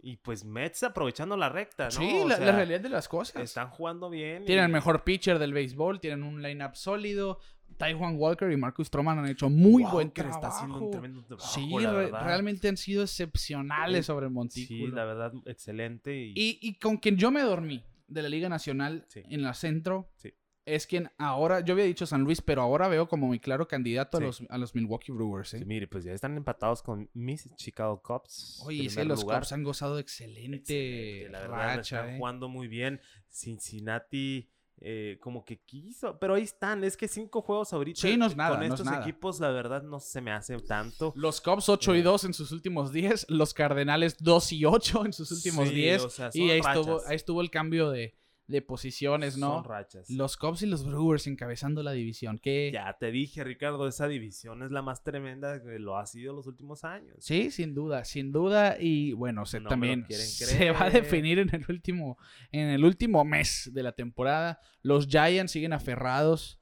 Y 0.00 0.18
pues 0.18 0.44
Mets 0.44 0.82
aprovechando 0.82 1.34
la 1.36 1.48
recta, 1.48 1.84
¿no? 1.86 1.90
Sí, 1.90 2.24
la, 2.26 2.36
realidad 2.36 2.80
de 2.80 2.90
las 2.90 3.08
cosas. 3.08 3.42
Están 3.42 3.70
jugando 3.70 4.10
bien. 4.10 4.44
Tienen 4.44 4.66
el 4.66 4.70
mejor 4.70 5.02
pitcher 5.02 5.38
del 5.38 5.54
béisbol, 5.54 5.98
tienen 5.98 6.22
un 6.22 6.42
lineup 6.42 6.74
sólido. 6.74 7.40
Taiwan 7.76 8.16
Walker 8.16 8.50
y 8.50 8.56
Marcus 8.56 8.88
Stroman 8.88 9.18
han 9.18 9.28
hecho 9.28 9.50
muy 9.50 9.84
buen 9.84 10.10
trabajo. 10.10 10.36
está 10.36 10.48
haciendo 10.48 10.78
un 10.78 10.90
tremendo 10.90 11.22
trabajo. 11.24 11.48
Sí, 11.48 11.68
realmente 11.78 12.68
han 12.68 12.76
sido 12.76 13.02
excepcionales 13.02 14.06
sobre 14.06 14.26
el 14.26 14.32
montículo. 14.32 14.86
Sí, 14.86 14.92
la 14.92 15.04
verdad, 15.04 15.32
excelente. 15.44 16.14
Y, 16.16 16.58
y, 16.60 16.74
con 16.78 16.96
quien 16.96 17.16
yo 17.16 17.30
me 17.30 17.42
dormí 17.42 17.84
de 18.08 18.22
la 18.22 18.28
Liga 18.28 18.48
Nacional 18.48 19.06
en 19.14 19.42
la 19.42 19.54
centro 19.54 20.10
sí 20.16 20.32
es 20.66 20.86
quien 20.86 21.10
ahora, 21.18 21.60
yo 21.60 21.74
había 21.74 21.84
dicho 21.84 22.06
San 22.06 22.22
Luis, 22.22 22.40
pero 22.40 22.62
ahora 22.62 22.88
veo 22.88 23.06
como 23.08 23.28
mi 23.28 23.38
claro 23.38 23.68
candidato 23.68 24.16
a, 24.16 24.20
los, 24.20 24.42
a 24.48 24.58
los 24.58 24.74
Milwaukee 24.74 25.12
Brewers. 25.12 25.54
¿eh? 25.54 25.64
mire, 25.64 25.86
pues 25.86 26.04
ya 26.04 26.12
están 26.12 26.36
empatados 26.36 26.82
con 26.82 27.10
mis 27.12 27.54
Chicago 27.56 28.00
Cubs. 28.02 28.62
Oye, 28.64 28.88
sí, 28.88 29.04
los 29.04 29.24
Cubs 29.24 29.52
han 29.52 29.62
gozado 29.62 29.98
excelente, 29.98 31.28
la 31.30 31.40
verdad, 31.40 31.80
están 31.80 32.10
¿eh? 32.10 32.18
jugando 32.18 32.48
muy 32.48 32.68
bien. 32.68 33.00
Cincinnati 33.30 34.48
eh, 34.86 35.18
como 35.18 35.46
que 35.46 35.62
quiso, 35.64 36.18
pero 36.18 36.34
ahí 36.34 36.42
están, 36.42 36.84
es 36.84 36.94
que 36.94 37.08
cinco 37.08 37.40
juegos 37.40 37.72
ahorita 37.72 38.02
sí, 38.02 38.18
no 38.18 38.26
es 38.26 38.36
nada, 38.36 38.56
con 38.56 38.62
estos 38.64 38.84
no 38.84 39.00
equipos, 39.00 39.40
la 39.40 39.50
verdad 39.50 39.82
no 39.82 39.98
se 39.98 40.20
me 40.20 40.30
hace 40.30 40.58
tanto. 40.58 41.14
Los 41.16 41.40
Cubs 41.40 41.70
8 41.70 41.94
y 41.94 42.02
2 42.02 42.24
en 42.24 42.34
sus 42.34 42.52
últimos 42.52 42.92
10, 42.92 43.30
los 43.30 43.54
Cardenales 43.54 44.18
2 44.18 44.52
y 44.52 44.66
8 44.66 45.06
en 45.06 45.12
sus 45.14 45.32
últimos 45.32 45.70
10 45.70 46.06
y 46.34 46.50
ahí 46.50 46.60
estuvo, 46.60 47.00
ahí 47.06 47.16
estuvo 47.16 47.40
el 47.40 47.50
cambio 47.50 47.88
de 47.88 48.14
de 48.46 48.62
posiciones, 48.62 49.36
¿no? 49.38 49.54
Son 49.54 49.64
rachas. 49.64 50.10
Los 50.10 50.36
Cubs 50.36 50.62
y 50.62 50.66
los 50.66 50.84
Brewers 50.84 51.26
encabezando 51.26 51.82
la 51.82 51.92
división. 51.92 52.38
¿Qué? 52.38 52.70
Ya 52.72 52.96
te 52.98 53.10
dije, 53.10 53.42
Ricardo, 53.42 53.88
esa 53.88 54.06
división 54.06 54.62
es 54.62 54.70
la 54.70 54.82
más 54.82 55.02
tremenda 55.02 55.62
que 55.62 55.78
lo 55.78 55.96
ha 55.96 56.06
sido 56.06 56.34
los 56.34 56.46
últimos 56.46 56.84
años. 56.84 57.16
Sí, 57.20 57.50
sin 57.50 57.74
duda, 57.74 58.04
sin 58.04 58.32
duda. 58.32 58.76
Y 58.78 59.12
bueno, 59.12 59.46
se, 59.46 59.60
también 59.60 60.06
se 60.10 60.70
va 60.70 60.84
a 60.84 60.90
definir 60.90 61.38
en 61.38 61.54
el 61.54 61.64
último, 61.68 62.18
en 62.52 62.68
el 62.68 62.84
último 62.84 63.24
mes 63.24 63.70
de 63.72 63.82
la 63.82 63.92
temporada. 63.92 64.60
Los 64.82 65.06
Giants 65.06 65.52
siguen 65.52 65.72
aferrados. 65.72 66.60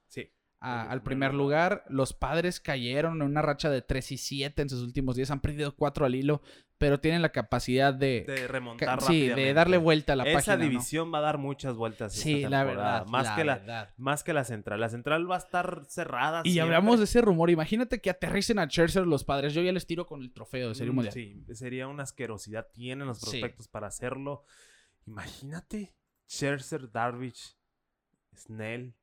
Al 0.63 1.03
primer 1.03 1.33
lugar. 1.33 1.83
Los 1.89 2.13
padres 2.13 2.59
cayeron 2.59 3.15
en 3.15 3.23
una 3.23 3.41
racha 3.41 3.69
de 3.69 3.81
3 3.81 4.13
y 4.13 4.17
7 4.17 4.61
en 4.61 4.69
sus 4.69 4.81
últimos 4.81 5.15
días. 5.15 5.31
Han 5.31 5.41
perdido 5.41 5.75
4 5.75 6.05
al 6.05 6.15
hilo 6.15 6.41
pero 6.83 6.99
tienen 6.99 7.21
la 7.21 7.29
capacidad 7.29 7.93
de, 7.93 8.25
de 8.27 8.45
remontar 8.45 9.01
Sí, 9.01 9.29
de 9.29 9.53
darle 9.53 9.77
vuelta 9.77 10.11
a 10.11 10.15
la 10.17 10.23
Esa 10.23 10.33
página. 10.33 10.53
Esa 10.55 10.63
división 10.63 11.13
va 11.13 11.19
a 11.19 11.21
dar 11.21 11.37
muchas 11.37 11.77
vueltas. 11.77 12.11
Sí, 12.11 12.41
la 12.41 12.65
verdad. 12.65 13.05
Más, 13.05 13.25
la 13.25 13.35
que 13.35 13.43
verdad. 13.45 13.65
La, 13.65 13.93
más 13.95 14.25
que 14.25 14.33
la 14.33 14.43
central. 14.43 14.81
La 14.81 14.89
central 14.89 15.31
va 15.31 15.35
a 15.35 15.37
estar 15.37 15.85
cerrada. 15.87 16.41
Y 16.43 16.59
hablamos 16.59 16.99
de 16.99 17.05
ese 17.05 17.21
rumor. 17.21 17.49
Imagínate 17.49 18.01
que 18.01 18.09
aterricen 18.09 18.59
a 18.59 18.65
Scherzer 18.65 19.07
los 19.07 19.23
padres. 19.23 19.53
Yo 19.53 19.61
ya 19.61 19.71
les 19.71 19.87
tiro 19.87 20.05
con 20.05 20.21
el 20.23 20.33
trofeo 20.33 20.67
de 20.67 20.75
Serie 20.75 20.91
mm, 20.91 20.95
Mundial. 20.95 21.13
Sí, 21.13 21.45
sería 21.53 21.87
una 21.87 22.03
asquerosidad. 22.03 22.67
Tienen 22.73 23.07
los 23.07 23.21
prospectos 23.21 23.69
para 23.69 23.87
hacerlo. 23.87 24.43
Imagínate 25.05 25.93
Scherzer, 26.27 26.91
Darvish, 26.91 27.55
Snell. 28.35 28.93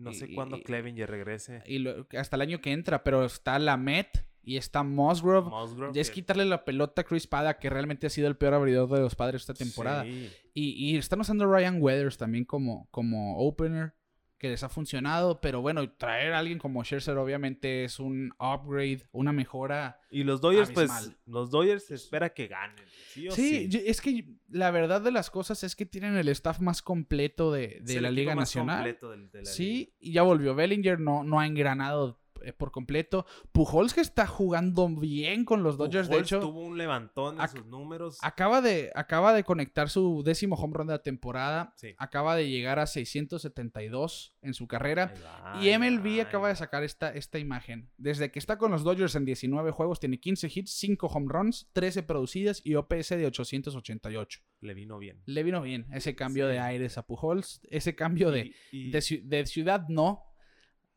No 0.00 0.12
sé 0.12 0.32
cuándo 0.34 0.60
Clevinger 0.62 1.10
regrese. 1.10 1.62
Y 1.66 1.86
hasta 2.16 2.36
el 2.36 2.42
año 2.42 2.60
que 2.60 2.72
entra, 2.72 3.02
pero 3.04 3.24
está 3.24 3.58
la 3.58 3.76
Met 3.76 4.24
y 4.42 4.56
está 4.56 4.82
Musgrove. 4.82 5.50
es 5.94 6.10
quitarle 6.10 6.44
la 6.44 6.64
pelota 6.64 7.02
a 7.02 7.04
Chris 7.04 7.26
Pada, 7.26 7.58
que 7.58 7.70
realmente 7.70 8.06
ha 8.06 8.10
sido 8.10 8.28
el 8.28 8.36
peor 8.36 8.54
abridor 8.54 8.88
de 8.88 9.00
los 9.00 9.14
padres 9.14 9.42
esta 9.42 9.54
temporada. 9.54 10.06
Y, 10.06 10.30
y, 10.54 10.96
están 10.96 11.20
usando 11.20 11.46
Ryan 11.46 11.80
Weathers 11.80 12.16
también 12.16 12.44
como, 12.44 12.88
como 12.90 13.38
opener, 13.38 13.94
que 14.40 14.48
les 14.48 14.64
ha 14.64 14.68
funcionado. 14.68 15.40
Pero 15.40 15.60
bueno, 15.60 15.88
traer 15.92 16.32
a 16.32 16.38
alguien 16.38 16.58
como 16.58 16.82
Scherzer 16.82 17.16
obviamente 17.18 17.84
es 17.84 18.00
un 18.00 18.32
upgrade, 18.40 19.06
una 19.12 19.32
mejora. 19.32 20.00
Y 20.10 20.24
los 20.24 20.40
Dodgers, 20.40 20.70
pues, 20.72 21.12
los 21.26 21.50
Dodgers 21.50 21.90
espera 21.90 22.30
que 22.30 22.48
ganen. 22.48 22.84
Sí, 23.30 23.68
es 23.86 24.00
que 24.00 24.24
la 24.48 24.70
verdad 24.70 25.02
de 25.02 25.12
las 25.12 25.30
cosas 25.30 25.62
es 25.62 25.76
que 25.76 25.86
tienen 25.86 26.16
el 26.16 26.28
staff 26.28 26.58
más 26.60 26.82
completo 26.82 27.52
de, 27.52 27.80
la 28.00 28.10
Liga 28.10 28.34
Nacional. 28.34 28.98
sí, 29.44 29.94
y 30.00 30.12
ya 30.12 30.22
volvió 30.22 30.54
Bellinger, 30.54 30.98
no, 30.98 31.22
no 31.22 31.38
ha 31.38 31.46
engranado 31.46 32.19
por 32.58 32.70
completo. 32.70 33.26
Pujols 33.52 33.94
que 33.94 34.00
está 34.00 34.26
jugando 34.26 34.88
bien 34.88 35.44
con 35.44 35.62
los 35.62 35.76
Dodgers, 35.76 36.08
de 36.08 36.18
hecho. 36.18 36.40
tuvo 36.40 36.60
un 36.60 36.78
levantón 36.78 37.40
en 37.40 37.48
sus 37.48 37.66
números. 37.66 38.18
Acaba 38.22 38.60
de, 38.60 38.90
acaba 38.94 39.32
de 39.32 39.44
conectar 39.44 39.88
su 39.88 40.22
décimo 40.24 40.56
home 40.56 40.74
run 40.74 40.86
de 40.88 40.94
la 40.94 41.02
temporada. 41.02 41.74
Acaba 41.98 42.36
de 42.36 42.48
llegar 42.48 42.78
a 42.78 42.86
672 42.86 44.34
en 44.42 44.54
su 44.54 44.66
carrera. 44.66 45.14
y 45.60 45.76
MLB 45.76 46.20
acaba 46.20 46.48
de 46.48 46.56
sacar 46.56 46.84
esta, 46.84 47.10
esta 47.10 47.38
imagen. 47.38 47.90
Desde 47.96 48.30
que 48.30 48.38
está 48.38 48.58
con 48.58 48.70
los 48.70 48.82
Dodgers 48.82 49.14
en 49.14 49.24
19 49.24 49.70
juegos, 49.70 50.00
tiene 50.00 50.18
15 50.18 50.50
hits, 50.54 50.72
5 50.72 51.06
home 51.06 51.26
runs, 51.28 51.68
13 51.72 52.02
producidas 52.02 52.60
y 52.64 52.74
OPS 52.74 53.10
de 53.10 53.26
888. 53.26 54.40
Le 54.60 54.74
vino 54.74 54.98
bien. 54.98 55.22
Le 55.26 55.42
vino 55.42 55.62
bien 55.62 55.86
ese 55.92 56.14
cambio 56.14 56.46
de 56.46 56.58
aires 56.58 56.98
a 56.98 57.06
Pujols. 57.06 57.60
Ese 57.70 57.94
cambio 57.94 58.30
de, 58.30 58.54
de 58.72 59.46
ciudad 59.46 59.86
no, 59.88 60.29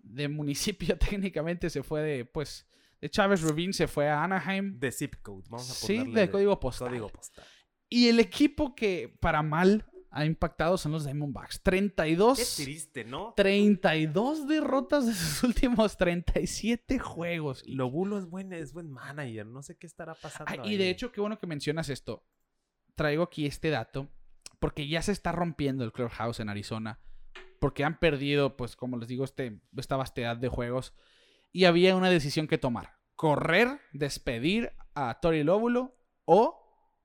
de 0.04 0.28
municipio 0.28 0.98
técnicamente 1.00 1.70
se 1.70 1.82
fue 1.82 2.02
de, 2.02 2.26
pues, 2.26 2.68
de 3.02 3.10
Chávez 3.10 3.42
Rubin 3.42 3.74
se 3.74 3.88
fue 3.88 4.08
a 4.08 4.24
Anaheim. 4.24 4.80
De 4.80 4.92
zip 4.92 5.16
code, 5.22 5.44
vamos 5.50 5.70
a 5.72 5.88
ponerle. 5.88 6.06
Sí, 6.06 6.14
de 6.14 6.30
código 6.30 6.60
postal. 6.60 6.90
código 6.90 7.10
postal. 7.10 7.46
Y 7.90 8.08
el 8.08 8.20
equipo 8.20 8.76
que 8.76 9.18
para 9.20 9.42
mal 9.42 9.86
ha 10.10 10.26
impactado 10.26 10.78
son 10.78 10.92
los 10.92 11.06
Diamondbacks. 11.06 11.62
32. 11.64 12.38
Qué 12.38 12.64
triste, 12.64 13.04
¿no? 13.04 13.34
32 13.36 14.48
derrotas 14.48 15.08
de 15.08 15.14
sus 15.14 15.44
últimos 15.44 15.98
37 15.98 17.00
juegos. 17.00 17.64
Lobulo 17.68 18.20
es 18.20 18.26
buen, 18.26 18.54
es 18.54 18.74
buen 18.74 18.90
manager. 18.92 19.48
No 19.48 19.64
sé 19.64 19.76
qué 19.76 19.88
estará 19.88 20.14
pasando. 20.14 20.66
y 20.66 20.78
de 20.78 20.90
hecho, 20.90 21.12
qué 21.12 21.20
bueno 21.20 21.40
que 21.40 21.48
mencionas 21.48 21.90
esto. 21.90 22.24
Traigo 22.96 23.24
aquí 23.24 23.46
este 23.46 23.70
dato. 23.70 24.08
Porque 24.60 24.88
ya 24.88 25.02
se 25.02 25.12
está 25.12 25.32
rompiendo 25.32 25.84
el 25.84 25.92
Clubhouse 25.92 26.40
en 26.40 26.48
Arizona 26.48 27.00
porque 27.64 27.86
han 27.86 27.98
perdido, 27.98 28.58
pues 28.58 28.76
como 28.76 28.98
les 28.98 29.08
digo, 29.08 29.24
este, 29.24 29.62
esta 29.78 29.96
vastedad 29.96 30.36
de 30.36 30.50
juegos. 30.50 30.94
Y 31.54 31.64
había 31.64 31.96
una 31.96 32.10
decisión 32.10 32.46
que 32.46 32.58
tomar. 32.58 32.98
Correr, 33.16 33.80
despedir 33.94 34.74
a 34.96 35.22
Tori 35.22 35.46
Lóbulo 35.46 35.96
o 36.26 36.60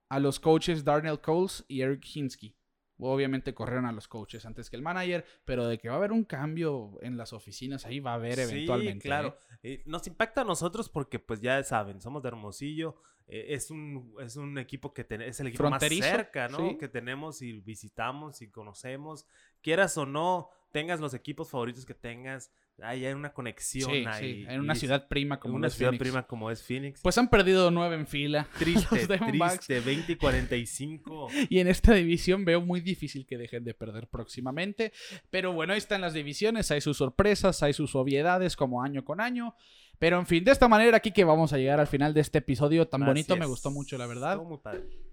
a 0.09 0.19
los 0.19 0.41
coaches 0.41 0.83
Darnell 0.83 1.21
Coles 1.21 1.65
y 1.69 1.83
Eric 1.83 2.05
Hinsky. 2.05 2.58
Obviamente 2.99 3.55
corrieron 3.55 3.87
a 3.87 3.93
los 3.93 4.09
coaches 4.09 4.45
antes 4.45 4.71
que 4.71 4.77
el 4.77 4.83
manager, 4.83 5.25
pero 5.45 5.67
de 5.67 5.79
que 5.79 5.89
va 5.89 5.95
a 5.95 5.99
haber 5.99 6.13
un 6.13 6.25
cambio 6.25 6.99
en 7.01 7.17
las 7.17 7.33
oficinas, 7.33 7.87
ahí 7.87 8.01
va 8.01 8.13
a 8.13 8.15
haber 8.15 8.41
eventualmente. 8.41 9.03
Sí, 9.03 9.09
claro. 9.09 9.39
¿eh? 9.63 9.75
Eh, 9.75 9.83
nos 9.87 10.07
impacta 10.07 10.41
a 10.41 10.45
nosotros 10.45 10.89
porque, 10.89 11.19
pues 11.19 11.41
ya 11.41 11.63
saben, 11.63 12.01
somos 12.01 12.23
de 12.23 12.29
Hermosillo. 12.29 12.97
Eh, 13.29 13.55
es, 13.55 13.71
un, 13.71 14.15
es 14.21 14.37
un 14.37 14.59
equipo 14.59 14.93
que 14.93 15.07
es 15.09 15.41
el 15.41 15.49
equipo 15.49 15.69
más 15.69 15.83
cerca, 15.83 16.49
¿no? 16.49 16.79
Que 16.79 16.89
tenemos 16.89 17.43
y 17.43 17.61
visitamos 17.61 18.43
y 18.43 18.51
conocemos. 18.51 19.27
Quieras 19.61 19.97
o 19.99 20.07
no, 20.07 20.49
tengas 20.73 20.99
los 20.99 21.15
equipos 21.15 21.51
favoritos 21.51 21.85
que 21.85 21.95
tengas, 21.95 22.51
hay 22.83 23.07
una 23.07 23.33
conexión 23.33 23.91
ahí. 24.07 24.47
en 24.49 24.61
una 24.61 24.75
ciudad 24.75 25.09
prima 25.09 25.41
como 25.41 25.57
una 25.57 25.71
ciudad 25.71 25.97
prima 25.99 26.27
como 26.27 26.51
es 26.51 26.63
Phoenix. 26.63 27.01
Pues 27.03 27.19
han 27.19 27.29
perdido 27.29 27.71
nueve 27.71 27.97
en 27.97 28.07
fila. 28.07 28.49
Triste, 28.59 29.07
triste, 29.07 29.81
20 29.81 30.13
y 30.13 30.17
45. 30.17 31.29
y 31.49 31.59
en 31.59 31.69
esta 31.69 31.95
división 31.95 32.45
veo 32.45 32.61
muy 32.61 32.81
difícil 32.81 33.27
que 33.27 33.37
dejen 33.39 33.65
de 33.65 33.75
perder 33.75 34.09
próximamente. 34.09 34.93
Pero 35.31 35.53
bueno, 35.53 35.73
ahí 35.73 35.79
están 35.79 36.01
las 36.01 36.15
divisiones, 36.15 36.71
hay 36.71 36.81
sus 36.81 36.97
sorpresas, 36.97 37.63
hay 37.63 37.73
sus 37.73 37.95
obviedades 37.95 38.57
como 38.57 38.83
año 38.83 39.05
con 39.05 39.21
año. 39.21 39.55
Pero 39.99 40.19
en 40.19 40.27
fin, 40.27 40.45
de 40.45 40.53
esta 40.53 40.69
manera 40.69 40.97
aquí 40.97 41.11
que 41.11 41.25
vamos 41.25 41.53
a 41.53 41.59
llegar 41.59 41.81
al 41.81 41.89
final 41.89 42.15
de 42.15 42.21
este 42.21 42.39
episodio 42.39 42.87
tan 42.87 43.05
bonito, 43.05 43.37
me 43.37 43.47
gustó 43.47 43.71
mucho, 43.71 43.99
la 43.99 44.07
verdad. 44.07 44.39
muy 44.39 44.59
padre. 44.59 45.08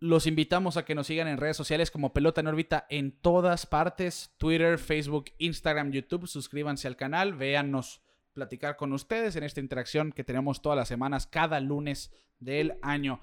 Los 0.00 0.26
invitamos 0.26 0.76
a 0.76 0.84
que 0.84 0.94
nos 0.94 1.06
sigan 1.06 1.28
en 1.28 1.38
redes 1.38 1.56
sociales 1.56 1.90
como 1.90 2.12
Pelota 2.12 2.40
en 2.40 2.48
órbita 2.48 2.86
en 2.90 3.12
todas 3.12 3.66
partes, 3.66 4.34
Twitter, 4.38 4.78
Facebook, 4.78 5.26
Instagram, 5.38 5.92
YouTube. 5.92 6.26
Suscríbanse 6.26 6.88
al 6.88 6.96
canal, 6.96 7.34
véannos 7.34 8.02
platicar 8.34 8.76
con 8.76 8.92
ustedes 8.92 9.36
en 9.36 9.44
esta 9.44 9.60
interacción 9.60 10.12
que 10.12 10.24
tenemos 10.24 10.60
todas 10.60 10.76
las 10.76 10.88
semanas, 10.88 11.26
cada 11.26 11.60
lunes 11.60 12.12
del 12.38 12.74
año. 12.82 13.20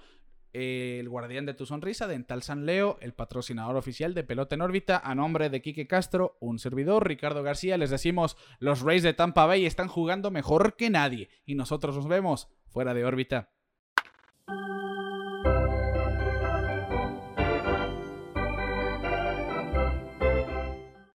El 0.54 1.08
guardián 1.08 1.46
de 1.46 1.54
tu 1.54 1.66
sonrisa, 1.66 2.08
Dental 2.08 2.44
San 2.44 2.66
Leo, 2.66 2.98
el 3.00 3.14
patrocinador 3.14 3.78
oficial 3.78 4.14
de 4.14 4.24
Pelota 4.24 4.56
en 4.56 4.62
órbita, 4.62 5.02
a 5.04 5.16
nombre 5.16 5.50
de 5.50 5.62
Quique 5.62 5.88
Castro, 5.88 6.38
un 6.42 6.60
servidor, 6.60 7.08
Ricardo 7.08 7.42
García, 7.42 7.78
les 7.78 7.90
decimos, 7.90 8.36
los 8.60 8.82
Rays 8.82 9.04
de 9.04 9.14
Tampa 9.14 9.46
Bay 9.46 9.66
están 9.66 9.88
jugando 9.88 10.30
mejor 10.30 10.76
que 10.76 10.90
nadie 10.90 11.30
y 11.46 11.56
nosotros 11.56 11.96
nos 11.96 12.08
vemos 12.08 12.50
fuera 12.68 12.94
de 12.94 13.06
órbita. 13.06 13.52